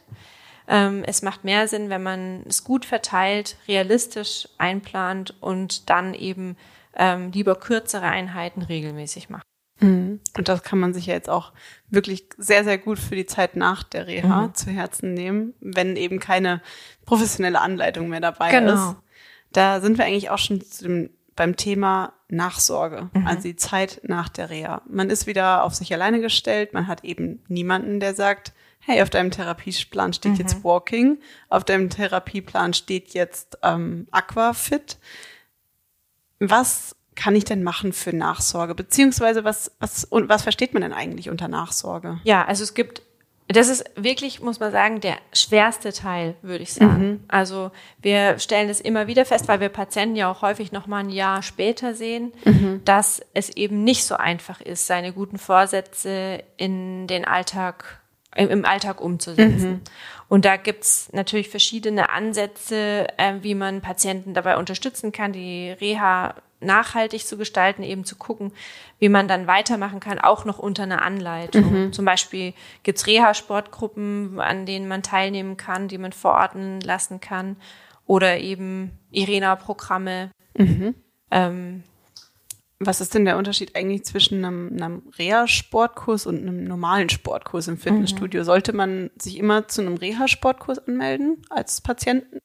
Ähm, 0.67 1.03
es 1.05 1.21
macht 1.21 1.43
mehr 1.43 1.67
Sinn, 1.67 1.89
wenn 1.89 2.03
man 2.03 2.43
es 2.47 2.63
gut 2.63 2.85
verteilt, 2.85 3.57
realistisch 3.67 4.47
einplant 4.57 5.35
und 5.41 5.89
dann 5.89 6.13
eben 6.13 6.57
ähm, 6.95 7.31
lieber 7.31 7.55
kürzere 7.55 8.05
Einheiten 8.07 8.61
regelmäßig 8.61 9.29
macht. 9.29 9.43
Und 9.81 10.19
das 10.49 10.61
kann 10.63 10.77
man 10.77 10.93
sich 10.93 11.05
ja 11.05 11.13
jetzt 11.13 11.29
auch 11.29 11.53
wirklich 11.89 12.25
sehr, 12.37 12.65
sehr 12.65 12.77
gut 12.77 12.99
für 12.99 13.15
die 13.15 13.25
Zeit 13.25 13.55
nach 13.55 13.83
der 13.83 14.07
Reha 14.07 14.47
Mhm. 14.47 14.53
zu 14.53 14.69
Herzen 14.71 15.13
nehmen, 15.13 15.53
wenn 15.61 15.95
eben 15.95 16.19
keine 16.19 16.61
professionelle 17.05 17.61
Anleitung 17.61 18.09
mehr 18.09 18.19
dabei 18.19 18.51
Genau. 18.51 18.73
ist. 18.73 18.95
Da 19.53 19.79
sind 19.79 19.97
wir 19.97 20.03
eigentlich 20.05 20.29
auch 20.31 20.37
schon 20.37 20.59
zu 20.61 20.83
dem, 20.83 21.09
beim 21.39 21.55
Thema 21.55 22.11
Nachsorge, 22.27 23.09
Mhm. 23.13 23.25
also 23.25 23.43
die 23.43 23.55
Zeit 23.55 24.01
nach 24.03 24.27
der 24.29 24.49
Reha. 24.49 24.81
Man 24.89 25.09
ist 25.09 25.25
wieder 25.25 25.63
auf 25.63 25.73
sich 25.73 25.91
alleine 25.93 26.19
gestellt, 26.19 26.73
man 26.73 26.85
hat 26.87 27.03
eben 27.05 27.41
niemanden, 27.47 27.99
der 28.01 28.13
sagt, 28.13 28.51
hey, 28.81 29.01
auf 29.01 29.09
deinem 29.09 29.31
Therapieplan 29.31 30.11
steht 30.13 30.33
Mhm. 30.33 30.37
jetzt 30.37 30.63
Walking, 30.65 31.17
auf 31.47 31.63
deinem 31.63 31.89
Therapieplan 31.89 32.73
steht 32.73 33.13
jetzt 33.13 33.57
ähm, 33.63 34.07
Aquafit. 34.11 34.97
Was 36.39 36.95
kann 37.15 37.35
ich 37.35 37.45
denn 37.45 37.63
machen 37.63 37.93
für 37.93 38.15
Nachsorge? 38.15 38.75
Beziehungsweise 38.75 39.43
was, 39.43 39.71
was, 39.79 40.03
und 40.05 40.29
was 40.29 40.43
versteht 40.43 40.73
man 40.73 40.81
denn 40.81 40.93
eigentlich 40.93 41.29
unter 41.29 41.47
Nachsorge? 41.47 42.19
Ja, 42.23 42.45
also 42.45 42.63
es 42.63 42.73
gibt, 42.73 43.01
das 43.51 43.67
ist 43.67 43.83
wirklich, 43.95 44.41
muss 44.41 44.59
man 44.59 44.71
sagen, 44.71 45.01
der 45.01 45.17
schwerste 45.33 45.91
Teil, 45.91 46.35
würde 46.43 46.63
ich 46.63 46.73
sagen. 46.73 47.23
Also 47.27 47.71
wir 47.99 48.37
stellen 48.37 48.69
es 48.69 48.79
immer 48.79 49.07
wieder 49.07 49.25
fest, 49.25 49.47
weil 49.47 49.59
wir 49.59 49.69
Patienten 49.69 50.15
ja 50.15 50.31
auch 50.31 50.43
häufig 50.43 50.71
noch 50.71 50.85
mal 50.85 50.99
ein 50.99 51.09
Jahr 51.09 51.41
später 51.41 51.95
sehen, 51.95 52.31
dass 52.85 53.21
es 53.33 53.49
eben 53.49 53.83
nicht 53.83 54.05
so 54.05 54.15
einfach 54.15 54.61
ist, 54.61 54.85
seine 54.85 55.13
guten 55.13 55.39
Vorsätze 55.39 56.43
in 56.57 57.07
den 57.07 57.25
Alltag 57.25 57.99
im 58.35 58.63
Alltag 58.63 59.01
umzusetzen. 59.01 59.81
Und 60.27 60.45
da 60.45 60.55
gibt's 60.55 61.09
natürlich 61.11 61.49
verschiedene 61.49 62.11
Ansätze, 62.11 63.07
äh, 63.17 63.33
wie 63.41 63.55
man 63.55 63.81
Patienten 63.81 64.35
dabei 64.35 64.57
unterstützen 64.57 65.11
kann, 65.11 65.33
die 65.33 65.71
Reha 65.71 66.35
nachhaltig 66.61 67.25
zu 67.25 67.37
gestalten, 67.37 67.83
eben 67.83 68.03
zu 68.03 68.15
gucken, 68.15 68.51
wie 68.99 69.09
man 69.09 69.27
dann 69.27 69.47
weitermachen 69.47 69.99
kann, 69.99 70.19
auch 70.19 70.43
noch 70.45 70.59
unter 70.59 70.83
einer 70.83 71.01
Anleitung. 71.01 71.63
Zum 71.93 72.05
Beispiel 72.05 72.53
gibt's 72.83 73.07
Reha-Sportgruppen, 73.07 74.39
an 74.39 74.65
denen 74.65 74.87
man 74.87 75.01
teilnehmen 75.03 75.55
kann, 75.57 75.87
die 75.87 75.97
man 75.97 76.11
verordnen 76.11 76.81
lassen 76.81 77.19
kann. 77.19 77.55
Oder 78.05 78.39
eben 78.39 78.91
IRENA-Programme. 79.11 80.31
Ähm, 81.31 81.83
Was 82.79 83.01
ist 83.01 83.13
denn 83.13 83.25
der 83.25 83.37
Unterschied 83.37 83.75
eigentlich 83.75 84.05
zwischen 84.05 84.43
einem, 84.43 84.71
einem 84.71 85.03
Reha-Sportkurs 85.17 86.25
und 86.25 86.39
einem 86.39 86.63
normalen 86.63 87.09
Sportkurs 87.09 87.67
im 87.67 87.77
Fitnessstudio? 87.77 88.43
Sollte 88.43 88.73
man 88.73 89.11
sich 89.17 89.37
immer 89.37 89.67
zu 89.67 89.81
einem 89.81 89.95
Reha-Sportkurs 89.95 90.79
anmelden 90.87 91.41
als 91.49 91.81
Patienten? 91.81 92.39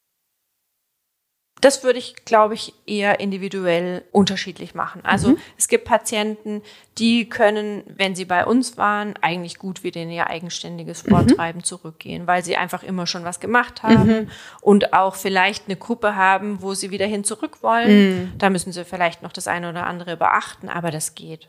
Das 1.65 1.83
würde 1.83 1.99
ich, 1.99 2.27
glaube 2.27 2.53
ich, 2.53 2.75
eher 2.85 3.21
individuell 3.21 4.05
unterschiedlich 4.13 4.75
machen. 4.75 5.01
Also 5.03 5.39
es 5.57 5.67
gibt 5.67 5.87
Patienten, 5.87 6.61
die 6.99 7.27
können, 7.27 7.85
wenn 7.87 8.15
sie 8.15 8.27
bei 8.27 8.45
uns 8.45 8.77
waren, 8.77 9.15
eigentlich 9.23 9.59
gut 9.59 9.83
wieder 9.83 10.03
in 10.03 10.11
ihr 10.11 10.27
eigenständiges 10.27 11.01
Sporttreiben 11.01 11.65
zurückgehen, 11.65 12.27
weil 12.27 12.45
sie 12.45 12.57
einfach 12.59 12.83
immer 12.83 13.07
schon 13.07 13.25
was 13.25 13.41
gemacht 13.41 13.83
haben 13.83 14.29
und 14.61 14.93
auch 14.93 15.15
vielleicht 15.15 15.65
eine 15.67 15.77
Gruppe 15.77 16.17
haben, 16.17 16.61
wo 16.61 16.75
sie 16.75 16.91
wieder 16.91 17.07
hin 17.07 17.25
zurück 17.25 17.63
wollen. 17.63 17.89
Da 18.37 18.51
müssen 18.51 18.71
sie 18.73 18.85
vielleicht 18.85 19.23
noch 19.23 19.33
das 19.33 19.49
eine 19.49 19.71
oder 19.71 19.87
andere 19.87 20.19
beachten, 20.19 20.69
aber 20.69 20.91
das 20.91 21.15
geht. 21.15 21.49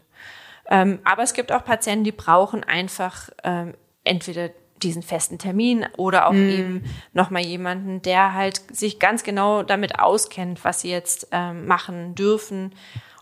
Ähm, 0.69 0.99
aber 1.03 1.23
es 1.23 1.33
gibt 1.33 1.51
auch 1.51 1.65
Patienten, 1.65 2.05
die 2.05 2.13
brauchen 2.13 2.63
einfach 2.63 3.29
ähm, 3.43 3.73
entweder 4.05 4.49
diesen 4.83 5.03
festen 5.03 5.37
Termin 5.37 5.85
oder 5.97 6.27
auch 6.27 6.33
eben 6.33 6.83
nochmal 7.13 7.43
jemanden, 7.43 8.01
der 8.01 8.33
halt 8.33 8.61
sich 8.75 8.99
ganz 8.99 9.23
genau 9.23 9.63
damit 9.63 9.99
auskennt, 9.99 10.63
was 10.65 10.81
sie 10.81 10.89
jetzt 10.91 11.27
ähm, 11.31 11.65
machen 11.65 12.13
dürfen. 12.15 12.73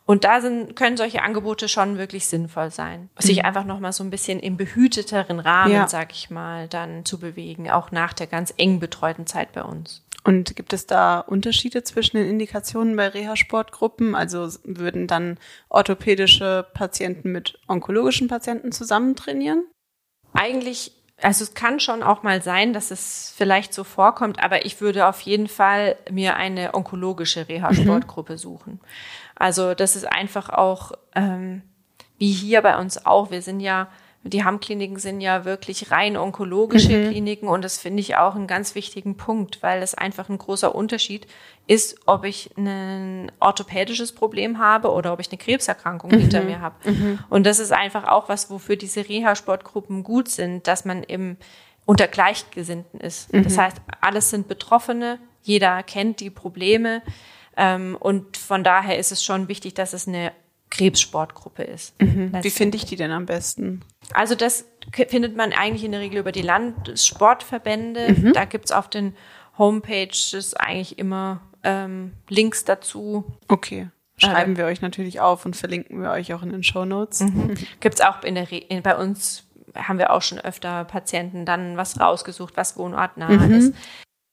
Und 0.06 0.26
da 0.26 0.42
sind, 0.42 0.76
können 0.76 0.98
solche 0.98 1.22
Angebote 1.22 1.70
schon 1.70 1.98
wirklich 1.98 2.26
sinnvoll 2.28 2.72
sein. 2.72 3.10
Sich 3.20 3.46
einfach 3.46 3.63
nochmal 3.63 3.94
so 3.94 4.04
ein 4.04 4.10
bisschen 4.10 4.39
im 4.39 4.58
behüteteren 4.58 5.39
Rahmen, 5.39 5.72
Ja. 5.74 5.88
sag 5.88 6.12
ich 6.12 6.30
mal, 6.30 6.68
dann 6.68 7.06
zu 7.06 7.20
bewegen, 7.20 7.70
auch 7.72 7.92
nach 7.92 8.12
der 8.13 8.28
ganz 8.28 8.54
eng 8.58 8.80
betreuten 8.80 9.28
Zeit 9.28 9.54
bei 9.54 9.63
uns. 9.63 10.04
Und 10.26 10.56
gibt 10.56 10.74
es 10.74 10.88
da 10.88 11.20
Unterschiede 11.20 11.84
zwischen 11.84 12.18
den 12.18 12.30
Indikationen 12.30 12.96
bei 12.96 13.10
Reha-Sportgruppen? 13.10 14.16
Also 14.16 14.50
würden 14.63 15.06
dann 15.08 15.38
orthopädische 15.70 16.66
Patienten 16.74 17.32
mit 17.32 17.60
onkologischen 17.68 18.28
Patienten 18.28 18.72
zusammen 18.72 19.16
trainieren? 19.16 19.66
Eigentlich, 20.34 20.94
also 21.21 21.43
es 21.43 21.54
kann 21.54 21.80
schon 21.80 22.04
auch 22.04 22.23
mal 22.23 22.41
sein, 22.41 22.73
dass 22.73 22.91
es 22.91 23.34
vielleicht 23.36 23.73
so 23.73 23.84
vorkommt, 23.84 24.43
aber 24.43 24.65
ich 24.65 24.82
würde 24.82 25.08
auf 25.08 25.21
jeden 25.21 25.47
Fall 25.47 25.95
mir 26.12 26.36
eine 26.36 26.73
onkologische 26.73 27.47
Reha-Sportgruppe 27.47 28.38
suchen. 28.38 28.80
Also 29.36 29.73
das 29.73 29.95
ist 29.95 30.06
einfach 30.06 30.49
auch, 30.49 30.91
ähm, 31.15 31.62
wie 32.17 32.32
hier 32.32 32.62
bei 32.62 32.78
uns 32.78 33.06
auch, 33.06 33.32
wir 33.32 33.41
sind 33.41 33.60
ja, 33.60 33.88
die 34.26 34.44
Hamm-Kliniken 34.44 35.00
sind 35.00 35.20
ja 35.20 35.44
wirklich 35.44 35.92
rein 35.92 36.16
onkologische 36.16 37.10
Kliniken 37.10 37.48
und 37.50 37.62
das 37.64 37.78
finde 37.78 38.00
ich 38.00 38.16
auch 38.16 38.36
einen 38.36 38.48
ganz 38.48 38.74
wichtigen 38.74 39.18
Punkt, 39.18 39.62
weil 39.62 39.84
es 39.84 39.94
einfach 39.96 40.30
ein 40.30 40.38
großer 40.38 40.74
Unterschied 40.74 41.28
ist, 41.68 41.98
ob 42.06 42.24
ich 42.24 42.50
ein 42.58 43.32
orthopädisches 43.42 44.14
Problem 44.14 44.60
habe 44.60 44.92
oder 44.92 45.12
ob 45.12 45.20
ich 45.20 45.30
eine 45.30 45.38
Krebserkrankung 45.38 46.10
hinter 46.12 46.42
mir 46.44 46.62
habe. 46.62 46.76
Und 47.30 47.46
das 47.46 47.60
ist 47.60 47.74
einfach 47.74 48.06
auch 48.06 48.30
was, 48.30 48.50
wofür 48.50 48.78
diese 48.78 49.08
Reha-Sportgruppen 49.08 50.04
gut 50.04 50.30
sind, 50.30 50.68
dass 50.68 50.86
man 50.86 51.04
im 51.04 51.38
unter 51.86 52.08
Gleichgesinnten 52.08 53.02
ist. 53.02 53.28
Das 53.44 53.58
heißt, 53.58 53.78
alles 54.00 54.30
sind 54.30 54.48
Betroffene, 54.48 55.20
jeder 55.42 55.84
kennt 55.84 56.22
die 56.22 56.30
Probleme 56.30 57.02
ähm, 57.58 57.98
und 58.00 58.38
von 58.38 58.64
daher 58.64 58.98
ist 58.98 59.12
es 59.12 59.22
schon 59.22 59.50
wichtig, 59.50 59.74
dass 59.74 59.92
es 59.92 60.08
eine 60.08 60.32
Krebssportgruppe 60.70 61.64
ist. 61.64 61.94
Wie 62.00 62.50
finde 62.50 62.78
ich 62.78 62.86
die 62.86 62.96
denn 62.96 63.12
am 63.12 63.26
besten? 63.26 63.82
Also 64.13 64.36
das 64.36 64.66
findet 65.08 65.36
man 65.36 65.54
eigentlich 65.54 65.84
in 65.84 65.92
der 65.92 66.02
Regel 66.02 66.20
über 66.20 66.32
die 66.32 66.41
Landessportverbände. 66.41 68.32
Da 68.34 68.45
gibt's 68.45 68.72
auf 68.72 68.89
den 68.89 69.16
Homepages 69.58 70.56
eigentlich 70.56 70.99
immer 70.99 71.41
ähm, 71.64 72.14
Links 72.30 72.66
dazu. 72.66 73.24
Okay. 73.47 73.89
Schreiben 74.18 74.58
wir 74.58 74.66
euch 74.66 74.82
natürlich 74.82 75.20
auf 75.22 75.45
und 75.45 75.56
verlinken 75.56 76.01
wir 76.01 76.12
euch 76.12 76.34
auch 76.34 76.43
in 76.43 76.51
den 76.51 76.64
Show 76.64 76.86
Notes. 76.86 77.24
Gibt's 77.80 78.01
auch 78.01 78.24
in 78.24 78.36
der 78.36 78.51
Re 78.51 78.58
in, 78.58 78.82
bei 78.84 78.95
uns 78.95 79.45
haben 79.76 79.97
wir 79.97 80.12
auch 80.12 80.22
schon 80.22 80.39
öfter 80.39 80.86
Patienten 80.86 81.45
dann 81.45 81.78
was 81.78 81.99
rausgesucht, 81.99 82.56
was 82.56 82.78
wohnortnah 82.78 83.45
ist. 83.45 83.74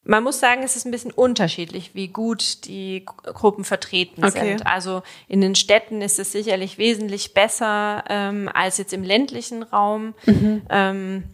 Man 0.03 0.25
muss 0.25 0.41
sagen, 0.41 0.63
es 0.63 0.77
ist 0.77 0.87
ein 0.87 0.91
bisschen 0.91 1.11
unterschiedlich, 1.13 1.95
wie 1.95 2.09
gut 2.09 2.65
die 2.65 3.05
Gruppen 3.05 3.65
vertreten 3.65 4.25
Okay. 4.25 4.53
sind. 4.53 4.67
Also 4.67 5.03
in 5.29 5.41
den 5.43 5.55
Städten 5.55 6.01
ist 6.01 6.19
es 6.19 6.33
sicherlich 6.33 6.79
wesentlich 6.79 7.35
besser 7.35 8.05
ähm, 8.09 8.49
als 8.53 8.79
jetzt 8.79 8.93
im 8.93 9.05
ländlichen 9.05 9.63
Raum. 9.63 10.15
Ähm, 10.71 11.25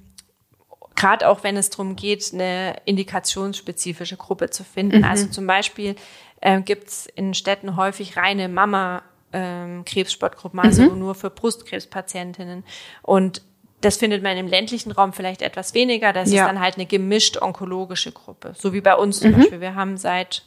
Gerade 0.96 1.28
auch 1.28 1.44
wenn 1.44 1.56
es 1.56 1.70
darum 1.70 1.94
geht, 1.94 2.32
eine 2.32 2.76
indikationsspezifische 2.86 4.16
Gruppe 4.16 4.50
zu 4.50 4.64
finden. 4.64 5.04
Also 5.04 5.26
zum 5.26 5.46
Beispiel 5.46 5.94
ähm, 6.40 6.64
gibt 6.64 6.88
es 6.88 7.06
in 7.06 7.34
Städten 7.34 7.76
häufig 7.76 8.16
reine 8.16 8.48
Mama 8.48 9.02
ähm, 9.32 9.84
Krebssportgruppen, 9.84 10.58
also 10.58 10.82
mhm. 10.82 10.98
nur 10.98 11.14
für 11.14 11.30
Brustkrebspatientinnen. 11.30 12.64
Und 13.02 13.42
das 13.86 13.98
findet 13.98 14.22
man 14.22 14.36
im 14.36 14.48
ländlichen 14.48 14.90
Raum 14.90 15.12
vielleicht 15.12 15.42
etwas 15.42 15.72
weniger. 15.72 16.12
Das 16.12 16.30
ja. 16.32 16.42
ist 16.42 16.48
dann 16.48 16.60
halt 16.60 16.74
eine 16.74 16.86
gemischt 16.86 17.40
onkologische 17.40 18.10
Gruppe. 18.10 18.52
So 18.58 18.72
wie 18.72 18.80
bei 18.80 18.96
uns 18.96 19.20
zum 19.20 19.30
mhm. 19.30 19.36
Beispiel. 19.36 19.60
Wir 19.60 19.76
haben 19.76 19.96
seit 19.96 20.42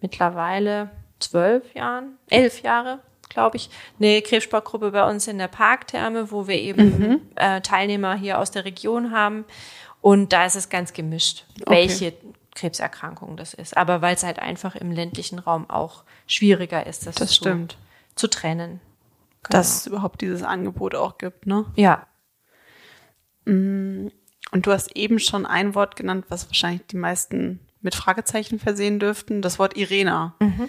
mittlerweile 0.00 0.90
zwölf 1.18 1.74
Jahren, 1.74 2.16
elf 2.28 2.62
Jahre, 2.62 3.00
glaube 3.28 3.56
ich, 3.56 3.70
eine 3.98 4.22
Krebssportgruppe 4.22 4.92
bei 4.92 5.08
uns 5.08 5.26
in 5.26 5.38
der 5.38 5.48
Parktherme, 5.48 6.30
wo 6.30 6.46
wir 6.46 6.56
eben 6.60 6.84
mhm. 6.84 7.20
äh, 7.34 7.60
Teilnehmer 7.60 8.14
hier 8.14 8.38
aus 8.38 8.52
der 8.52 8.64
Region 8.64 9.10
haben. 9.10 9.44
Und 10.00 10.32
da 10.32 10.46
ist 10.46 10.54
es 10.54 10.68
ganz 10.68 10.92
gemischt, 10.92 11.44
okay. 11.62 11.70
welche 11.70 12.12
Krebserkrankung 12.54 13.36
das 13.36 13.52
ist. 13.52 13.76
Aber 13.76 14.00
weil 14.00 14.14
es 14.14 14.22
halt 14.22 14.38
einfach 14.38 14.76
im 14.76 14.92
ländlichen 14.92 15.40
Raum 15.40 15.68
auch 15.68 16.04
schwieriger 16.28 16.86
ist, 16.86 17.08
das, 17.08 17.16
das 17.16 17.34
stimmt. 17.34 17.76
zu 18.14 18.28
trennen. 18.28 18.80
Genau. 19.42 19.58
Dass 19.58 19.80
es 19.80 19.86
überhaupt 19.88 20.20
dieses 20.20 20.44
Angebot 20.44 20.94
auch 20.94 21.18
gibt, 21.18 21.46
ne? 21.46 21.64
Ja. 21.74 22.06
Mm, 23.44 24.08
und 24.52 24.66
du 24.66 24.72
hast 24.72 24.96
eben 24.96 25.18
schon 25.18 25.46
ein 25.46 25.74
Wort 25.74 25.96
genannt, 25.96 26.26
was 26.28 26.46
wahrscheinlich 26.48 26.86
die 26.86 26.96
meisten 26.96 27.60
mit 27.80 27.94
Fragezeichen 27.94 28.58
versehen 28.58 28.98
dürften, 28.98 29.42
das 29.42 29.58
Wort 29.58 29.76
Irena. 29.76 30.34
Mhm. 30.40 30.68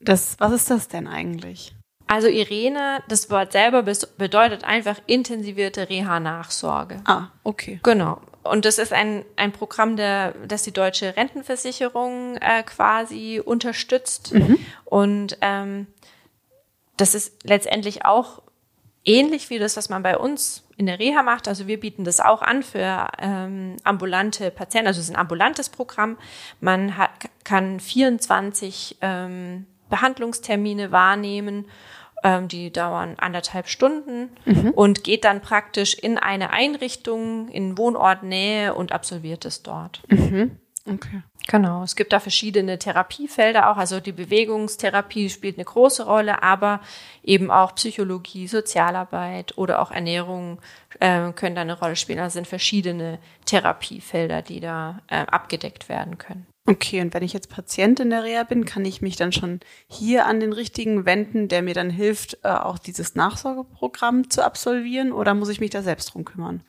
Das, 0.00 0.36
was 0.38 0.52
ist 0.52 0.70
das 0.70 0.88
denn 0.88 1.06
eigentlich? 1.06 1.74
Also 2.06 2.28
Irene, 2.28 3.02
das 3.08 3.30
Wort 3.30 3.52
selber 3.52 3.82
bedeutet 3.82 4.64
einfach 4.64 5.00
intensivierte 5.06 5.88
Reha-Nachsorge. 5.88 7.00
Ah, 7.04 7.28
okay. 7.44 7.80
Genau. 7.82 8.20
Und 8.42 8.66
das 8.66 8.78
ist 8.78 8.92
ein, 8.92 9.24
ein 9.36 9.52
Programm, 9.52 9.96
der, 9.96 10.32
das 10.46 10.64
die 10.64 10.72
deutsche 10.72 11.16
Rentenversicherung 11.16 12.36
äh, 12.36 12.62
quasi 12.62 13.40
unterstützt. 13.42 14.34
Mhm. 14.34 14.58
Und 14.84 15.38
ähm, 15.40 15.86
das 16.98 17.14
ist 17.14 17.42
letztendlich 17.42 18.04
auch 18.04 18.42
ähnlich 19.04 19.50
wie 19.50 19.58
das, 19.58 19.76
was 19.76 19.88
man 19.88 20.02
bei 20.02 20.16
uns 20.16 20.64
in 20.76 20.86
der 20.86 20.98
Reha 20.98 21.22
macht. 21.22 21.48
Also 21.48 21.66
wir 21.66 21.78
bieten 21.78 22.04
das 22.04 22.20
auch 22.20 22.42
an 22.42 22.62
für 22.62 23.08
ähm, 23.20 23.76
ambulante 23.84 24.50
Patienten. 24.50 24.88
Also 24.88 25.00
es 25.00 25.08
ist 25.08 25.14
ein 25.14 25.20
ambulantes 25.20 25.68
Programm. 25.68 26.18
Man 26.60 26.96
hat, 26.96 27.10
kann 27.44 27.80
24 27.80 28.98
ähm, 29.00 29.66
Behandlungstermine 29.90 30.90
wahrnehmen. 30.90 31.66
Ähm, 32.24 32.48
die 32.48 32.72
dauern 32.72 33.16
anderthalb 33.18 33.68
Stunden 33.68 34.30
mhm. 34.46 34.70
und 34.70 35.04
geht 35.04 35.24
dann 35.24 35.42
praktisch 35.42 35.94
in 35.94 36.16
eine 36.16 36.50
Einrichtung 36.50 37.50
in 37.50 37.76
Wohnortnähe 37.76 38.74
und 38.74 38.92
absolviert 38.92 39.44
es 39.44 39.62
dort. 39.62 40.00
Mhm. 40.08 40.58
Okay. 40.86 41.22
Genau. 41.46 41.82
Es 41.82 41.94
gibt 41.96 42.12
da 42.12 42.20
verschiedene 42.20 42.78
Therapiefelder 42.78 43.70
auch. 43.70 43.76
Also 43.76 44.00
die 44.00 44.12
Bewegungstherapie 44.12 45.28
spielt 45.28 45.56
eine 45.56 45.64
große 45.64 46.04
Rolle, 46.04 46.42
aber 46.42 46.80
eben 47.22 47.50
auch 47.50 47.74
Psychologie, 47.74 48.46
Sozialarbeit 48.46 49.56
oder 49.58 49.80
auch 49.80 49.90
Ernährung 49.90 50.58
äh, 51.00 51.32
können 51.32 51.54
da 51.54 51.62
eine 51.62 51.78
Rolle 51.78 51.96
spielen. 51.96 52.18
Also 52.18 52.34
sind 52.34 52.46
verschiedene 52.46 53.18
Therapiefelder, 53.46 54.42
die 54.42 54.60
da 54.60 55.00
äh, 55.08 55.26
abgedeckt 55.26 55.88
werden 55.88 56.18
können. 56.18 56.46
Okay, 56.66 57.02
und 57.02 57.12
wenn 57.12 57.22
ich 57.22 57.34
jetzt 57.34 57.50
Patient 57.50 58.00
in 58.00 58.08
der 58.08 58.24
Reha 58.24 58.42
bin, 58.42 58.64
kann 58.64 58.86
ich 58.86 59.02
mich 59.02 59.16
dann 59.16 59.32
schon 59.32 59.60
hier 59.86 60.24
an 60.24 60.40
den 60.40 60.54
richtigen 60.54 61.04
wenden, 61.04 61.48
der 61.48 61.60
mir 61.60 61.74
dann 61.74 61.90
hilft, 61.90 62.38
äh, 62.42 62.48
auch 62.48 62.78
dieses 62.78 63.14
Nachsorgeprogramm 63.14 64.30
zu 64.30 64.42
absolvieren 64.42 65.12
oder 65.12 65.34
muss 65.34 65.50
ich 65.50 65.60
mich 65.60 65.70
da 65.70 65.82
selbst 65.82 66.14
drum 66.14 66.24
kümmern? 66.24 66.62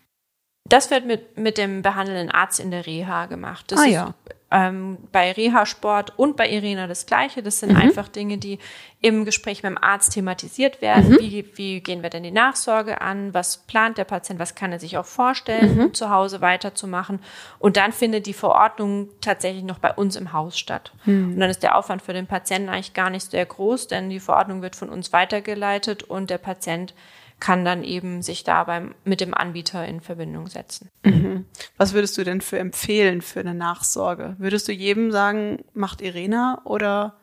Das 0.67 0.89
wird 0.89 1.05
mit, 1.05 1.37
mit 1.37 1.59
dem 1.59 1.83
behandelnden 1.83 2.31
Arzt 2.31 2.59
in 2.59 2.71
der 2.71 2.87
Reha 2.87 3.27
gemacht. 3.27 3.71
Das 3.71 3.79
ah, 3.79 3.85
ist 3.85 3.91
ja. 3.91 4.13
ähm, 4.49 4.97
bei 5.11 5.31
Reha-Sport 5.31 6.17
und 6.17 6.35
bei 6.35 6.49
Irena 6.49 6.87
das 6.87 7.05
Gleiche. 7.05 7.43
Das 7.43 7.59
sind 7.59 7.73
mhm. 7.73 7.77
einfach 7.77 8.07
Dinge, 8.07 8.39
die 8.39 8.57
im 8.99 9.25
Gespräch 9.25 9.61
mit 9.61 9.69
dem 9.69 9.77
Arzt 9.77 10.13
thematisiert 10.13 10.81
werden. 10.81 11.11
Mhm. 11.11 11.19
Wie, 11.19 11.51
wie 11.53 11.81
gehen 11.81 12.01
wir 12.01 12.09
denn 12.09 12.23
die 12.23 12.31
Nachsorge 12.31 12.99
an? 13.01 13.31
Was 13.35 13.57
plant 13.57 13.99
der 13.99 14.05
Patient? 14.05 14.39
Was 14.39 14.55
kann 14.55 14.71
er 14.71 14.79
sich 14.79 14.97
auch 14.97 15.05
vorstellen, 15.05 15.77
mhm. 15.77 15.93
zu 15.93 16.09
Hause 16.09 16.41
weiterzumachen? 16.41 17.19
Und 17.59 17.77
dann 17.77 17.91
findet 17.91 18.25
die 18.25 18.33
Verordnung 18.33 19.09
tatsächlich 19.21 19.63
noch 19.63 19.77
bei 19.77 19.93
uns 19.93 20.15
im 20.15 20.33
Haus 20.33 20.57
statt. 20.57 20.93
Mhm. 21.05 21.33
Und 21.33 21.39
dann 21.41 21.51
ist 21.51 21.61
der 21.61 21.77
Aufwand 21.77 22.01
für 22.01 22.13
den 22.13 22.25
Patienten 22.25 22.69
eigentlich 22.69 22.95
gar 22.95 23.11
nicht 23.11 23.29
sehr 23.29 23.45
groß, 23.45 23.87
denn 23.87 24.09
die 24.09 24.19
Verordnung 24.19 24.63
wird 24.63 24.75
von 24.75 24.89
uns 24.89 25.13
weitergeleitet 25.13 26.01
und 26.01 26.31
der 26.31 26.39
Patient 26.39 26.95
kann 27.39 27.65
dann 27.65 27.83
eben 27.83 28.21
sich 28.21 28.43
da 28.43 28.63
beim, 28.63 28.95
mit 29.03 29.21
dem 29.21 29.33
Anbieter 29.33 29.85
in 29.85 30.01
Verbindung 30.01 30.47
setzen. 30.47 30.89
Mhm. 31.03 31.45
Was 31.77 31.93
würdest 31.93 32.17
du 32.17 32.23
denn 32.23 32.41
für 32.41 32.59
empfehlen 32.59 33.21
für 33.21 33.41
eine 33.41 33.53
Nachsorge? 33.53 34.35
Würdest 34.37 34.67
du 34.67 34.71
jedem 34.71 35.11
sagen, 35.11 35.63
macht 35.73 36.01
Irena 36.01 36.61
oder 36.63 37.17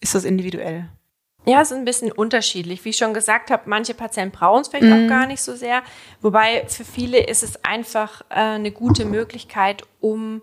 ist 0.00 0.14
das 0.14 0.24
individuell? 0.24 0.88
Ja, 1.46 1.60
es 1.60 1.70
ist 1.70 1.76
ein 1.76 1.84
bisschen 1.84 2.10
unterschiedlich. 2.10 2.84
Wie 2.84 2.90
ich 2.90 2.96
schon 2.96 3.12
gesagt 3.12 3.50
habe, 3.50 3.64
manche 3.66 3.94
Patienten 3.94 4.36
brauchen 4.36 4.62
es 4.62 4.68
vielleicht 4.68 4.86
mhm. 4.86 5.04
auch 5.04 5.08
gar 5.08 5.26
nicht 5.26 5.42
so 5.42 5.54
sehr. 5.54 5.82
Wobei 6.22 6.66
für 6.68 6.84
viele 6.84 7.18
ist 7.18 7.42
es 7.42 7.64
einfach 7.64 8.22
äh, 8.30 8.34
eine 8.34 8.72
gute 8.72 9.04
Möglichkeit, 9.04 9.82
um 10.00 10.42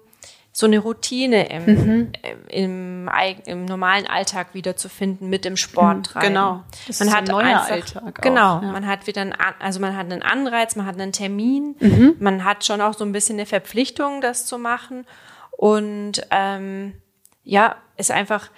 so 0.53 0.65
eine 0.65 0.79
Routine 0.79 1.49
im, 1.49 1.65
mhm. 1.65 2.11
im, 2.49 3.07
im, 3.07 3.09
im, 3.45 3.65
normalen 3.65 4.05
Alltag 4.05 4.53
wiederzufinden 4.53 5.29
mit 5.29 5.45
dem 5.45 5.55
Sport 5.55 6.07
treiben. 6.07 6.27
Genau. 6.27 6.63
Das 6.87 6.99
man 6.99 7.07
ist 7.07 7.15
hat 7.15 7.29
ein 7.29 7.31
neuer 7.35 7.65
einfach, 7.65 7.71
Alltag. 7.71 8.21
Genau. 8.21 8.57
Auch, 8.57 8.61
ja. 8.63 8.71
Man 8.71 8.85
hat 8.85 9.07
wieder 9.07 9.21
einen, 9.21 9.33
also 9.59 9.79
man 9.79 9.95
hat 9.95 10.11
einen 10.11 10.21
Anreiz, 10.21 10.75
man 10.75 10.85
hat 10.85 10.99
einen 10.99 11.13
Termin, 11.13 11.75
mhm. 11.79 12.15
man 12.19 12.43
hat 12.43 12.65
schon 12.65 12.81
auch 12.81 12.93
so 12.93 13.05
ein 13.05 13.13
bisschen 13.13 13.37
eine 13.37 13.45
Verpflichtung, 13.45 14.19
das 14.19 14.45
zu 14.45 14.57
machen. 14.57 15.05
Und 15.51 16.21
ähm, 16.31 16.95
ja, 17.43 17.77
ist 17.95 18.11
einfach 18.11 18.49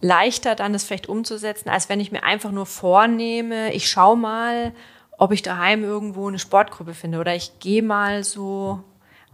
leichter 0.00 0.54
dann, 0.54 0.74
das 0.74 0.84
vielleicht 0.84 1.08
umzusetzen, 1.08 1.70
als 1.70 1.88
wenn 1.88 1.98
ich 1.98 2.12
mir 2.12 2.24
einfach 2.24 2.50
nur 2.50 2.66
vornehme, 2.66 3.72
ich 3.72 3.88
schau 3.88 4.16
mal, 4.16 4.72
ob 5.16 5.32
ich 5.32 5.42
daheim 5.42 5.82
irgendwo 5.82 6.28
eine 6.28 6.38
Sportgruppe 6.38 6.94
finde 6.94 7.18
oder 7.18 7.34
ich 7.34 7.58
gehe 7.58 7.82
mal 7.82 8.22
so 8.22 8.84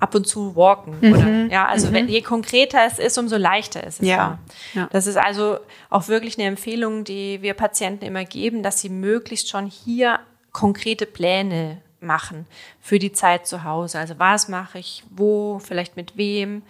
ab 0.01 0.15
und 0.15 0.27
zu 0.27 0.57
walken. 0.57 0.97
Mhm. 1.01 1.13
Oder, 1.13 1.47
ja, 1.53 1.67
also 1.67 1.89
mhm. 1.89 1.93
wenn, 1.95 2.09
je 2.09 2.23
konkreter 2.23 2.85
es 2.87 2.99
ist, 2.99 3.17
umso 3.19 3.37
leichter 3.37 3.85
ist 3.85 4.01
es. 4.01 4.09
Ja. 4.09 4.39
ja. 4.75 4.89
Das 4.93 5.07
ist 5.07 5.17
also 5.17 5.59
auch 5.91 6.09
wirklich 6.09 6.39
eine 6.39 6.49
Empfehlung, 6.49 7.05
die 7.05 7.43
wir 7.43 7.55
Patienten 7.55 8.05
immer 8.05 8.25
geben, 8.25 8.63
dass 8.63 8.81
sie 8.81 8.89
möglichst 8.89 9.49
schon 9.49 9.67
hier 9.67 10.21
konkrete 10.53 11.07
Pläne 11.07 11.79
machen 12.01 12.47
für 12.81 12.99
die 12.99 13.13
Zeit 13.13 13.47
zu 13.47 13.65
Hause. 13.65 13.99
Also 13.99 14.19
was 14.19 14.49
mache 14.49 14.79
ich, 14.79 15.05
wo, 15.11 15.59
vielleicht 15.59 15.97
mit 15.97 16.17
wem 16.17 16.63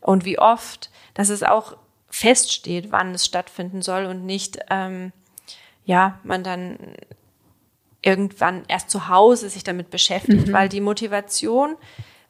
und 0.00 0.24
wie 0.24 0.38
oft, 0.38 0.90
dass 1.14 1.28
es 1.28 1.42
auch 1.42 1.76
feststeht, 2.08 2.92
wann 2.92 3.14
es 3.14 3.26
stattfinden 3.26 3.82
soll 3.82 4.06
und 4.06 4.24
nicht, 4.24 4.58
ähm, 4.70 5.12
ja, 5.84 6.18
man 6.22 6.44
dann 6.44 6.78
irgendwann 8.00 8.62
erst 8.68 8.88
zu 8.90 9.08
Hause 9.08 9.50
sich 9.50 9.64
damit 9.64 9.90
beschäftigt, 9.90 10.46
mhm. 10.46 10.52
weil 10.52 10.68
die 10.68 10.80
Motivation 10.80 11.76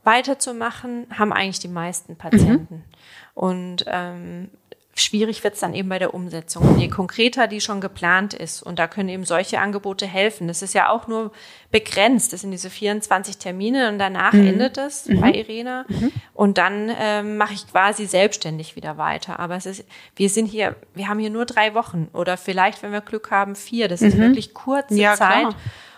weiterzumachen, 0.06 1.06
haben 1.16 1.32
eigentlich 1.32 1.58
die 1.58 1.68
meisten 1.68 2.16
Patienten. 2.16 2.76
Mhm. 2.76 2.82
Und 3.34 3.84
ähm, 3.88 4.48
schwierig 4.98 5.44
wird 5.44 5.54
es 5.54 5.60
dann 5.60 5.74
eben 5.74 5.88
bei 5.88 5.98
der 5.98 6.14
Umsetzung. 6.14 6.66
Und 6.66 6.78
je 6.78 6.88
konkreter 6.88 7.46
die 7.46 7.60
schon 7.60 7.80
geplant 7.80 8.32
ist, 8.32 8.62
und 8.62 8.78
da 8.78 8.86
können 8.86 9.08
eben 9.10 9.24
solche 9.24 9.60
Angebote 9.60 10.06
helfen. 10.06 10.48
Das 10.48 10.62
ist 10.62 10.74
ja 10.74 10.88
auch 10.88 11.06
nur 11.06 11.32
begrenzt. 11.70 12.32
Das 12.32 12.40
sind 12.40 12.50
diese 12.50 12.70
24 12.70 13.36
Termine 13.36 13.88
und 13.88 13.98
danach 13.98 14.32
mhm. 14.32 14.46
endet 14.46 14.78
es 14.78 15.06
mhm. 15.06 15.20
bei 15.20 15.32
Irena. 15.32 15.84
Mhm. 15.88 16.12
Und 16.32 16.58
dann 16.58 16.90
ähm, 16.98 17.36
mache 17.36 17.52
ich 17.54 17.70
quasi 17.70 18.06
selbstständig 18.06 18.74
wieder 18.74 18.96
weiter. 18.96 19.38
Aber 19.38 19.56
es 19.56 19.66
ist, 19.66 19.84
wir 20.16 20.30
sind 20.30 20.46
hier, 20.46 20.76
wir 20.94 21.08
haben 21.08 21.18
hier 21.18 21.30
nur 21.30 21.44
drei 21.44 21.74
Wochen 21.74 22.08
oder 22.14 22.36
vielleicht, 22.36 22.82
wenn 22.82 22.92
wir 22.92 23.02
Glück 23.02 23.30
haben, 23.30 23.54
vier. 23.54 23.88
Das 23.88 24.00
ist 24.00 24.16
mhm. 24.16 24.22
wirklich 24.22 24.54
kurze 24.54 24.94
ja, 24.94 25.14
Zeit. 25.14 25.48
Klar. 25.48 25.54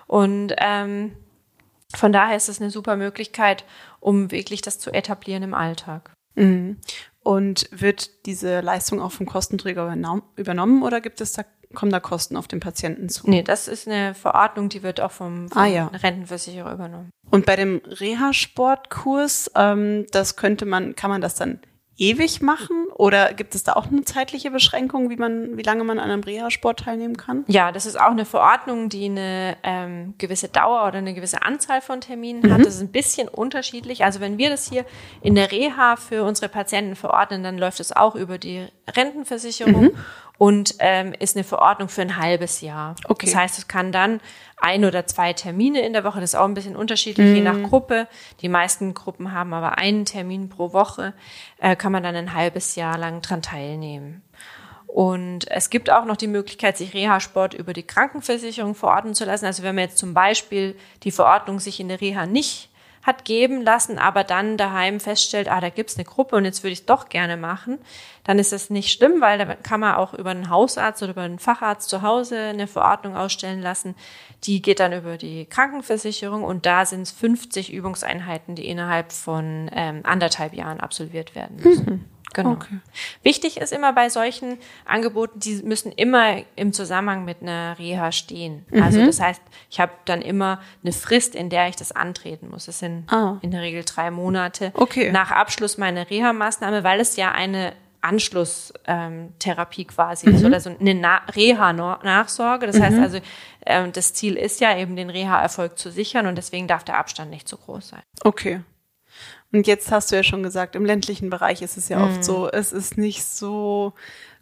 Und 0.08 0.54
ähm, 0.58 1.12
von 1.94 2.12
daher 2.12 2.36
ist 2.36 2.48
es 2.48 2.60
eine 2.60 2.70
super 2.70 2.96
Möglichkeit, 2.96 3.64
um 4.00 4.30
wirklich 4.30 4.62
das 4.62 4.78
zu 4.78 4.90
etablieren 4.92 5.42
im 5.42 5.54
Alltag. 5.54 6.12
Mhm. 6.34 6.78
Und 7.22 7.68
wird 7.70 8.26
diese 8.26 8.60
Leistung 8.60 9.00
auch 9.00 9.12
vom 9.12 9.26
Kostenträger 9.26 9.94
übernommen 10.36 10.82
oder 10.82 11.00
gibt 11.00 11.20
es 11.20 11.32
da, 11.32 11.44
kommen 11.74 11.92
da 11.92 12.00
Kosten 12.00 12.36
auf 12.36 12.48
den 12.48 12.60
Patienten 12.60 13.08
zu? 13.08 13.28
Nee, 13.28 13.42
das 13.42 13.68
ist 13.68 13.86
eine 13.86 14.14
Verordnung, 14.14 14.68
die 14.68 14.82
wird 14.82 15.00
auch 15.00 15.10
vom, 15.10 15.48
vom 15.48 15.62
ah, 15.62 15.66
ja. 15.66 15.86
Rentenversicherer 15.88 16.72
übernommen. 16.72 17.10
Und 17.30 17.44
bei 17.44 17.56
dem 17.56 17.82
Reha-Sportkurs, 17.84 19.50
ähm, 19.54 20.06
das 20.10 20.36
könnte 20.36 20.64
man, 20.64 20.94
kann 20.94 21.10
man 21.10 21.20
das 21.20 21.34
dann 21.34 21.60
ewig 21.98 22.40
machen? 22.40 22.86
Oder 22.98 23.32
gibt 23.32 23.54
es 23.54 23.62
da 23.62 23.74
auch 23.74 23.86
eine 23.86 24.02
zeitliche 24.02 24.50
Beschränkung, 24.50 25.08
wie 25.08 25.14
man, 25.14 25.56
wie 25.56 25.62
lange 25.62 25.84
man 25.84 26.00
an 26.00 26.10
einem 26.10 26.24
Reha-Sport 26.24 26.80
teilnehmen 26.80 27.16
kann? 27.16 27.44
Ja, 27.46 27.70
das 27.70 27.86
ist 27.86 27.98
auch 27.98 28.10
eine 28.10 28.24
Verordnung, 28.24 28.88
die 28.88 29.04
eine 29.04 29.56
ähm, 29.62 30.14
gewisse 30.18 30.48
Dauer 30.48 30.84
oder 30.84 30.98
eine 30.98 31.14
gewisse 31.14 31.42
Anzahl 31.42 31.80
von 31.80 32.00
Terminen 32.00 32.42
mhm. 32.42 32.52
hat. 32.52 32.66
Das 32.66 32.74
ist 32.74 32.80
ein 32.80 32.90
bisschen 32.90 33.28
unterschiedlich. 33.28 34.02
Also 34.02 34.18
wenn 34.18 34.36
wir 34.36 34.50
das 34.50 34.68
hier 34.68 34.84
in 35.22 35.36
der 35.36 35.52
Reha 35.52 35.94
für 35.94 36.24
unsere 36.24 36.48
Patienten 36.48 36.96
verordnen, 36.96 37.44
dann 37.44 37.56
läuft 37.56 37.78
es 37.78 37.94
auch 37.94 38.16
über 38.16 38.36
die 38.36 38.66
Rentenversicherung. 38.88 39.84
Mhm 39.84 39.96
und 40.38 40.76
ähm, 40.78 41.12
ist 41.18 41.36
eine 41.36 41.44
Verordnung 41.44 41.88
für 41.88 42.00
ein 42.00 42.16
halbes 42.16 42.60
Jahr. 42.60 42.94
Okay. 43.08 43.26
Das 43.26 43.34
heißt, 43.34 43.58
es 43.58 43.68
kann 43.68 43.90
dann 43.90 44.20
ein 44.56 44.84
oder 44.84 45.06
zwei 45.06 45.32
Termine 45.32 45.80
in 45.80 45.92
der 45.92 46.04
Woche, 46.04 46.20
das 46.20 46.32
ist 46.32 46.38
auch 46.38 46.46
ein 46.46 46.54
bisschen 46.54 46.76
unterschiedlich, 46.76 47.26
mm. 47.26 47.34
je 47.34 47.42
nach 47.42 47.54
mhm. 47.54 47.64
Gruppe. 47.64 48.08
Die 48.40 48.48
meisten 48.48 48.94
Gruppen 48.94 49.32
haben 49.32 49.52
aber 49.52 49.78
einen 49.78 50.04
Termin 50.04 50.48
pro 50.48 50.72
Woche, 50.72 51.12
äh, 51.58 51.74
kann 51.74 51.92
man 51.92 52.04
dann 52.04 52.14
ein 52.14 52.34
halbes 52.34 52.76
Jahr 52.76 52.96
lang 52.96 53.20
dran 53.20 53.42
teilnehmen. 53.42 54.22
Und 54.86 55.50
es 55.50 55.68
gibt 55.68 55.90
auch 55.90 56.06
noch 56.06 56.16
die 56.16 56.28
Möglichkeit, 56.28 56.78
sich 56.78 56.94
Reha-Sport 56.94 57.52
über 57.52 57.74
die 57.74 57.82
Krankenversicherung 57.82 58.74
verordnen 58.74 59.14
zu 59.14 59.26
lassen. 59.26 59.44
Also 59.44 59.62
wenn 59.62 59.74
man 59.74 59.84
jetzt 59.84 59.98
zum 59.98 60.14
Beispiel 60.14 60.76
die 61.02 61.10
Verordnung 61.10 61.60
sich 61.60 61.78
in 61.78 61.88
der 61.88 62.00
Reha 62.00 62.26
nicht 62.26 62.67
hat 63.08 63.24
geben 63.24 63.62
lassen, 63.62 63.98
aber 63.98 64.22
dann 64.22 64.56
daheim 64.56 65.00
feststellt, 65.00 65.50
ah, 65.50 65.60
da 65.60 65.70
gibt's 65.70 65.96
eine 65.96 66.04
Gruppe 66.04 66.36
und 66.36 66.44
jetzt 66.44 66.62
würde 66.62 66.74
ich 66.74 66.80
es 66.80 66.86
doch 66.86 67.08
gerne 67.08 67.36
machen, 67.36 67.78
dann 68.22 68.38
ist 68.38 68.52
das 68.52 68.68
nicht 68.68 68.92
schlimm, 68.92 69.20
weil 69.20 69.38
da 69.38 69.54
kann 69.54 69.80
man 69.80 69.94
auch 69.94 70.12
über 70.12 70.30
einen 70.30 70.50
Hausarzt 70.50 71.02
oder 71.02 71.12
über 71.12 71.22
einen 71.22 71.38
Facharzt 71.38 71.88
zu 71.88 72.02
Hause 72.02 72.38
eine 72.38 72.66
Verordnung 72.66 73.16
ausstellen 73.16 73.62
lassen. 73.62 73.96
Die 74.44 74.60
geht 74.60 74.78
dann 74.78 74.92
über 74.92 75.16
die 75.16 75.46
Krankenversicherung 75.46 76.44
und 76.44 76.66
da 76.66 76.84
sind 76.84 77.02
es 77.02 77.10
50 77.10 77.72
Übungseinheiten, 77.72 78.54
die 78.54 78.68
innerhalb 78.68 79.10
von 79.10 79.70
ähm, 79.72 80.02
anderthalb 80.04 80.52
Jahren 80.52 80.78
absolviert 80.78 81.34
werden 81.34 81.56
müssen. 81.56 81.84
Mhm. 81.86 82.04
Genau. 82.34 82.52
Okay. 82.52 82.78
Wichtig 83.22 83.56
ist 83.56 83.72
immer 83.72 83.92
bei 83.92 84.08
solchen 84.08 84.58
Angeboten, 84.84 85.40
die 85.40 85.62
müssen 85.62 85.92
immer 85.92 86.42
im 86.56 86.72
Zusammenhang 86.72 87.24
mit 87.24 87.42
einer 87.42 87.78
Reha 87.78 88.12
stehen. 88.12 88.66
Mhm. 88.70 88.82
Also 88.82 89.04
das 89.04 89.20
heißt, 89.20 89.42
ich 89.70 89.80
habe 89.80 89.92
dann 90.04 90.22
immer 90.22 90.60
eine 90.82 90.92
Frist, 90.92 91.34
in 91.34 91.50
der 91.50 91.68
ich 91.68 91.76
das 91.76 91.92
antreten 91.92 92.48
muss. 92.50 92.66
Das 92.66 92.78
sind 92.78 93.10
ah. 93.12 93.38
in 93.40 93.50
der 93.50 93.62
Regel 93.62 93.84
drei 93.84 94.10
Monate 94.10 94.72
okay. 94.74 95.10
nach 95.10 95.30
Abschluss 95.30 95.78
meiner 95.78 96.10
Reha-Maßnahme, 96.10 96.84
weil 96.84 97.00
es 97.00 97.16
ja 97.16 97.32
eine 97.32 97.72
Anschlusstherapie 98.00 99.82
ähm, 99.82 99.88
quasi 99.88 100.28
mhm. 100.28 100.36
ist 100.36 100.44
oder 100.44 100.60
so 100.60 100.70
eine 100.78 100.94
Na 100.94 101.22
Reha-Nachsorge. 101.34 102.66
Das 102.66 102.76
mhm. 102.76 102.82
heißt 102.82 102.98
also, 102.98 103.18
äh, 103.60 103.90
das 103.90 104.14
Ziel 104.14 104.36
ist 104.36 104.60
ja 104.60 104.76
eben 104.76 104.96
den 104.96 105.10
Reha-Erfolg 105.10 105.78
zu 105.78 105.90
sichern 105.90 106.26
und 106.26 106.36
deswegen 106.36 106.68
darf 106.68 106.84
der 106.84 106.98
Abstand 106.98 107.30
nicht 107.30 107.48
zu 107.48 107.56
groß 107.56 107.88
sein. 107.88 108.02
Okay. 108.22 108.60
Und 109.52 109.66
jetzt 109.66 109.90
hast 109.90 110.10
du 110.10 110.16
ja 110.16 110.22
schon 110.22 110.42
gesagt, 110.42 110.76
im 110.76 110.84
ländlichen 110.84 111.30
Bereich 111.30 111.62
ist 111.62 111.76
es 111.76 111.88
ja 111.88 111.98
mhm. 111.98 112.04
oft 112.04 112.24
so, 112.24 112.50
es 112.50 112.72
ist 112.72 112.98
nicht 112.98 113.24
so 113.24 113.94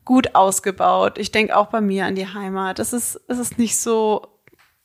gut 0.04 0.34
ausgebaut. 0.34 1.18
Ich 1.18 1.32
denke 1.32 1.56
auch 1.56 1.66
bei 1.66 1.80
mir 1.80 2.06
an 2.06 2.14
die 2.14 2.26
Heimat. 2.26 2.78
Es 2.78 2.92
ist, 2.92 3.20
es 3.28 3.38
ist 3.38 3.58
nicht 3.58 3.78
so, 3.78 4.26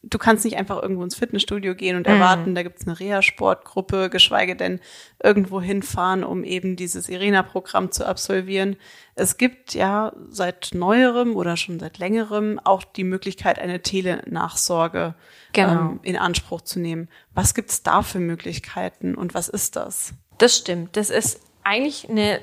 du 0.04 0.18
kannst 0.18 0.46
nicht 0.46 0.58
einfach 0.58 0.82
irgendwo 0.82 1.04
ins 1.04 1.16
Fitnessstudio 1.16 1.76
gehen 1.76 1.96
und 1.96 2.08
erwarten, 2.08 2.52
mhm. 2.52 2.56
da 2.56 2.64
gibt's 2.64 2.88
eine 2.88 3.00
Reha-Sportgruppe, 3.00 4.10
geschweige 4.10 4.56
denn 4.56 4.80
irgendwo 5.22 5.62
hinfahren, 5.62 6.24
um 6.24 6.44
eben 6.44 6.76
dieses 6.76 7.08
Irena-Programm 7.08 7.92
zu 7.92 8.08
absolvieren. 8.08 8.78
Es 9.14 9.38
gibt 9.38 9.74
ja 9.74 10.14
seit 10.30 10.72
neuerem 10.74 11.36
oder 11.36 11.56
schon 11.56 11.80
seit 11.80 12.00
längerem 12.00 12.60
auch 12.64 12.84
die 12.84 13.04
Möglichkeit, 13.04 13.60
eine 13.60 13.82
Telenachsorge 13.82 15.14
genau. 15.54 15.72
ähm, 15.72 16.00
in 16.02 16.18
Anspruch 16.18 16.62
zu 16.62 16.80
nehmen. 16.80 17.08
Was 17.36 17.54
gibt's 17.54 17.84
da 17.84 18.02
für 18.02 18.20
Möglichkeiten 18.20 19.14
und 19.14 19.36
was 19.36 19.50
ist 19.50 19.76
das? 19.76 20.14
Das 20.40 20.58
stimmt. 20.58 20.98
Das 20.98 21.12
ist 21.12 21.42
eigentlich 21.64 22.10
eine, 22.10 22.42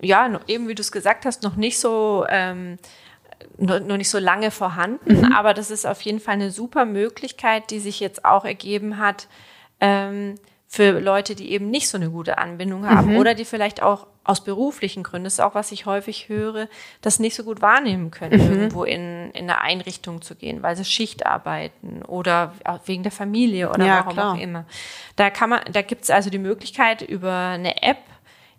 ja, 0.00 0.40
eben 0.46 0.68
wie 0.68 0.76
du 0.76 0.82
es 0.82 0.92
gesagt 0.92 1.24
hast, 1.24 1.42
noch 1.42 1.56
nicht 1.56 1.80
so 1.80 2.24
ähm, 2.28 2.78
noch, 3.58 3.80
noch 3.80 3.96
nicht 3.96 4.10
so 4.10 4.18
lange 4.18 4.50
vorhanden, 4.50 5.18
mhm. 5.18 5.32
aber 5.32 5.54
das 5.54 5.70
ist 5.70 5.86
auf 5.86 6.00
jeden 6.02 6.20
Fall 6.20 6.34
eine 6.34 6.50
super 6.50 6.84
Möglichkeit, 6.84 7.70
die 7.70 7.80
sich 7.80 8.00
jetzt 8.00 8.24
auch 8.24 8.44
ergeben 8.44 8.98
hat 8.98 9.28
ähm, 9.80 10.34
für 10.66 11.00
Leute, 11.00 11.34
die 11.34 11.50
eben 11.50 11.68
nicht 11.70 11.88
so 11.88 11.98
eine 11.98 12.10
gute 12.10 12.38
Anbindung 12.38 12.88
haben 12.88 13.12
mhm. 13.12 13.18
oder 13.18 13.34
die 13.34 13.44
vielleicht 13.44 13.82
auch 13.82 14.06
aus 14.22 14.44
beruflichen 14.44 15.02
Gründen, 15.02 15.24
das 15.24 15.34
ist 15.34 15.40
auch 15.40 15.54
was 15.54 15.72
ich 15.72 15.86
häufig 15.86 16.28
höre, 16.28 16.68
das 17.00 17.18
nicht 17.18 17.34
so 17.34 17.42
gut 17.42 17.62
wahrnehmen 17.62 18.10
können, 18.10 18.40
mhm. 18.40 18.52
irgendwo 18.52 18.84
in, 18.84 19.30
in 19.32 19.50
eine 19.50 19.60
Einrichtung 19.60 20.22
zu 20.22 20.36
gehen, 20.36 20.62
weil 20.62 20.76
sie 20.76 20.84
Schicht 20.84 21.26
arbeiten 21.26 22.02
oder 22.02 22.54
wegen 22.84 23.02
der 23.02 23.10
Familie 23.10 23.70
oder 23.70 23.84
ja, 23.84 23.98
warum 24.00 24.12
klar. 24.12 24.34
auch 24.34 24.38
immer. 24.38 24.66
Da 25.16 25.30
kann 25.30 25.50
man, 25.50 25.60
da 25.72 25.82
gibt 25.82 26.04
es 26.04 26.10
also 26.10 26.30
die 26.30 26.38
Möglichkeit 26.38 27.02
über 27.02 27.32
eine 27.32 27.82
App 27.82 27.98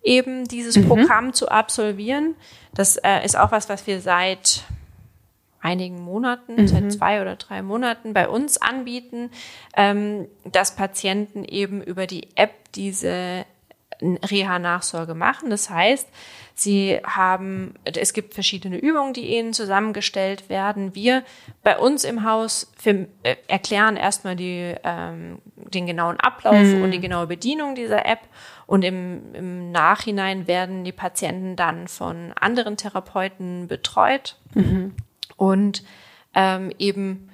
eben 0.03 0.47
dieses 0.47 0.77
mhm. 0.77 0.87
Programm 0.87 1.33
zu 1.33 1.49
absolvieren. 1.49 2.35
Das 2.73 2.97
äh, 2.97 3.23
ist 3.23 3.37
auch 3.37 3.51
was, 3.51 3.69
was 3.69 3.85
wir 3.87 4.01
seit 4.01 4.63
einigen 5.61 6.01
Monaten, 6.01 6.55
mhm. 6.55 6.67
seit 6.67 6.91
zwei 6.91 7.21
oder 7.21 7.35
drei 7.35 7.61
Monaten 7.61 8.13
bei 8.13 8.27
uns 8.27 8.57
anbieten, 8.57 9.29
ähm, 9.77 10.27
dass 10.43 10.75
Patienten 10.75 11.43
eben 11.43 11.81
über 11.81 12.07
die 12.07 12.29
App 12.35 12.51
diese 12.73 13.45
Reha-Nachsorge 14.01 15.13
machen. 15.13 15.49
Das 15.49 15.69
heißt, 15.69 16.07
sie 16.55 16.99
haben, 17.03 17.75
es 17.83 18.13
gibt 18.13 18.33
verschiedene 18.33 18.77
Übungen, 18.77 19.13
die 19.13 19.37
ihnen 19.37 19.53
zusammengestellt 19.53 20.49
werden. 20.49 20.95
Wir 20.95 21.23
bei 21.63 21.77
uns 21.77 22.03
im 22.03 22.23
Haus 22.23 22.71
für, 22.77 23.07
äh, 23.23 23.35
erklären 23.47 23.97
erstmal 23.97 24.35
die, 24.35 24.75
ähm, 24.83 25.39
den 25.55 25.85
genauen 25.85 26.19
Ablauf 26.19 26.55
mhm. 26.55 26.83
und 26.83 26.91
die 26.91 26.99
genaue 26.99 27.27
Bedienung 27.27 27.75
dieser 27.75 28.05
App. 28.05 28.21
Und 28.67 28.83
im, 28.83 29.33
im 29.33 29.71
Nachhinein 29.71 30.47
werden 30.47 30.83
die 30.83 30.91
Patienten 30.91 31.55
dann 31.55 31.87
von 31.87 32.33
anderen 32.39 32.77
Therapeuten 32.77 33.67
betreut. 33.67 34.37
Mhm 34.53 34.93
und 35.41 35.81
ähm, 36.35 36.71
eben 36.77 37.27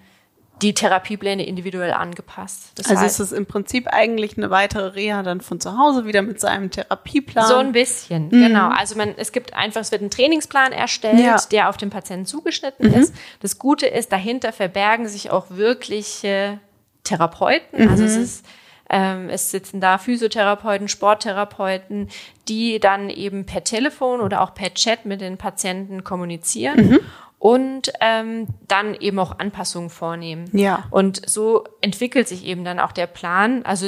die 0.61 0.73
Therapiepläne 0.73 1.45
individuell 1.45 1.91
angepasst. 1.91 2.71
Das 2.75 2.89
also 2.89 3.01
heißt, 3.01 3.19
ist 3.19 3.31
es 3.31 3.37
im 3.37 3.45
Prinzip 3.45 3.87
eigentlich 3.87 4.37
eine 4.37 4.49
weitere 4.49 4.87
Reha 4.87 5.23
dann 5.23 5.41
von 5.41 5.59
zu 5.59 5.77
Hause 5.77 6.05
wieder 6.05 6.21
mit 6.21 6.39
seinem 6.39 6.71
Therapieplan? 6.71 7.45
So 7.45 7.57
ein 7.57 7.73
bisschen, 7.73 8.27
mhm. 8.27 8.47
genau. 8.47 8.69
Also 8.69 8.95
man, 8.95 9.13
es 9.17 9.33
gibt 9.33 9.53
einfach, 9.53 9.81
es 9.81 9.91
wird 9.91 10.01
ein 10.01 10.09
Trainingsplan 10.09 10.71
erstellt, 10.71 11.19
ja. 11.19 11.37
der 11.51 11.67
auf 11.67 11.75
den 11.75 11.89
Patienten 11.89 12.25
zugeschnitten 12.25 12.87
mhm. 12.87 12.95
ist. 12.95 13.13
Das 13.41 13.59
Gute 13.59 13.87
ist, 13.87 14.13
dahinter 14.13 14.53
verbergen 14.53 15.09
sich 15.09 15.29
auch 15.31 15.47
wirkliche 15.49 16.59
Therapeuten. 17.03 17.83
Mhm. 17.83 17.89
Also 17.89 18.05
es 18.05 18.15
ist 18.15 18.45
ähm, 18.89 19.29
es 19.29 19.51
sitzen 19.51 19.81
da 19.81 19.97
Physiotherapeuten, 19.97 20.87
Sporttherapeuten, 20.87 22.09
die 22.47 22.79
dann 22.79 23.09
eben 23.09 23.45
per 23.45 23.63
Telefon 23.63 24.21
oder 24.21 24.41
auch 24.41 24.53
per 24.53 24.73
Chat 24.73 25.05
mit 25.05 25.21
den 25.21 25.37
Patienten 25.37 26.03
kommunizieren. 26.03 26.89
Mhm 26.89 26.99
und 27.39 27.91
ähm, 28.01 28.47
dann 28.67 28.95
eben 28.95 29.19
auch 29.19 29.37
Anpassungen 29.39 29.89
vornehmen. 29.89 30.49
Ja. 30.53 30.85
Und 30.89 31.29
so 31.29 31.65
entwickelt 31.81 32.27
sich 32.27 32.45
eben 32.45 32.63
dann 32.63 32.79
auch 32.79 32.91
der 32.91 33.07
Plan. 33.07 33.63
Also 33.63 33.87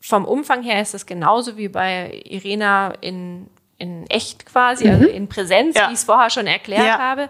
vom 0.00 0.24
Umfang 0.24 0.62
her 0.62 0.82
ist 0.82 0.94
es 0.94 1.06
genauso 1.06 1.56
wie 1.56 1.68
bei 1.68 2.22
Irena 2.24 2.92
in, 3.00 3.48
in 3.78 4.06
echt 4.08 4.46
quasi, 4.46 4.86
mhm. 4.86 4.92
also 4.92 5.06
in 5.06 5.28
Präsenz, 5.28 5.76
ja. 5.76 5.88
wie 5.88 5.92
ich 5.92 6.00
es 6.00 6.04
vorher 6.04 6.30
schon 6.30 6.46
erklärt 6.46 6.86
ja. 6.86 6.98
habe. 6.98 7.28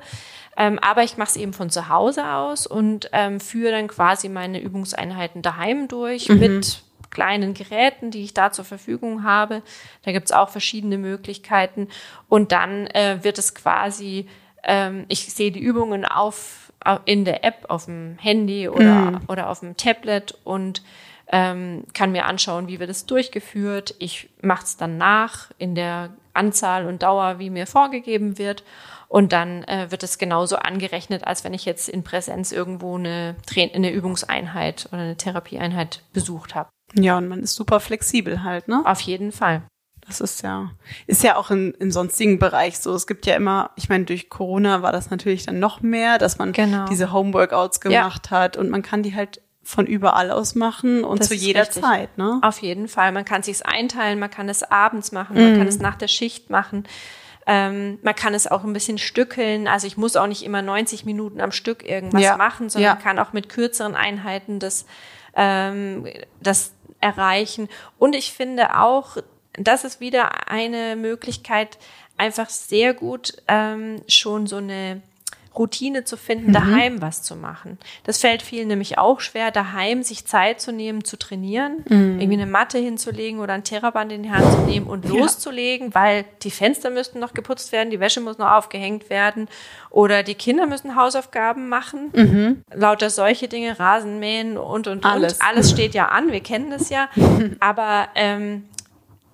Ähm, 0.57 0.79
aber 0.81 1.05
ich 1.05 1.17
mache 1.19 1.29
es 1.29 1.37
eben 1.37 1.53
von 1.53 1.71
zu 1.71 1.89
Hause 1.89 2.27
aus 2.27 2.67
und 2.67 3.11
ähm, 3.13 3.39
führe 3.39 3.71
dann 3.71 3.87
quasi 3.89 4.29
meine 4.29 4.61
Übungseinheiten 4.61 5.43
daheim 5.43 5.87
durch 5.87 6.29
mhm. 6.29 6.39
mit 6.39 6.83
kleinen 7.19 7.55
Geräten, 7.55 8.11
die 8.11 8.23
ich 8.23 8.33
da 8.33 8.53
zur 8.53 8.65
Verfügung 8.65 9.25
habe. 9.25 9.63
Da 10.03 10.13
gibt's 10.13 10.31
auch 10.31 10.51
verschiedene 10.51 10.99
Möglichkeiten. 10.99 11.89
Und 12.29 12.53
dann 12.53 12.87
äh, 12.89 13.19
wird 13.23 13.39
es 13.39 13.55
quasi 13.55 14.29
ähm, 14.69 15.07
ich 15.09 15.33
sehe 15.33 15.51
die 15.51 15.61
Übungen 15.61 16.05
auf, 16.05 16.73
in 17.05 17.25
der 17.25 17.45
App 17.45 17.67
auf 17.69 17.87
dem 17.87 18.17
Handy 18.19 18.69
oder, 18.69 19.11
mm. 19.11 19.21
oder 19.29 19.51
auf 19.51 19.61
dem 19.61 19.77
Tablet 19.77 20.39
und 20.45 20.83
ähm, 21.31 21.85
kann 21.93 22.13
mir 22.13 22.25
anschauen, 22.25 22.69
wie 22.69 22.79
wird 22.79 22.89
es 22.89 23.05
durchgeführt. 23.05 23.95
Ich 23.99 24.31
mache 24.41 24.65
es 24.65 24.77
dann 24.77 24.97
nach 24.97 25.51
in 25.59 25.75
der 25.75 26.11
Anzahl 26.33 26.87
und 26.87 27.03
Dauer, 27.03 27.39
wie 27.39 27.51
mir 27.51 27.67
vorgegeben 27.67 28.39
wird. 28.39 28.63
Und 29.09 29.33
dann 29.33 29.65
äh, 29.65 29.91
wird 29.91 30.03
es 30.03 30.19
genauso 30.19 30.57
angerechnet, 30.57 31.27
als 31.27 31.43
wenn 31.43 31.55
ich 31.55 31.65
jetzt 31.65 31.89
in 31.89 32.05
Präsenz 32.05 32.53
irgendwo 32.53 32.97
eine, 32.97 33.37
eine 33.57 33.91
Übungseinheit 33.91 34.89
oder 34.93 35.03
eine 35.03 35.17
Therapieeinheit 35.17 36.03
besucht 36.13 36.55
habe. 36.55 36.69
Ja, 36.95 37.19
und 37.19 37.29
man 37.29 37.41
ist 37.41 37.55
super 37.55 37.81
flexibel 37.81 38.43
halt, 38.43 38.69
ne? 38.69 38.83
Auf 38.85 39.01
jeden 39.01 39.33
Fall. 39.33 39.63
Das 40.07 40.23
ist 40.23 40.43
ja, 40.43 40.71
ist 41.07 41.23
ja 41.23 41.37
auch 41.37 41.51
in, 41.51 41.75
im 41.75 41.91
sonstigen 41.91 42.39
Bereich 42.39 42.79
so. 42.79 42.95
Es 42.95 43.07
gibt 43.07 43.27
ja 43.27 43.37
immer, 43.37 43.71
ich 43.77 43.91
meine, 43.91 44.05
durch 44.07 44.31
Corona 44.31 44.81
war 44.81 44.91
das 44.91 45.11
natürlich 45.11 45.45
dann 45.45 45.61
noch 45.61 45.83
mehr, 45.83 46.17
dass 46.17 46.39
man 46.39 46.53
genau. 46.53 46.87
diese 46.87 47.13
Homeworkouts 47.13 47.81
gemacht 47.81 48.29
ja. 48.31 48.39
hat 48.39 48.57
und 48.57 48.71
man 48.71 48.83
kann 48.83 49.03
die 49.03 49.15
halt 49.15 49.43
von 49.63 49.87
überall 49.87 50.31
aus 50.31 50.55
machen 50.55 51.05
und 51.05 51.21
das 51.21 51.29
zu 51.29 51.35
jeder 51.35 51.61
richtig. 51.61 51.83
Zeit, 51.83 52.17
ne? 52.17 52.39
Auf 52.41 52.63
jeden 52.63 52.89
Fall. 52.89 53.13
Man 53.13 53.27
kann 53.27 53.43
sich's 53.43 53.61
einteilen, 53.61 54.19
man 54.19 54.31
kann 54.31 54.49
es 54.49 54.63
abends 54.63 55.13
machen, 55.13 55.37
man 55.37 55.53
kann 55.53 55.63
mhm. 55.63 55.69
es 55.69 55.79
nach 55.79 55.97
der 55.97 56.09
Schicht 56.09 56.49
machen. 56.49 56.85
Ähm, 57.47 57.99
man 58.03 58.15
kann 58.15 58.33
es 58.33 58.47
auch 58.47 58.65
ein 58.65 58.73
bisschen 58.73 58.97
stückeln. 58.97 59.69
Also 59.69 59.87
ich 59.87 59.99
muss 59.99 60.17
auch 60.17 60.27
nicht 60.27 60.43
immer 60.43 60.63
90 60.63 61.05
Minuten 61.05 61.41
am 61.41 61.53
Stück 61.53 61.87
irgendwas 61.87 62.23
ja. 62.23 62.39
machen, 62.39 62.71
sondern 62.71 62.97
ja. 62.97 63.03
kann 63.03 63.19
auch 63.19 63.35
mit 63.35 63.51
kürzeren 63.51 63.95
Einheiten 63.95 64.59
das, 64.59 64.87
ähm, 65.35 66.07
das 66.41 66.73
erreichen. 67.01 67.69
Und 67.99 68.15
ich 68.15 68.33
finde 68.33 68.79
auch, 68.79 69.17
das 69.55 69.85
ist 69.85 70.01
wieder 70.01 70.49
eine 70.49 70.97
Möglichkeit, 70.97 71.79
einfach 72.17 72.51
sehr 72.51 72.95
gut 72.95 73.35
ähm, 73.49 74.03
schon 74.09 74.47
so 74.47 74.57
eine 74.57 75.03
Routine 75.59 76.05
zu 76.05 76.17
finden, 76.17 76.49
mhm. 76.49 76.53
daheim 76.53 77.03
was 77.03 77.23
zu 77.23 77.37
machen. 77.37 77.79
Das 78.05 78.19
fällt 78.19 78.43
vielen 78.43 78.69
nämlich 78.69 78.99
auch 78.99 79.21
schwer, 79.21 79.51
daheim 79.51 80.03
sich 80.03 80.27
Zeit 80.27 80.61
zu 80.61 80.73
nehmen, 80.73 81.05
zu 81.05 81.19
trainieren, 81.19 81.85
mhm. 81.89 82.21
irgendwie 82.21 82.41
eine 82.41 82.47
Matte 82.47 82.79
hinzulegen 82.79 83.41
oder 83.41 83.55
ein 83.55 83.65
Theraband 83.65 84.13
in 84.13 84.23
die 84.23 84.31
Hand 84.31 84.51
zu 84.51 84.61
nehmen 84.61 84.87
und 84.87 85.05
ja. 85.05 85.13
loszulegen, 85.13 85.95
weil 85.95 86.25
die 86.43 86.51
Fenster 86.51 86.91
müssten 86.91 87.19
noch 87.19 87.35
geputzt 87.35 87.73
werden, 87.73 87.91
die 87.91 88.01
Wäsche 88.01 88.21
muss 88.21 88.39
noch 88.39 88.51
aufgehängt 88.51 89.11
werden 89.11 89.49
oder 89.91 90.23
die 90.23 90.35
Kinder 90.35 90.67
müssen 90.67 90.97
Hausaufgaben 90.97 91.69
machen. 91.69 92.11
Mhm. 92.15 92.63
Lauter 92.73 93.11
solche 93.11 93.49
Dinge, 93.49 93.79
Rasenmähen 93.79 94.57
und 94.57 94.87
und 94.87 95.05
alles. 95.05 95.35
und. 95.35 95.43
Alles 95.43 95.71
steht 95.71 95.95
ja 95.95 96.07
an, 96.07 96.31
wir 96.33 96.41
kennen 96.41 96.71
das 96.71 96.91
ja. 96.91 97.09
Aber 97.61 98.09
ähm, 98.15 98.65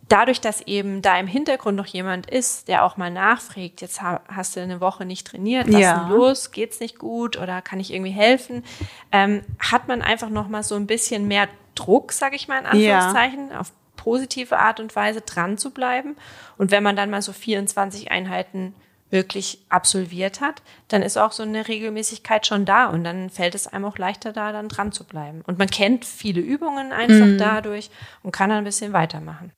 dadurch, 0.08 0.40
dass 0.40 0.60
eben 0.62 1.02
da 1.02 1.18
im 1.18 1.26
Hintergrund 1.26 1.76
noch 1.76 1.86
jemand 1.86 2.28
ist, 2.30 2.68
der 2.68 2.84
auch 2.84 2.96
mal 2.96 3.10
nachfragt, 3.10 3.80
jetzt 3.80 4.02
hast 4.02 4.56
du 4.56 4.60
eine 4.60 4.80
Woche 4.80 5.04
nicht 5.04 5.26
trainiert, 5.26 5.68
was 5.68 5.80
ja. 5.80 5.92
ist 5.92 6.00
denn 6.00 6.08
los, 6.10 6.50
geht's 6.50 6.80
nicht 6.80 6.98
gut 6.98 7.36
oder 7.36 7.62
kann 7.62 7.80
ich 7.80 7.92
irgendwie 7.92 8.10
helfen, 8.10 8.64
ähm, 9.12 9.42
hat 9.58 9.88
man 9.88 10.02
einfach 10.02 10.30
noch 10.30 10.48
mal 10.48 10.62
so 10.62 10.74
ein 10.74 10.86
bisschen 10.86 11.28
mehr 11.28 11.48
Druck, 11.74 12.12
sage 12.12 12.36
ich 12.36 12.48
mal 12.48 12.60
in 12.60 12.66
Anführungszeichen, 12.66 13.50
ja. 13.50 13.60
auf 13.60 13.72
positive 13.96 14.58
Art 14.58 14.80
und 14.80 14.94
Weise 14.94 15.22
dran 15.22 15.56
zu 15.56 15.70
bleiben. 15.70 16.16
Und 16.58 16.70
wenn 16.70 16.82
man 16.82 16.96
dann 16.96 17.10
mal 17.10 17.22
so 17.22 17.32
24 17.32 18.10
Einheiten 18.10 18.74
wirklich 19.10 19.60
absolviert 19.68 20.40
hat, 20.40 20.62
dann 20.88 21.02
ist 21.02 21.16
auch 21.16 21.32
so 21.32 21.42
eine 21.42 21.68
Regelmäßigkeit 21.68 22.46
schon 22.46 22.64
da 22.64 22.86
und 22.86 23.04
dann 23.04 23.30
fällt 23.30 23.54
es 23.54 23.66
einem 23.66 23.84
auch 23.84 23.96
leichter 23.96 24.32
da, 24.32 24.52
dann 24.52 24.68
dran 24.68 24.92
zu 24.92 25.04
bleiben. 25.04 25.42
Und 25.46 25.58
man 25.58 25.68
kennt 25.68 26.04
viele 26.04 26.40
Übungen 26.40 26.92
einfach 26.92 27.26
mhm. 27.26 27.38
dadurch 27.38 27.90
und 28.22 28.32
kann 28.32 28.50
dann 28.50 28.58
ein 28.58 28.64
bisschen 28.64 28.92
weitermachen. 28.92 29.52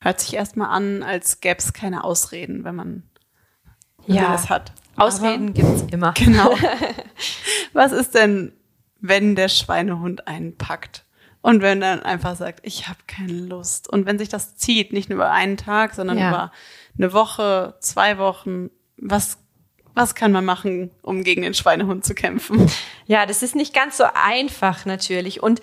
Hört 0.00 0.20
sich 0.20 0.34
erstmal 0.34 0.70
an, 0.70 1.02
als 1.02 1.40
gäbe 1.40 1.58
es 1.58 1.72
keine 1.72 2.04
Ausreden, 2.04 2.64
wenn 2.64 2.74
man, 2.74 3.02
wenn 4.06 4.16
ja, 4.16 4.32
das 4.32 4.48
hat. 4.48 4.72
Ausreden 4.96 5.52
gibt 5.52 5.68
es 5.68 5.82
immer. 5.92 6.12
Genau. 6.16 6.54
Was 7.72 7.92
ist 7.92 8.14
denn, 8.14 8.52
wenn 9.00 9.36
der 9.36 9.48
Schweinehund 9.48 10.26
einen 10.26 10.56
packt? 10.56 11.04
Und 11.42 11.62
wenn 11.62 11.80
er 11.82 12.04
einfach 12.04 12.36
sagt, 12.36 12.60
ich 12.64 12.88
habe 12.88 12.98
keine 13.06 13.32
Lust. 13.32 13.88
Und 13.88 14.06
wenn 14.06 14.18
sich 14.18 14.28
das 14.28 14.56
zieht, 14.56 14.92
nicht 14.92 15.08
nur 15.08 15.16
über 15.16 15.30
einen 15.30 15.56
Tag, 15.56 15.94
sondern 15.94 16.18
ja. 16.18 16.28
über 16.28 16.52
eine 16.98 17.12
Woche, 17.12 17.76
zwei 17.80 18.18
Wochen, 18.18 18.70
was, 18.98 19.38
was 19.94 20.14
kann 20.14 20.32
man 20.32 20.44
machen, 20.44 20.90
um 21.02 21.24
gegen 21.24 21.42
den 21.42 21.54
Schweinehund 21.54 22.04
zu 22.04 22.14
kämpfen? 22.14 22.70
Ja, 23.06 23.24
das 23.24 23.42
ist 23.42 23.54
nicht 23.54 23.74
ganz 23.74 23.96
so 23.96 24.04
einfach 24.14 24.84
natürlich. 24.84 25.42
Und 25.42 25.62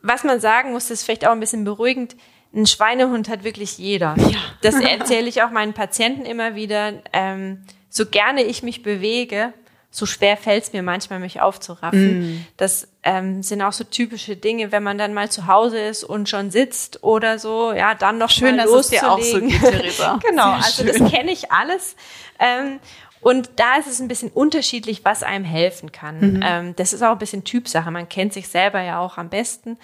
was 0.00 0.24
man 0.24 0.40
sagen 0.40 0.72
muss, 0.72 0.90
ist 0.90 1.04
vielleicht 1.04 1.26
auch 1.26 1.32
ein 1.32 1.40
bisschen 1.40 1.64
beruhigend. 1.64 2.16
Ein 2.56 2.66
Schweinehund 2.66 3.28
hat 3.28 3.44
wirklich 3.44 3.78
jeder. 3.78 4.14
Ja. 4.16 4.38
Das 4.62 4.74
erzähle 4.80 5.28
ich 5.28 5.42
auch 5.42 5.50
meinen 5.50 5.74
Patienten 5.74 6.24
immer 6.24 6.54
wieder. 6.54 6.94
Ähm, 7.12 7.62
so 7.90 8.06
gerne 8.06 8.42
ich 8.42 8.62
mich 8.62 8.82
bewege, 8.82 9.52
so 9.90 10.04
schwer 10.04 10.36
fällt 10.36 10.64
es 10.64 10.72
mir 10.72 10.82
manchmal, 10.82 11.20
mich 11.20 11.40
aufzuraffen. 11.40 12.34
Mm. 12.34 12.46
Das 12.56 12.88
ähm, 13.02 13.42
sind 13.42 13.62
auch 13.62 13.72
so 13.72 13.84
typische 13.84 14.36
Dinge, 14.36 14.70
wenn 14.70 14.82
man 14.82 14.98
dann 14.98 15.14
mal 15.14 15.30
zu 15.30 15.46
Hause 15.46 15.78
ist 15.78 16.04
und 16.04 16.28
schon 16.28 16.50
sitzt 16.50 17.02
oder 17.02 17.38
so, 17.38 17.72
ja, 17.72 17.94
dann 17.94 18.18
noch 18.18 18.28
schön, 18.28 18.56
mal 18.56 18.66
dass 18.66 18.72
es 18.72 18.88
dir 18.88 19.10
auch 19.10 19.20
so 19.20 19.40
geht, 19.40 19.58
Theresa. 19.58 20.18
genau, 20.28 20.58
Sehr 20.60 20.64
also 20.64 20.84
das 20.84 21.10
kenne 21.10 21.32
ich 21.32 21.50
alles. 21.50 21.96
Ähm, 22.38 22.78
und 23.20 23.50
da 23.56 23.76
ist 23.76 23.86
es 23.86 24.00
ein 24.00 24.08
bisschen 24.08 24.30
unterschiedlich, 24.30 25.04
was 25.04 25.22
einem 25.22 25.44
helfen 25.44 25.92
kann. 25.92 26.18
Mhm. 26.20 26.40
Ähm, 26.44 26.76
das 26.76 26.92
ist 26.92 27.02
auch 27.02 27.12
ein 27.12 27.18
bisschen 27.18 27.44
Typsache. 27.44 27.90
Man 27.90 28.08
kennt 28.08 28.34
sich 28.34 28.48
selber 28.48 28.82
ja 28.82 28.98
auch 29.00 29.16
am 29.16 29.30
besten. 29.30 29.78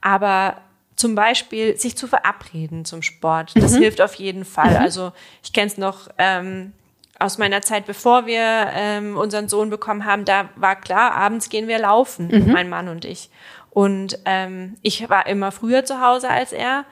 Aber 0.00 0.56
zum 1.00 1.14
Beispiel 1.14 1.78
sich 1.78 1.96
zu 1.96 2.06
verabreden 2.06 2.84
zum 2.84 3.00
Sport, 3.00 3.52
das 3.54 3.72
mhm. 3.72 3.78
hilft 3.78 4.02
auf 4.02 4.14
jeden 4.16 4.44
Fall. 4.44 4.72
Mhm. 4.72 4.76
Also 4.76 5.12
ich 5.42 5.54
kenne 5.54 5.68
es 5.68 5.78
noch, 5.78 6.08
ähm, 6.18 6.72
aus 7.18 7.38
meiner 7.38 7.62
Zeit, 7.62 7.86
bevor 7.86 8.26
wir 8.26 8.68
ähm, 8.74 9.16
unseren 9.16 9.48
Sohn 9.48 9.70
bekommen 9.70 10.04
haben, 10.04 10.26
da 10.26 10.50
war 10.56 10.76
klar, 10.76 11.12
abends 11.12 11.48
gehen 11.48 11.68
wir 11.68 11.78
laufen, 11.78 12.28
mhm. 12.28 12.52
mein 12.52 12.68
Mann 12.68 12.88
und 12.88 13.06
ich. 13.06 13.30
Und 13.70 14.18
ähm, 14.26 14.76
ich 14.82 15.08
war 15.08 15.26
immer 15.26 15.52
früher 15.52 15.86
zu 15.86 16.02
Hause 16.02 16.28
als 16.28 16.52
er 16.52 16.84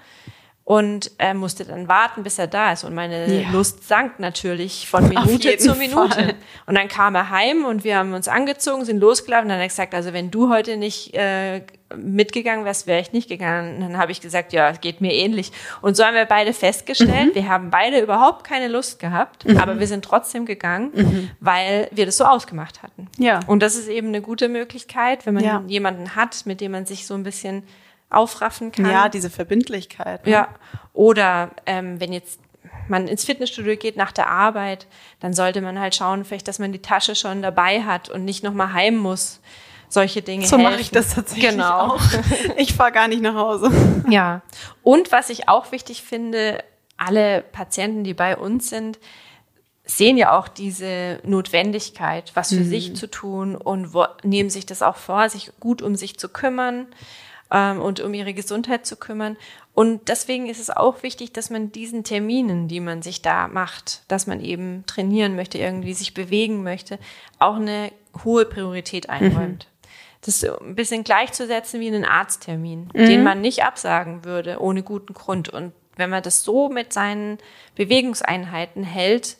und 0.68 1.12
er 1.16 1.32
musste 1.32 1.64
dann 1.64 1.88
warten, 1.88 2.22
bis 2.22 2.38
er 2.38 2.46
da 2.46 2.72
ist. 2.72 2.84
Und 2.84 2.94
meine 2.94 3.42
ja. 3.42 3.50
Lust 3.52 3.88
sank 3.88 4.18
natürlich 4.18 4.86
von 4.86 5.08
Minute 5.08 5.56
zu 5.56 5.74
Minute. 5.74 6.14
Fall. 6.14 6.34
Und 6.66 6.74
dann 6.74 6.88
kam 6.88 7.14
er 7.14 7.30
heim 7.30 7.64
und 7.64 7.84
wir 7.84 7.96
haben 7.96 8.12
uns 8.12 8.28
angezogen, 8.28 8.84
sind 8.84 9.00
losgelaufen. 9.00 9.44
Und 9.44 9.48
dann 9.48 9.56
hat 9.56 9.64
er 9.64 9.68
gesagt, 9.68 9.94
also 9.94 10.12
wenn 10.12 10.30
du 10.30 10.50
heute 10.50 10.76
nicht 10.76 11.14
äh, 11.14 11.62
mitgegangen 11.96 12.66
wärst, 12.66 12.86
wäre 12.86 13.00
ich 13.00 13.12
nicht 13.12 13.30
gegangen. 13.30 13.76
Und 13.76 13.80
dann 13.80 13.96
habe 13.96 14.12
ich 14.12 14.20
gesagt, 14.20 14.52
ja, 14.52 14.68
es 14.68 14.82
geht 14.82 15.00
mir 15.00 15.14
ähnlich. 15.14 15.52
Und 15.80 15.96
so 15.96 16.04
haben 16.04 16.12
wir 16.12 16.26
beide 16.26 16.52
festgestellt, 16.52 17.30
mhm. 17.30 17.34
wir 17.34 17.48
haben 17.48 17.70
beide 17.70 18.00
überhaupt 18.00 18.44
keine 18.44 18.68
Lust 18.68 18.98
gehabt, 18.98 19.46
mhm. 19.46 19.56
aber 19.56 19.80
wir 19.80 19.86
sind 19.86 20.04
trotzdem 20.04 20.44
gegangen, 20.44 20.90
mhm. 20.94 21.30
weil 21.40 21.88
wir 21.92 22.04
das 22.04 22.18
so 22.18 22.24
ausgemacht 22.24 22.82
hatten. 22.82 23.08
Ja. 23.16 23.40
Und 23.46 23.62
das 23.62 23.74
ist 23.74 23.88
eben 23.88 24.08
eine 24.08 24.20
gute 24.20 24.50
Möglichkeit, 24.50 25.24
wenn 25.24 25.32
man 25.32 25.44
ja. 25.44 25.64
jemanden 25.66 26.14
hat, 26.14 26.44
mit 26.44 26.60
dem 26.60 26.72
man 26.72 26.84
sich 26.84 27.06
so 27.06 27.14
ein 27.14 27.22
bisschen 27.22 27.62
aufraffen 28.10 28.72
kann. 28.72 28.90
Ja, 28.90 29.08
diese 29.08 29.30
Verbindlichkeit. 29.30 30.26
Ne? 30.26 30.32
Ja. 30.32 30.48
Oder 30.92 31.50
ähm, 31.66 32.00
wenn 32.00 32.12
jetzt 32.12 32.40
man 32.88 33.06
ins 33.06 33.24
Fitnessstudio 33.24 33.76
geht 33.76 33.96
nach 33.96 34.12
der 34.12 34.28
Arbeit, 34.28 34.86
dann 35.20 35.34
sollte 35.34 35.60
man 35.60 35.78
halt 35.78 35.94
schauen, 35.94 36.24
vielleicht, 36.24 36.48
dass 36.48 36.58
man 36.58 36.72
die 36.72 36.80
Tasche 36.80 37.14
schon 37.14 37.42
dabei 37.42 37.82
hat 37.82 38.08
und 38.08 38.24
nicht 38.24 38.42
nochmal 38.42 38.72
heim 38.72 38.96
muss. 38.96 39.40
Solche 39.90 40.20
Dinge. 40.20 40.46
So 40.46 40.58
mache 40.58 40.80
ich 40.80 40.90
das 40.90 41.14
tatsächlich 41.14 41.50
genau. 41.50 41.94
auch. 41.94 42.00
Ich 42.58 42.74
fahre 42.74 42.92
gar 42.92 43.08
nicht 43.08 43.22
nach 43.22 43.34
Hause. 43.34 43.70
Ja. 44.10 44.42
Und 44.82 45.12
was 45.12 45.30
ich 45.30 45.48
auch 45.48 45.72
wichtig 45.72 46.02
finde, 46.02 46.62
alle 46.98 47.42
Patienten, 47.52 48.04
die 48.04 48.12
bei 48.12 48.36
uns 48.36 48.68
sind, 48.68 48.98
sehen 49.84 50.18
ja 50.18 50.38
auch 50.38 50.48
diese 50.48 51.20
Notwendigkeit, 51.24 52.32
was 52.34 52.50
für 52.50 52.60
mhm. 52.60 52.68
sich 52.68 52.96
zu 52.96 53.10
tun 53.10 53.56
und 53.56 53.94
wo, 53.94 54.04
nehmen 54.22 54.50
sich 54.50 54.66
das 54.66 54.82
auch 54.82 54.96
vor, 54.96 55.30
sich 55.30 55.52
gut 55.60 55.80
um 55.80 55.96
sich 55.96 56.18
zu 56.18 56.28
kümmern 56.28 56.86
ähm, 57.50 57.80
und 57.80 58.00
um 58.00 58.14
ihre 58.14 58.34
Gesundheit 58.34 58.86
zu 58.86 58.96
kümmern. 58.96 59.36
Und 59.74 60.08
deswegen 60.08 60.48
ist 60.48 60.60
es 60.60 60.70
auch 60.70 61.02
wichtig, 61.02 61.32
dass 61.32 61.50
man 61.50 61.70
diesen 61.70 62.04
Terminen, 62.04 62.68
die 62.68 62.80
man 62.80 63.02
sich 63.02 63.22
da 63.22 63.48
macht, 63.48 64.02
dass 64.08 64.26
man 64.26 64.40
eben 64.40 64.84
trainieren 64.86 65.36
möchte, 65.36 65.58
irgendwie 65.58 65.94
sich 65.94 66.14
bewegen 66.14 66.62
möchte, 66.62 66.98
auch 67.38 67.56
eine 67.56 67.92
hohe 68.24 68.44
Priorität 68.44 69.08
einräumt. 69.08 69.66
Mhm. 69.66 69.78
Das 70.22 70.42
ist 70.42 70.60
ein 70.60 70.74
bisschen 70.74 71.04
gleichzusetzen 71.04 71.80
wie 71.80 71.86
einen 71.86 72.04
Arzttermin, 72.04 72.90
mhm. 72.92 73.06
den 73.06 73.22
man 73.22 73.40
nicht 73.40 73.64
absagen 73.64 74.24
würde 74.24 74.60
ohne 74.60 74.82
guten 74.82 75.14
Grund. 75.14 75.48
Und 75.48 75.72
wenn 75.96 76.10
man 76.10 76.22
das 76.22 76.42
so 76.42 76.68
mit 76.68 76.92
seinen 76.92 77.38
Bewegungseinheiten 77.76 78.82
hält 78.82 79.36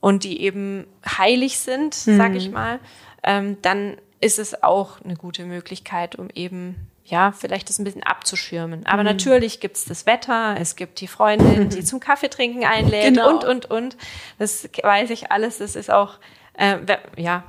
und 0.00 0.24
die 0.24 0.40
eben 0.42 0.86
heilig 1.06 1.58
sind, 1.58 2.06
mhm. 2.06 2.16
sag 2.16 2.34
ich 2.34 2.50
mal, 2.50 2.80
ähm, 3.22 3.58
dann 3.60 3.96
ist 4.20 4.38
es 4.38 4.62
auch 4.62 5.00
eine 5.02 5.14
gute 5.14 5.44
Möglichkeit, 5.44 6.16
um 6.16 6.28
eben 6.34 6.88
ja, 7.08 7.32
vielleicht 7.32 7.68
das 7.68 7.78
ein 7.78 7.84
bisschen 7.84 8.02
abzuschirmen. 8.02 8.86
Aber 8.86 9.02
mhm. 9.02 9.08
natürlich 9.08 9.60
gibt's 9.60 9.84
das 9.84 10.06
Wetter, 10.06 10.56
es 10.58 10.76
gibt 10.76 11.00
die 11.00 11.08
Freundin, 11.08 11.68
die 11.70 11.82
zum 11.82 12.00
Kaffee 12.00 12.28
trinken 12.28 12.64
einlädt 12.64 13.14
genau. 13.14 13.30
und, 13.30 13.44
und, 13.44 13.70
und. 13.70 13.96
Das 14.38 14.68
weiß 14.82 15.10
ich 15.10 15.32
alles. 15.32 15.58
Das 15.58 15.74
ist 15.74 15.90
auch, 15.90 16.18
äh, 16.54 16.76
ja, 17.16 17.44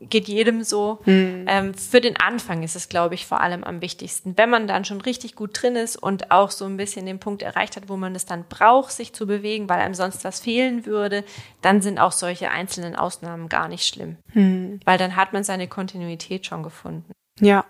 geht 0.00 0.28
jedem 0.28 0.62
so. 0.62 1.00
Mhm. 1.06 1.44
Ähm, 1.48 1.74
für 1.74 2.00
den 2.00 2.16
Anfang 2.16 2.62
ist 2.62 2.76
es, 2.76 2.88
glaube 2.88 3.14
ich, 3.14 3.26
vor 3.26 3.40
allem 3.40 3.64
am 3.64 3.82
wichtigsten. 3.82 4.36
Wenn 4.36 4.48
man 4.48 4.68
dann 4.68 4.84
schon 4.84 5.00
richtig 5.00 5.34
gut 5.34 5.60
drin 5.60 5.76
ist 5.76 5.96
und 5.96 6.30
auch 6.30 6.50
so 6.50 6.64
ein 6.64 6.76
bisschen 6.76 7.04
den 7.04 7.18
Punkt 7.18 7.42
erreicht 7.42 7.76
hat, 7.76 7.88
wo 7.88 7.96
man 7.96 8.14
es 8.14 8.26
dann 8.26 8.44
braucht, 8.48 8.92
sich 8.92 9.12
zu 9.12 9.26
bewegen, 9.26 9.68
weil 9.68 9.80
einem 9.80 9.94
sonst 9.94 10.24
was 10.24 10.40
fehlen 10.40 10.86
würde, 10.86 11.24
dann 11.62 11.82
sind 11.82 11.98
auch 11.98 12.12
solche 12.12 12.50
einzelnen 12.50 12.96
Ausnahmen 12.96 13.48
gar 13.48 13.68
nicht 13.68 13.86
schlimm. 13.86 14.16
Mhm. 14.34 14.80
Weil 14.84 14.98
dann 14.98 15.16
hat 15.16 15.32
man 15.32 15.44
seine 15.44 15.68
Kontinuität 15.68 16.46
schon 16.46 16.62
gefunden. 16.62 17.12
Ja. 17.40 17.64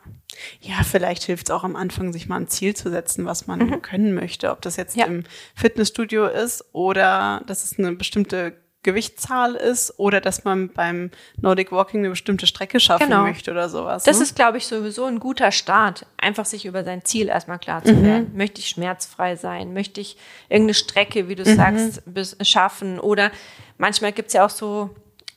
Ja, 0.61 0.83
vielleicht 0.85 1.25
hilft 1.25 1.49
es 1.49 1.51
auch 1.51 1.65
am 1.65 1.77
Anfang, 1.77 2.13
sich 2.13 2.29
mal 2.29 2.37
ein 2.37 2.49
Ziel 2.49 2.75
zu 2.75 2.91
setzen, 2.91 3.27
was 3.27 3.47
man 3.47 3.59
mhm. 3.59 3.83
können 3.83 4.15
möchte. 4.15 4.51
Ob 4.51 4.63
das 4.63 4.77
jetzt 4.77 4.97
ja. 4.97 5.07
im 5.07 5.25
Fitnessstudio 5.55 6.27
ist 6.27 6.65
oder 6.73 7.43
dass 7.47 7.65
es 7.65 7.79
eine 7.79 7.93
bestimmte 7.93 8.55
Gewichtszahl 8.83 9.57
ist 9.57 9.99
oder 9.99 10.23
dass 10.23 10.45
man 10.45 10.71
beim 10.71 11.11
Nordic 11.37 11.71
Walking 11.71 12.01
eine 12.01 12.11
bestimmte 12.11 12.47
Strecke 12.47 12.81
schaffen 12.81 13.11
genau. 13.11 13.25
möchte 13.25 13.51
oder 13.51 13.69
sowas. 13.69 14.05
Das 14.05 14.17
ne? 14.19 14.23
ist, 14.23 14.37
glaube 14.37 14.57
ich, 14.57 14.67
sowieso 14.67 15.05
ein 15.05 15.21
guter 15.21 15.53
Start, 15.53 16.07
einfach 16.17 16.47
sich 16.47 16.65
über 16.65 16.83
sein 16.83 17.05
Ziel 17.05 17.29
erstmal 17.29 17.59
klar 17.59 17.85
zu 17.85 17.93
mhm. 17.93 18.05
werden. 18.05 18.31
Möchte 18.35 18.61
ich 18.61 18.69
schmerzfrei 18.69 19.37
sein? 19.37 19.75
Möchte 19.75 20.01
ich 20.01 20.17
irgendeine 20.49 20.75
Strecke, 20.75 21.29
wie 21.29 21.35
du 21.35 21.49
mhm. 21.49 21.57
sagst, 21.57 22.03
schaffen? 22.41 22.99
Oder 22.99 23.31
manchmal 23.77 24.13
gibt's 24.13 24.33
ja 24.33 24.47
auch 24.47 24.51
so 24.51 24.91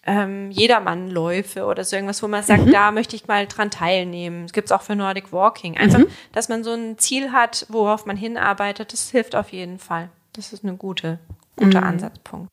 ähm, 0.05 0.51
Jedermannläufe 0.51 1.65
oder 1.65 1.83
so 1.83 1.95
irgendwas, 1.95 2.21
wo 2.21 2.27
man 2.27 2.43
sagt, 2.43 2.65
mhm. 2.65 2.71
da 2.71 2.91
möchte 2.91 3.15
ich 3.15 3.27
mal 3.27 3.47
dran 3.47 3.71
teilnehmen. 3.71 4.43
Das 4.43 4.53
gibt's 4.53 4.71
auch 4.71 4.81
für 4.81 4.95
Nordic 4.95 5.31
Walking. 5.31 5.77
Einfach, 5.77 5.99
mhm. 5.99 6.07
dass 6.33 6.49
man 6.49 6.63
so 6.63 6.73
ein 6.73 6.97
Ziel 6.97 7.31
hat, 7.31 7.65
worauf 7.69 8.05
man 8.05 8.17
hinarbeitet, 8.17 8.91
das 8.91 9.09
hilft 9.09 9.35
auf 9.35 9.53
jeden 9.53 9.79
Fall. 9.79 10.09
Das 10.33 10.51
ist 10.51 10.63
eine 10.63 10.75
gute, 10.75 11.19
guter 11.55 11.81
mhm. 11.81 11.87
Ansatzpunkt. 11.87 12.49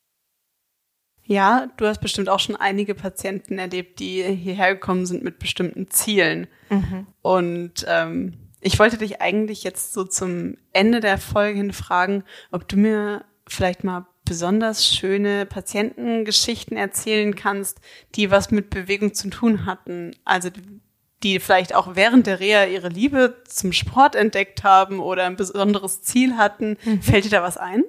Ja, 1.24 1.68
du 1.76 1.86
hast 1.86 2.01
bestimmt 2.01 2.28
auch 2.28 2.40
schon 2.40 2.57
einige 2.57 2.94
Patienten 2.94 3.59
erlebt, 3.59 4.01
die 4.01 4.22
hierher 4.22 4.74
gekommen 4.74 5.07
sind 5.07 5.22
mit 5.22 5.38
bestimmten 5.38 5.88
Zielen. 5.88 6.48
Mhm. 6.70 7.07
Und 7.22 7.86
ähm, 7.88 8.34
ich 8.61 8.78
wollte 8.78 8.98
dich 8.98 9.20
eigentlich 9.20 9.62
jetzt 9.64 9.92
so 9.92 10.05
zum 10.05 10.57
Ende 10.72 11.01
der 11.01 11.18
Folge 11.18 11.59
hin 11.59 11.72
fragen, 11.72 12.24
ob 12.51 12.68
du 12.68 12.76
mir 12.76 13.24
vielleicht 13.46 13.84
mal 13.84 14.07
besonders 14.31 14.87
schöne 14.87 15.45
Patientengeschichten 15.45 16.76
erzählen 16.76 17.35
kannst, 17.35 17.81
die 18.14 18.31
was 18.31 18.53
mit 18.53 18.70
Bewegung 18.70 19.12
zu 19.12 19.28
tun 19.28 19.66
hatten. 19.66 20.12
Also 20.24 20.51
die 21.24 21.41
vielleicht 21.41 21.74
auch 21.74 21.97
während 21.97 22.28
der 22.28 22.39
Reha 22.39 22.66
ihre 22.66 22.91
Liebe 22.91 23.43
zum 23.49 23.72
Sport 23.72 24.14
entdeckt 24.14 24.62
haben 24.62 25.01
oder 25.01 25.24
ein 25.24 25.35
besonderes 25.35 26.03
Ziel 26.03 26.37
hatten. 26.37 26.76
Mhm. 26.85 27.03
Fällt 27.03 27.24
dir 27.24 27.31
da 27.31 27.43
was 27.43 27.57
ein? 27.57 27.83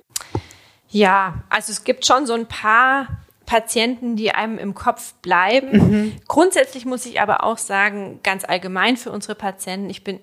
Ja, 0.90 1.44
also 1.50 1.72
es 1.72 1.84
gibt 1.84 2.08
schon 2.08 2.26
so 2.26 2.34
ein 2.34 2.48
paar 2.48 3.20
Patienten, 3.46 4.16
die 4.16 4.32
einem 4.32 4.58
im 4.58 4.74
Kopf 4.74 5.14
bleiben. 5.22 5.70
Mhm. 5.74 6.14
Grundsätzlich 6.28 6.88
muss 6.88 7.06
ich 7.06 7.22
aber 7.22 7.44
auch 7.44 7.60
sagen, 7.60 8.20
ganz 8.24 8.46
allgemein 8.46 8.98
für 8.98 9.12
unsere 9.12 9.36
Patienten, 9.36 9.92
ich 9.92 10.04
bin 10.04 10.20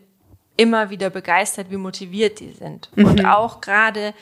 immer 0.56 0.90
wieder 0.90 1.10
begeistert, 1.10 1.70
wie 1.70 1.76
motiviert 1.76 2.40
die 2.40 2.50
sind. 2.50 2.90
Mhm. 2.96 3.04
Und 3.04 3.24
auch 3.24 3.60
gerade 3.60 4.14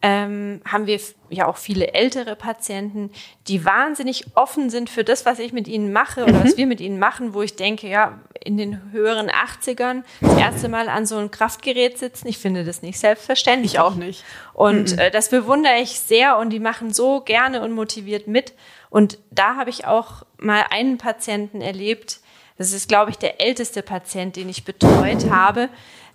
ähm, 0.00 0.60
haben 0.64 0.86
wir 0.86 1.00
ja 1.28 1.46
auch 1.46 1.56
viele 1.56 1.92
ältere 1.92 2.36
Patienten, 2.36 3.10
die 3.48 3.64
wahnsinnig 3.64 4.26
offen 4.36 4.70
sind 4.70 4.90
für 4.90 5.02
das, 5.02 5.26
was 5.26 5.40
ich 5.40 5.52
mit 5.52 5.66
ihnen 5.66 5.92
mache 5.92 6.22
oder 6.22 6.34
mhm. 6.34 6.44
was 6.44 6.56
wir 6.56 6.66
mit 6.68 6.80
ihnen 6.80 7.00
machen, 7.00 7.34
wo 7.34 7.42
ich 7.42 7.56
denke, 7.56 7.88
ja, 7.88 8.20
in 8.44 8.56
den 8.56 8.92
höheren 8.92 9.28
80ern 9.28 10.04
das 10.20 10.38
erste 10.38 10.68
Mal 10.68 10.88
an 10.88 11.04
so 11.04 11.16
einem 11.16 11.32
Kraftgerät 11.32 11.98
sitzen, 11.98 12.28
ich 12.28 12.38
finde 12.38 12.64
das 12.64 12.80
nicht 12.80 12.98
selbstverständlich. 12.98 13.74
Ich 13.74 13.80
auch 13.80 13.96
nicht. 13.96 14.24
Und 14.54 14.92
mhm. 14.92 14.98
äh, 15.00 15.10
das 15.10 15.30
bewundere 15.30 15.80
ich 15.80 15.98
sehr 15.98 16.38
und 16.38 16.50
die 16.50 16.60
machen 16.60 16.94
so 16.94 17.20
gerne 17.20 17.60
und 17.60 17.72
motiviert 17.72 18.28
mit. 18.28 18.54
Und 18.90 19.18
da 19.32 19.56
habe 19.56 19.70
ich 19.70 19.84
auch 19.84 20.22
mal 20.38 20.64
einen 20.70 20.96
Patienten 20.98 21.60
erlebt, 21.60 22.20
das 22.56 22.72
ist, 22.72 22.88
glaube 22.88 23.12
ich, 23.12 23.18
der 23.18 23.40
älteste 23.40 23.82
Patient, 23.82 24.34
den 24.34 24.48
ich 24.48 24.64
betreut 24.64 25.30
habe. 25.30 25.68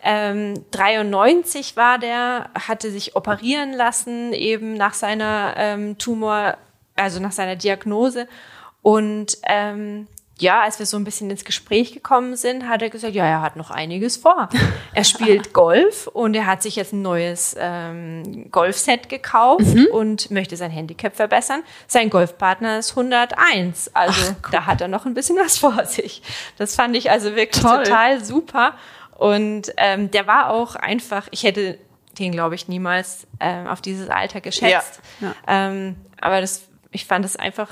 Ähm, 0.04 0.66
93 0.72 1.78
war 1.78 1.98
der, 1.98 2.50
hatte 2.56 2.92
sich 2.92 3.16
operieren 3.16 3.74
lassen, 3.74 4.34
eben 4.34 4.74
nach 4.74 4.94
seiner 4.94 5.54
ähm, 5.58 5.98
Tumor, 5.98 6.58
also 6.96 7.20
nach 7.20 7.32
seiner 7.32 7.56
Diagnose. 7.56 8.28
Und 8.82 9.38
ähm, 9.44 10.08
ja, 10.40 10.62
als 10.62 10.80
wir 10.80 10.86
so 10.86 10.98
ein 10.98 11.04
bisschen 11.04 11.30
ins 11.30 11.46
Gespräch 11.46 11.94
gekommen 11.94 12.36
sind, 12.36 12.68
hat 12.68 12.82
er 12.82 12.90
gesagt, 12.90 13.14
ja, 13.14 13.26
er 13.26 13.42
hat 13.42 13.56
noch 13.56 13.72
einiges 13.72 14.18
vor. 14.18 14.50
Er 14.96 15.06
spielt 15.06 15.54
Golf 15.54 16.06
und 16.06 16.36
er 16.36 16.46
hat 16.46 16.62
sich 16.62 16.76
jetzt 16.76 16.94
ein 16.94 17.02
neues 17.02 17.56
ähm, 17.58 18.52
Golfset 18.52 19.10
gekauft 19.10 19.74
mhm. 19.74 19.88
und 19.92 20.30
möchte 20.30 20.56
sein 20.56 20.70
Handicap 20.70 21.16
verbessern. 21.16 21.64
Sein 21.88 22.12
Golfpartner 22.12 22.78
ist 22.78 22.92
101, 22.92 23.90
also 23.96 24.36
Ach, 24.44 24.52
da 24.52 24.68
hat 24.68 24.82
er 24.82 24.88
noch 24.88 25.08
ein 25.08 25.16
bisschen 25.16 25.36
was 25.38 25.58
vor 25.58 25.86
sich. 25.86 26.22
Das 26.60 26.76
fand 26.76 26.96
ich 26.96 27.10
also 27.10 27.36
wirklich 27.36 27.64
Toll. 27.64 27.86
total 27.86 28.24
super. 28.24 28.76
Und 29.18 29.74
ähm, 29.78 30.12
der 30.12 30.28
war 30.28 30.50
auch 30.50 30.76
einfach, 30.76 31.28
ich 31.32 31.44
hätte 31.44 31.78
den, 32.20 32.32
glaube 32.32 32.56
ich, 32.56 32.68
niemals 32.68 33.28
ähm, 33.40 33.68
auf 33.68 33.82
dieses 33.82 34.10
Alter 34.10 34.42
geschätzt. 34.42 35.02
Ja. 35.20 35.28
Ja. 35.28 35.36
Ähm, 35.48 35.96
aber 36.22 36.42
das, 36.42 36.68
ich 36.92 37.06
fand 37.06 37.26
es 37.26 37.36
einfach 37.36 37.70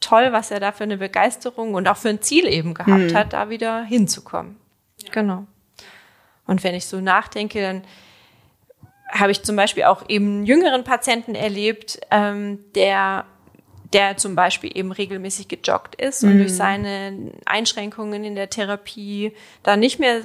toll, 0.00 0.32
was 0.32 0.50
er 0.50 0.60
da 0.60 0.72
für 0.72 0.84
eine 0.84 0.98
Begeisterung 0.98 1.74
und 1.74 1.88
auch 1.88 1.96
für 1.96 2.08
ein 2.08 2.22
Ziel 2.22 2.46
eben 2.46 2.74
gehabt 2.74 3.12
mhm. 3.12 3.14
hat, 3.14 3.32
da 3.32 3.48
wieder 3.48 3.82
hinzukommen. 3.82 4.56
Ja. 5.02 5.10
Genau. 5.12 5.46
Und 6.46 6.64
wenn 6.64 6.74
ich 6.74 6.86
so 6.86 7.00
nachdenke, 7.00 7.60
dann 7.60 7.82
habe 9.10 9.30
ich 9.30 9.42
zum 9.42 9.56
Beispiel 9.56 9.84
auch 9.84 10.08
eben 10.08 10.26
einen 10.26 10.46
jüngeren 10.46 10.84
Patienten 10.84 11.34
erlebt, 11.34 12.00
ähm, 12.10 12.60
der 12.74 13.26
der 13.92 14.16
zum 14.16 14.34
Beispiel 14.34 14.70
eben 14.74 14.90
regelmäßig 14.90 15.48
gejoggt 15.48 15.96
ist 15.96 16.24
und 16.24 16.38
durch 16.38 16.52
mhm. 16.52 16.56
seine 16.56 17.32
Einschränkungen 17.44 18.24
in 18.24 18.34
der 18.34 18.48
Therapie 18.48 19.34
da 19.62 19.76
nicht 19.76 19.98
mehr 19.98 20.22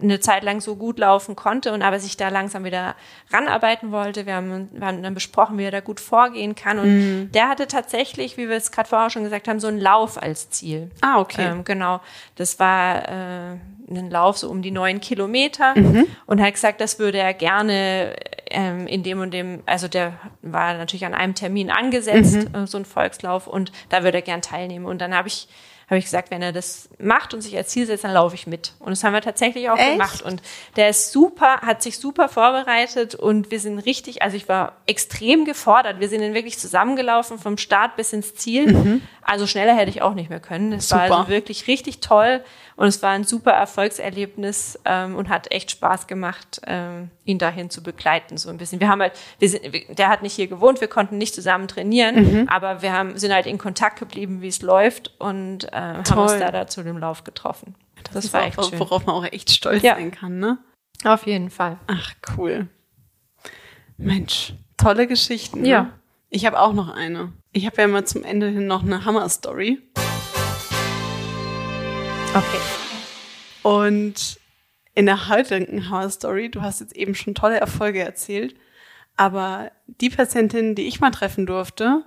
eine 0.00 0.20
Zeit 0.20 0.42
lang 0.42 0.60
so 0.60 0.76
gut 0.76 0.98
laufen 0.98 1.36
konnte 1.36 1.72
und 1.72 1.82
aber 1.82 1.98
sich 1.98 2.16
da 2.16 2.28
langsam 2.28 2.64
wieder 2.64 2.94
ranarbeiten 3.30 3.90
wollte. 3.90 4.26
Wir 4.26 4.34
haben, 4.34 4.68
wir 4.72 4.86
haben 4.86 5.02
dann 5.02 5.14
besprochen, 5.14 5.58
wie 5.58 5.64
er 5.64 5.70
da 5.70 5.80
gut 5.80 6.00
vorgehen 6.00 6.54
kann. 6.54 6.78
Und 6.78 6.88
mhm. 6.88 7.32
der 7.32 7.48
hatte 7.48 7.66
tatsächlich, 7.66 8.36
wie 8.36 8.48
wir 8.48 8.56
es 8.56 8.70
gerade 8.70 8.88
vorher 8.88 9.10
schon 9.10 9.24
gesagt 9.24 9.48
haben, 9.48 9.60
so 9.60 9.66
einen 9.66 9.80
Lauf 9.80 10.20
als 10.20 10.50
Ziel. 10.50 10.90
Ah, 11.00 11.18
okay. 11.20 11.46
Ähm, 11.46 11.64
genau. 11.64 12.00
Das 12.36 12.58
war 12.58 13.08
äh, 13.08 13.56
ein 13.90 14.10
Lauf 14.10 14.38
so 14.38 14.48
um 14.48 14.62
die 14.62 14.70
neun 14.70 15.00
Kilometer 15.00 15.74
mhm. 15.76 16.06
und 16.26 16.40
hat 16.40 16.54
gesagt, 16.54 16.80
das 16.80 16.98
würde 16.98 17.18
er 17.18 17.34
gerne 17.34 18.14
ähm, 18.50 18.86
in 18.86 19.02
dem 19.02 19.20
und 19.20 19.32
dem, 19.32 19.62
also 19.66 19.88
der 19.88 20.14
war 20.42 20.74
natürlich 20.74 21.06
an 21.06 21.14
einem 21.14 21.34
Termin 21.34 21.70
angesetzt, 21.70 22.48
mhm. 22.48 22.54
äh, 22.54 22.66
so 22.66 22.78
ein 22.78 22.84
Volkslauf 22.84 23.46
und 23.46 23.72
da 23.88 24.04
würde 24.04 24.18
er 24.18 24.22
gern 24.22 24.42
teilnehmen. 24.42 24.86
Und 24.86 25.00
dann 25.00 25.14
habe 25.14 25.28
ich 25.28 25.48
habe 25.88 25.98
ich 25.98 26.04
gesagt, 26.04 26.30
wenn 26.30 26.42
er 26.42 26.52
das 26.52 26.90
macht 26.98 27.32
und 27.32 27.40
sich 27.40 27.56
als 27.56 27.70
Ziel 27.70 27.86
setzt, 27.86 28.04
dann 28.04 28.12
laufe 28.12 28.34
ich 28.34 28.46
mit. 28.46 28.74
Und 28.78 28.90
das 28.90 29.02
haben 29.04 29.14
wir 29.14 29.22
tatsächlich 29.22 29.70
auch 29.70 29.78
Echt? 29.78 29.92
gemacht. 29.92 30.22
Und 30.22 30.42
der 30.76 30.90
ist 30.90 31.12
super, 31.12 31.62
hat 31.62 31.82
sich 31.82 31.98
super 31.98 32.28
vorbereitet 32.28 33.14
und 33.14 33.50
wir 33.50 33.58
sind 33.58 33.78
richtig, 33.78 34.20
also 34.20 34.36
ich 34.36 34.50
war 34.50 34.76
extrem 34.86 35.46
gefordert. 35.46 35.98
Wir 35.98 36.10
sind 36.10 36.20
dann 36.20 36.34
wirklich 36.34 36.58
zusammengelaufen 36.58 37.38
vom 37.38 37.56
Start 37.56 37.96
bis 37.96 38.12
ins 38.12 38.34
Ziel. 38.34 38.72
Mhm. 38.72 39.02
Also 39.22 39.46
schneller 39.46 39.74
hätte 39.74 39.90
ich 39.90 40.02
auch 40.02 40.14
nicht 40.14 40.28
mehr 40.28 40.40
können. 40.40 40.72
Es 40.72 40.90
war 40.90 41.02
also 41.02 41.28
wirklich 41.28 41.66
richtig 41.68 42.00
toll 42.00 42.42
und 42.78 42.86
es 42.86 43.02
war 43.02 43.10
ein 43.10 43.24
super 43.24 43.50
Erfolgserlebnis 43.50 44.78
ähm, 44.84 45.16
und 45.16 45.28
hat 45.28 45.50
echt 45.50 45.72
Spaß 45.72 46.06
gemacht, 46.06 46.60
ähm, 46.64 47.10
ihn 47.24 47.38
dahin 47.38 47.70
zu 47.70 47.82
begleiten 47.82 48.36
so 48.36 48.50
ein 48.50 48.56
bisschen. 48.56 48.78
Wir 48.78 48.88
haben 48.88 49.02
halt, 49.02 49.14
wir 49.40 49.48
sind, 49.48 49.62
der 49.98 50.08
hat 50.08 50.22
nicht 50.22 50.34
hier 50.34 50.46
gewohnt, 50.46 50.80
wir 50.80 50.86
konnten 50.86 51.18
nicht 51.18 51.34
zusammen 51.34 51.66
trainieren, 51.66 52.14
mhm. 52.42 52.48
aber 52.48 52.80
wir 52.80 52.92
haben 52.92 53.18
sind 53.18 53.32
halt 53.32 53.46
in 53.46 53.58
Kontakt 53.58 53.98
geblieben, 53.98 54.42
wie 54.42 54.46
es 54.46 54.62
läuft 54.62 55.12
und 55.18 55.64
äh, 55.72 55.76
haben 55.76 56.18
uns 56.18 56.38
da, 56.38 56.52
da 56.52 56.68
zu 56.68 56.84
dem 56.84 56.98
Lauf 56.98 57.24
getroffen. 57.24 57.74
Das, 58.04 58.14
das 58.14 58.32
war 58.32 58.44
echt 58.44 58.56
auch, 58.60 58.70
schön. 58.70 58.78
Worauf 58.78 59.04
man 59.06 59.16
auch 59.16 59.24
echt 59.24 59.50
stolz 59.50 59.82
ja. 59.82 59.96
sein 59.96 60.12
kann, 60.12 60.38
ne? 60.38 60.58
Auf 61.02 61.26
jeden 61.26 61.50
Fall. 61.50 61.78
Ach 61.88 62.12
cool. 62.36 62.68
Mensch, 63.96 64.54
tolle 64.76 65.08
Geschichten. 65.08 65.62
Ne? 65.62 65.68
Ja. 65.68 65.92
Ich 66.30 66.46
habe 66.46 66.60
auch 66.60 66.72
noch 66.72 66.88
eine. 66.88 67.32
Ich 67.50 67.66
habe 67.66 67.82
ja 67.82 67.88
mal 67.88 68.04
zum 68.04 68.22
Ende 68.22 68.46
hin 68.46 68.68
noch 68.68 68.84
eine 68.84 69.04
Hammer-Story. 69.04 69.82
Okay. 72.34 72.60
Und 73.62 74.38
in 74.94 75.06
der 75.06 75.28
heutigen 75.28 75.88
Hammer-Story, 75.88 76.50
du 76.50 76.62
hast 76.62 76.80
jetzt 76.80 76.94
eben 76.94 77.14
schon 77.14 77.34
tolle 77.34 77.58
Erfolge 77.58 78.00
erzählt, 78.00 78.54
aber 79.16 79.72
die 79.86 80.10
Patientin, 80.10 80.74
die 80.74 80.88
ich 80.88 81.00
mal 81.00 81.10
treffen 81.10 81.46
durfte, 81.46 82.04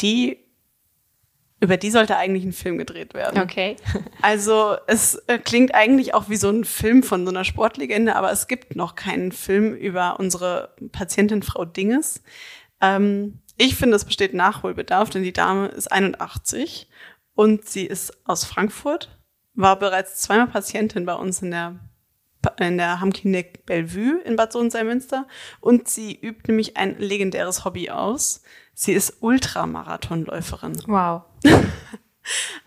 die 0.00 0.38
über 1.60 1.76
die 1.76 1.90
sollte 1.90 2.16
eigentlich 2.16 2.44
ein 2.44 2.52
Film 2.52 2.76
gedreht 2.76 3.14
werden. 3.14 3.40
Okay. 3.42 3.76
Also 4.22 4.76
es 4.86 5.16
äh, 5.26 5.38
klingt 5.38 5.74
eigentlich 5.74 6.14
auch 6.14 6.30
wie 6.30 6.36
so 6.36 6.48
ein 6.48 6.64
Film 6.64 7.02
von 7.02 7.24
so 7.24 7.30
einer 7.30 7.44
Sportlegende, 7.44 8.16
aber 8.16 8.32
es 8.32 8.48
gibt 8.48 8.74
noch 8.74 8.94
keinen 8.94 9.32
Film 9.32 9.74
über 9.74 10.18
unsere 10.18 10.74
Patientin 10.92 11.42
Frau 11.42 11.66
Dinges. 11.66 12.22
Ähm, 12.80 13.40
ich 13.58 13.76
finde, 13.76 13.96
es 13.96 14.06
besteht 14.06 14.32
Nachholbedarf, 14.32 15.10
denn 15.10 15.22
die 15.22 15.32
Dame 15.32 15.68
ist 15.68 15.92
81 15.92 16.88
und 17.34 17.68
sie 17.68 17.86
ist 17.86 18.26
aus 18.26 18.44
Frankfurt, 18.44 19.18
war 19.54 19.78
bereits 19.78 20.20
zweimal 20.20 20.48
Patientin 20.48 21.06
bei 21.06 21.14
uns 21.14 21.42
in 21.42 21.50
der 21.50 21.78
in 22.58 22.76
der 22.76 23.00
Hamklinik 23.00 23.64
Bellevue 23.64 24.20
in 24.22 24.36
Bad 24.36 24.52
Sohn-Münster 24.52 25.26
und 25.60 25.88
sie 25.88 26.14
übt 26.14 26.42
nämlich 26.46 26.76
ein 26.76 26.98
legendäres 26.98 27.64
Hobby 27.64 27.88
aus. 27.88 28.42
Sie 28.74 28.92
ist 28.92 29.18
Ultramarathonläuferin. 29.20 30.82
Wow. 30.86 31.22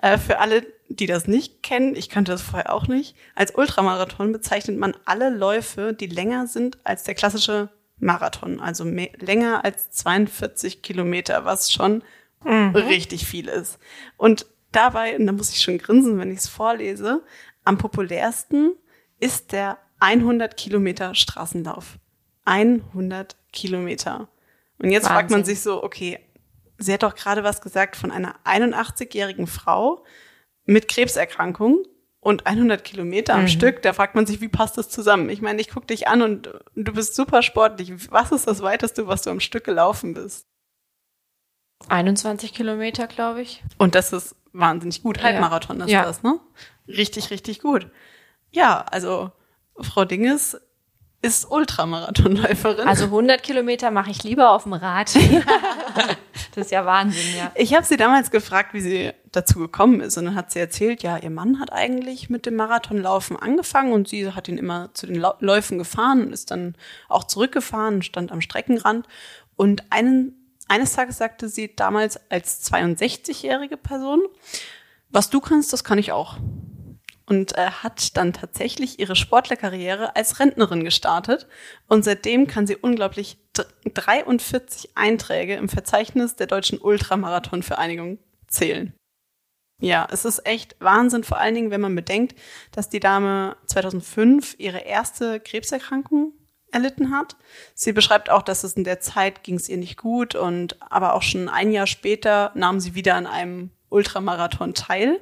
Äh, 0.04 0.20
für 0.20 0.38
alle, 0.38 0.68
die 0.88 1.08
das 1.08 1.28
nicht 1.28 1.64
kennen, 1.64 1.96
ich 1.96 2.10
kannte 2.10 2.32
das 2.32 2.44
vorher 2.44 2.72
auch 2.72 2.88
nicht, 2.88 3.16
als 3.34 3.56
Ultramarathon 3.56 4.32
bezeichnet 4.32 4.78
man 4.78 4.96
alle 5.06 5.32
Läufe, 5.32 5.96
die 5.96 6.06
länger 6.06 6.46
sind 6.46 6.78
als 6.84 7.06
der 7.06 7.16
klassische 7.16 7.70
Marathon, 7.98 8.60
also 8.60 8.86
mehr, 8.86 9.10
länger 9.18 9.66
als 9.66 9.90
42 9.90 10.84
Kilometer, 10.84 11.44
was 11.44 11.72
schon 11.72 12.04
mhm. 12.44 12.76
richtig 12.76 13.26
viel 13.26 13.48
ist. 13.48 13.80
Und 14.16 14.46
dabei, 14.78 15.18
und 15.18 15.26
da 15.26 15.34
muss 15.34 15.52
ich 15.52 15.62
schon 15.62 15.78
grinsen, 15.78 16.20
wenn 16.20 16.32
ich 16.32 16.40
es 16.40 16.48
vorlese, 16.48 17.24
am 17.64 17.78
populärsten 17.78 18.74
ist 19.20 19.52
der 19.52 19.78
100 20.00 20.56
Kilometer 20.56 21.16
Straßenlauf. 21.16 21.98
100 22.46 23.36
Kilometer. 23.52 24.30
Und 24.80 24.92
jetzt 24.92 25.06
Wahnsinn. 25.06 25.16
fragt 25.16 25.32
man 25.32 25.44
sich 25.44 25.62
so, 25.62 25.84
okay, 25.84 26.20
sie 26.78 26.94
hat 26.94 27.04
doch 27.04 27.16
gerade 27.16 27.44
was 27.44 27.62
gesagt 27.62 27.96
von 27.96 28.12
einer 28.12 28.36
81-jährigen 28.46 29.48
Frau 29.48 30.06
mit 30.66 30.88
Krebserkrankung 30.88 31.84
und 32.20 32.46
100 32.46 32.84
Kilometer 32.84 33.34
am 33.34 33.44
mhm. 33.44 33.48
Stück. 33.48 33.82
Da 33.82 33.94
fragt 33.94 34.16
man 34.16 34.26
sich, 34.26 34.42
wie 34.42 34.50
passt 34.50 34.78
das 34.78 34.90
zusammen? 34.90 35.30
Ich 35.30 35.42
meine, 35.42 35.60
ich 35.60 35.70
gucke 35.70 35.88
dich 35.88 36.08
an 36.08 36.22
und 36.22 36.50
du 36.76 36.94
bist 36.94 37.16
super 37.16 37.42
sportlich. 37.42 38.12
Was 38.12 38.32
ist 38.32 38.48
das 38.48 38.62
weiteste, 38.62 39.08
was 39.08 39.24
du 39.24 39.30
am 39.30 39.40
Stück 39.40 39.64
gelaufen 39.64 40.14
bist? 40.14 40.46
21 41.90 42.54
Kilometer, 42.54 43.08
glaube 43.08 43.42
ich. 43.42 43.64
Und 43.78 43.96
das 43.96 44.14
ist 44.14 44.36
wahnsinnig 44.54 45.04
gut. 45.04 45.22
Halbmarathon 45.22 45.82
ist 45.82 45.90
ja. 45.90 46.04
das, 46.04 46.24
ne? 46.24 46.40
Richtig, 46.88 47.32
richtig 47.32 47.60
gut. 47.60 47.90
Ja, 48.52 48.86
also 48.92 49.32
Frau 49.80 50.06
Dinges 50.06 50.58
ist 51.22 51.50
Ultramarathonläuferin. 51.50 52.88
Also 52.88 53.06
100 53.06 53.42
Kilometer 53.42 53.90
mache 53.92 54.12
ich 54.12 54.24
lieber 54.24 54.52
auf 54.52 54.64
dem 54.64 54.74
Rad. 54.74 55.14
das 56.56 56.66
ist 56.66 56.72
ja 56.72 56.86
Wahnsinn, 56.86 57.36
ja. 57.38 57.52
Ich 57.56 57.74
habe 57.74 57.86
sie 57.86 57.98
damals 57.98 58.30
gefragt, 58.30 58.74
wie 58.74 58.82
sie 58.82 59.12
dazu 59.32 59.60
gekommen 59.60 60.00
ist. 60.00 60.18
Und 60.18 60.26
dann 60.26 60.36
hat 60.36 60.52
sie 60.52 60.60
erzählt, 60.60 61.02
ja, 61.04 61.18
ihr 61.18 61.32
Mann 61.32 61.60
hat 61.60 61.74
eigentlich 61.74 62.30
mit 62.30 62.46
dem 62.46 62.56
Marathonlaufen 62.56 63.36
angefangen 63.36 63.94
und 63.94 64.08
sie 64.08 64.32
hat 64.32 64.48
ihn 64.48 64.58
immer 64.58 64.94
zu 64.94 65.08
den 65.08 65.24
Läufen 65.40 65.80
gefahren 65.80 66.22
und 66.22 66.34
ist 66.34 66.52
dann 66.52 66.76
auch 67.10 67.24
zurückgefahren, 67.24 68.04
stand 68.04 68.32
am 68.32 68.42
Streckenrand. 68.42 69.08
Und 69.56 69.92
einen, 69.92 70.37
eines 70.68 70.94
Tages 70.94 71.18
sagte 71.18 71.50
sie 71.50 71.76
damals 71.76 72.20
als 72.30 72.72
62-jährige 72.72 73.78
Person, 73.78 74.22
was 75.10 75.30
du 75.30 75.40
kannst, 75.40 75.74
das 75.74 75.84
kann 75.84 75.98
ich 75.98 76.12
auch 76.12 76.38
und 77.28 77.58
äh, 77.58 77.70
hat 77.70 78.16
dann 78.18 78.34
tatsächlich 78.34 79.00
ihre 79.00 79.16
Sportlerkarriere 79.16 80.16
als 80.16 80.40
Rentnerin 80.40 80.84
gestartet. 80.84 81.48
Und 81.88 82.04
seitdem 82.04 82.48
kann 82.48 82.66
sie 82.66 82.78
unglaublich 82.78 83.38
43 83.94 84.96
Einträge 84.96 85.56
im 85.56 85.68
Verzeichnis 85.68 86.38
der 86.38 86.48
deutschen 86.48 86.80
Ultramarathonvereinigung 86.80 88.20
zählen. 88.48 88.94
Ja, 89.80 90.08
es 90.10 90.26
ist 90.26 90.48
echt 90.48 90.76
Wahnsinn, 90.80 91.24
vor 91.24 91.38
allen 91.38 91.54
Dingen, 91.54 91.70
wenn 91.70 91.82
man 91.82 91.96
bedenkt, 91.96 92.36
dass 92.72 92.90
die 92.90 93.00
Dame 93.00 93.58
2005 93.66 94.56
ihre 94.58 94.80
erste 94.80 95.40
Krebserkrankung 95.40 96.34
erlitten 96.72 97.12
hat. 97.12 97.36
Sie 97.74 97.94
beschreibt 97.94 98.30
auch, 98.30 98.42
dass 98.42 98.64
es 98.64 98.74
in 98.74 98.84
der 98.84 99.00
Zeit 99.00 99.44
ging 99.44 99.56
es 99.56 99.70
ihr 99.70 99.78
nicht 99.78 99.98
gut 99.98 100.36
und 100.36 100.82
aber 100.92 101.14
auch 101.14 101.22
schon 101.22 101.50
ein 101.50 101.72
Jahr 101.72 101.88
später 101.88 102.52
nahm 102.56 102.80
sie 102.80 102.96
wieder 102.96 103.16
an 103.16 103.28
einem 103.28 103.72
Ultramarathon 103.90 104.74
teil 104.74 105.20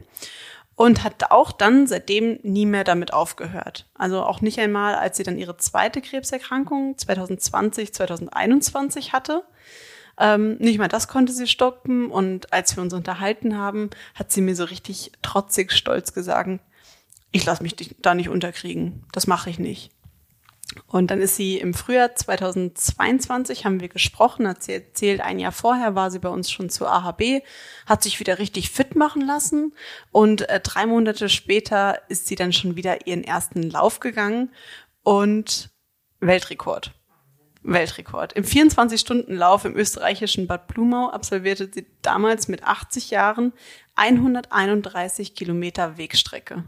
und 0.76 1.04
hat 1.04 1.32
auch 1.32 1.52
dann 1.52 1.88
seitdem 1.88 2.40
nie 2.44 2.66
mehr 2.66 2.84
damit 2.84 3.14
aufgehört. 3.14 3.86
Also 3.94 4.22
auch 4.24 4.42
nicht 4.42 4.60
einmal, 4.60 4.96
als 4.96 5.18
sie 5.18 5.24
dann 5.24 5.38
ihre 5.38 5.58
zweite 5.58 6.02
Krebserkrankung 6.02 6.98
2020, 6.98 7.94
2021 7.94 9.14
hatte. 9.14 9.44
Ähm, 10.18 10.58
nicht 10.58 10.78
mal 10.78 10.88
das 10.88 11.08
konnte 11.08 11.32
sie 11.32 11.48
stoppen. 11.48 12.12
Und 12.12 12.52
als 12.52 12.76
wir 12.76 12.84
uns 12.84 12.94
unterhalten 12.94 13.58
haben, 13.58 13.90
hat 14.16 14.32
sie 14.32 14.42
mir 14.42 14.56
so 14.56 14.66
richtig 14.66 15.14
trotzig 15.22 15.72
stolz 15.72 16.14
gesagt, 16.14 16.60
ich 17.32 17.46
lasse 17.46 17.64
mich 17.64 17.76
da 18.00 18.14
nicht 18.14 18.30
unterkriegen. 18.30 19.04
Das 19.12 19.28
mache 19.28 19.50
ich 19.50 19.60
nicht. 19.60 19.92
Und 20.88 21.12
dann 21.12 21.22
ist 21.22 21.36
sie 21.36 21.58
im 21.58 21.74
Frühjahr 21.74 22.16
2022, 22.16 23.66
haben 23.66 23.80
wir 23.80 23.90
gesprochen, 23.90 24.48
hat 24.48 24.64
sie 24.64 24.74
erzählt, 24.74 25.22
ein 25.22 25.40
Jahr 25.40 25.52
vorher 25.52 25.96
war 25.96 26.12
sie 26.12 26.20
bei 26.20 26.30
uns 26.30 26.52
schon 26.52 26.70
zur 26.70 26.92
AHB, 26.92 27.42
hat 27.86 28.04
sich 28.04 28.20
wieder 28.20 28.40
richtig 28.40 28.70
fit 28.70 28.96
machen 28.96 29.22
lassen 29.22 29.74
und 30.12 30.48
äh, 30.50 30.60
drei 30.60 30.86
Monate 30.86 31.30
später 31.30 32.00
ist 32.10 32.28
sie 32.28 32.36
dann 32.36 32.54
schon 32.54 32.76
wieder 32.76 33.08
ihren 33.08 33.24
ersten 33.24 33.64
Lauf 33.70 34.00
gegangen 34.00 34.52
und 35.04 35.70
Weltrekord. 36.20 36.92
Weltrekord. 37.64 38.34
Im 38.34 38.44
24-Stunden-Lauf 38.44 39.66
im 39.66 39.76
österreichischen 39.76 40.48
Bad 40.48 40.68
Blumau 40.68 41.10
absolvierte 41.10 41.70
sie 41.74 41.88
damals 42.02 42.48
mit 42.48 42.64
80 42.64 43.10
Jahren 43.10 43.54
131 43.96 45.36
Kilometer 45.36 45.98
Wegstrecke. 45.98 46.64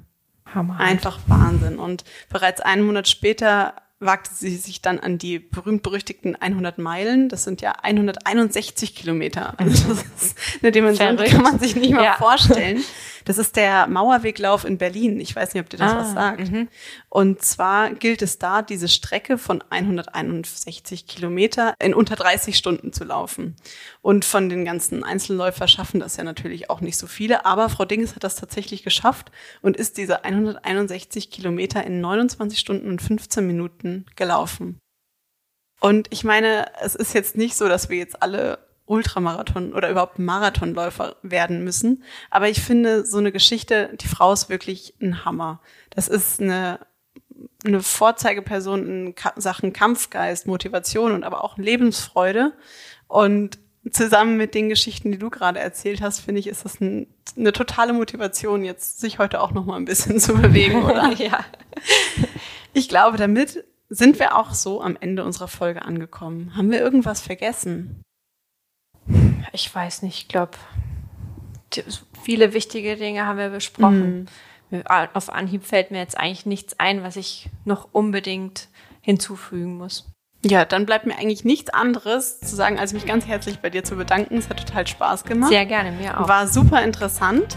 Hammer. 0.53 0.79
Einfach 0.79 1.19
Wahnsinn. 1.27 1.77
Und 1.77 2.03
bereits 2.29 2.61
einen 2.61 2.85
Monat 2.85 3.07
später 3.07 3.75
wagte 3.99 4.29
sie 4.33 4.55
sich 4.57 4.81
dann 4.81 4.99
an 4.99 5.17
die 5.17 5.39
berühmt-berüchtigten 5.39 6.35
100 6.35 6.77
Meilen. 6.77 7.29
Das 7.29 7.43
sind 7.43 7.61
ja 7.61 7.73
161 7.81 8.95
Kilometer. 8.95 9.53
Also 9.57 9.93
das 9.93 10.03
ist 10.23 10.37
eine 10.61 10.71
Dimension, 10.71 11.17
die 11.17 11.25
kann 11.25 11.41
man 11.41 11.59
sich 11.59 11.75
nicht 11.75 11.93
mal 11.93 12.03
ja. 12.03 12.13
vorstellen. 12.13 12.83
Das 13.27 13.37
ist 13.37 13.57
der 13.57 13.87
Mauerweglauf 13.87 14.63
in 14.63 14.77
Berlin. 14.77 15.19
Ich 15.19 15.35
weiß 15.35 15.53
nicht, 15.53 15.61
ob 15.61 15.69
dir 15.69 15.75
das 15.75 15.91
ah, 15.91 15.97
was 15.97 16.13
sagt. 16.13 16.49
Mhm. 16.49 16.69
Und 17.09 17.41
zwar 17.41 17.93
gilt 17.93 18.21
es 18.21 18.39
da, 18.39 18.61
diese 18.61 18.87
Strecke 18.87 19.37
von 19.37 19.61
161 19.69 21.07
Kilometer 21.07 21.73
in 21.79 21.93
unter 21.93 22.15
30 22.15 22.57
Stunden 22.57 22.93
zu 22.93 23.03
laufen. 23.03 23.57
Und 24.01 24.23
von 24.23 24.47
den 24.47 24.63
ganzen 24.63 25.03
Einzelläufer 25.03 25.67
schaffen 25.67 25.99
das 25.99 26.15
ja 26.15 26.23
natürlich 26.23 26.69
auch 26.69 26.79
nicht 26.79 26.97
so 26.97 27.05
viele. 27.05 27.45
Aber 27.45 27.67
Frau 27.67 27.83
Dinges 27.83 28.15
hat 28.15 28.23
das 28.23 28.35
tatsächlich 28.35 28.83
geschafft 28.83 29.29
und 29.61 29.75
ist 29.75 29.97
diese 29.97 30.23
161 30.23 31.29
Kilometer 31.29 31.83
in 31.83 31.99
29 31.99 32.57
Stunden 32.57 32.87
und 32.87 33.01
15 33.01 33.45
Minuten 33.45 34.05
gelaufen. 34.15 34.79
Und 35.81 36.07
ich 36.11 36.23
meine, 36.23 36.67
es 36.81 36.95
ist 36.95 37.13
jetzt 37.13 37.35
nicht 37.35 37.57
so, 37.57 37.67
dass 37.67 37.89
wir 37.89 37.97
jetzt 37.97 38.23
alle 38.23 38.66
Ultramarathon 38.87 39.73
oder 39.73 39.89
überhaupt 39.89 40.17
Marathonläufer 40.17 41.17
werden 41.21 41.63
müssen. 41.63 42.03
Aber 42.29 42.49
ich 42.49 42.61
finde 42.61 43.05
so 43.05 43.17
eine 43.17 43.31
Geschichte, 43.31 43.91
die 44.01 44.07
Frau 44.07 44.33
ist 44.33 44.49
wirklich 44.49 44.95
ein 45.01 45.25
Hammer. 45.25 45.61
Das 45.89 46.07
ist 46.07 46.41
eine, 46.41 46.79
eine 47.65 47.81
Vorzeigeperson 47.81 48.87
in 48.87 49.15
Sachen 49.35 49.73
Kampfgeist, 49.73 50.47
Motivation 50.47 51.11
und 51.11 51.23
aber 51.23 51.43
auch 51.43 51.57
Lebensfreude. 51.57 52.53
Und 53.07 53.59
zusammen 53.91 54.37
mit 54.37 54.55
den 54.55 54.69
Geschichten, 54.69 55.11
die 55.11 55.17
du 55.17 55.29
gerade 55.29 55.59
erzählt 55.59 56.01
hast, 56.01 56.21
finde 56.21 56.39
ich, 56.39 56.47
ist 56.47 56.65
das 56.65 56.79
ein, 56.79 57.07
eine 57.35 57.51
totale 57.51 57.93
Motivation, 57.93 58.63
jetzt 58.63 58.99
sich 58.99 59.19
heute 59.19 59.41
auch 59.41 59.51
noch 59.51 59.65
mal 59.65 59.75
ein 59.75 59.85
bisschen 59.85 60.19
zu 60.19 60.33
bewegen, 60.33 60.83
oder? 60.83 61.11
ja. 61.17 61.45
Ich 62.73 62.89
glaube, 62.89 63.17
damit 63.17 63.63
sind 63.89 64.19
wir 64.19 64.35
auch 64.35 64.53
so 64.53 64.81
am 64.81 64.97
Ende 64.99 65.23
unserer 65.23 65.47
Folge 65.47 65.83
angekommen. 65.83 66.55
Haben 66.55 66.71
wir 66.71 66.79
irgendwas 66.79 67.21
vergessen? 67.21 68.03
Ich 69.53 69.73
weiß 69.73 70.01
nicht, 70.03 70.23
ich 70.23 70.27
glaube, 70.27 70.57
viele 72.23 72.53
wichtige 72.53 72.95
Dinge 72.95 73.25
haben 73.25 73.37
wir 73.37 73.49
besprochen. 73.49 74.27
Mhm. 74.69 74.83
Auf 75.13 75.31
Anhieb 75.31 75.63
fällt 75.63 75.91
mir 75.91 75.99
jetzt 75.99 76.17
eigentlich 76.17 76.45
nichts 76.45 76.79
ein, 76.79 77.03
was 77.03 77.15
ich 77.15 77.49
noch 77.63 77.87
unbedingt 77.93 78.67
hinzufügen 79.01 79.77
muss. 79.77 80.05
Ja, 80.45 80.65
dann 80.65 80.85
bleibt 80.85 81.05
mir 81.05 81.17
eigentlich 81.17 81.45
nichts 81.45 81.69
anderes 81.71 82.39
zu 82.39 82.55
sagen, 82.55 82.77
als 82.77 82.93
mich 82.93 83.05
ganz 83.05 83.25
herzlich 83.25 83.59
bei 83.59 83.69
dir 83.69 83.83
zu 83.83 83.95
bedanken. 83.95 84.37
Es 84.37 84.49
hat 84.49 84.65
total 84.65 84.85
Spaß 84.85 85.23
gemacht. 85.23 85.49
Sehr 85.49 85.65
gerne, 85.65 85.91
mir 85.91 86.19
auch. 86.19 86.27
War 86.27 86.47
super 86.47 86.83
interessant. 86.83 87.55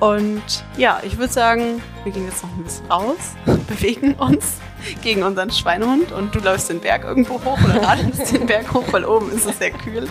Und 0.00 0.64
ja, 0.76 1.00
ich 1.02 1.18
würde 1.18 1.32
sagen, 1.32 1.82
wir 2.02 2.12
gehen 2.12 2.26
jetzt 2.26 2.42
noch 2.42 2.50
ein 2.56 2.64
bisschen 2.64 2.86
raus, 2.90 3.34
bewegen 3.68 4.14
uns 4.14 4.58
gegen 5.02 5.22
unseren 5.22 5.50
Schweinehund 5.50 6.12
und 6.12 6.34
du 6.34 6.40
läufst 6.40 6.68
den 6.68 6.80
Berg 6.80 7.04
irgendwo 7.04 7.42
hoch 7.44 7.58
oder 7.64 7.82
radelst 7.82 8.32
den 8.32 8.46
Berg 8.46 8.72
hoch, 8.74 8.84
weil 8.90 9.04
oben 9.04 9.30
ist 9.32 9.46
es 9.46 9.58
sehr 9.58 9.70
kühl. 9.70 10.08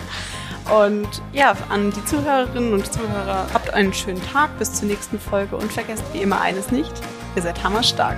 Und 0.70 1.22
ja, 1.32 1.54
an 1.68 1.90
die 1.90 2.04
Zuhörerinnen 2.04 2.72
und 2.72 2.90
Zuhörer, 2.92 3.46
habt 3.52 3.72
einen 3.74 3.92
schönen 3.92 4.22
Tag 4.22 4.58
bis 4.58 4.72
zur 4.72 4.88
nächsten 4.88 5.18
Folge 5.18 5.56
und 5.56 5.72
vergesst 5.72 6.04
wie 6.12 6.22
immer 6.22 6.40
eines 6.40 6.70
nicht, 6.70 6.92
ihr 7.36 7.42
seid 7.42 7.62
hammerstark. 7.62 8.16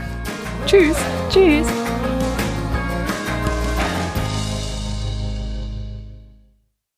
Tschüss. 0.67 0.97
Tschüss. 1.31 1.67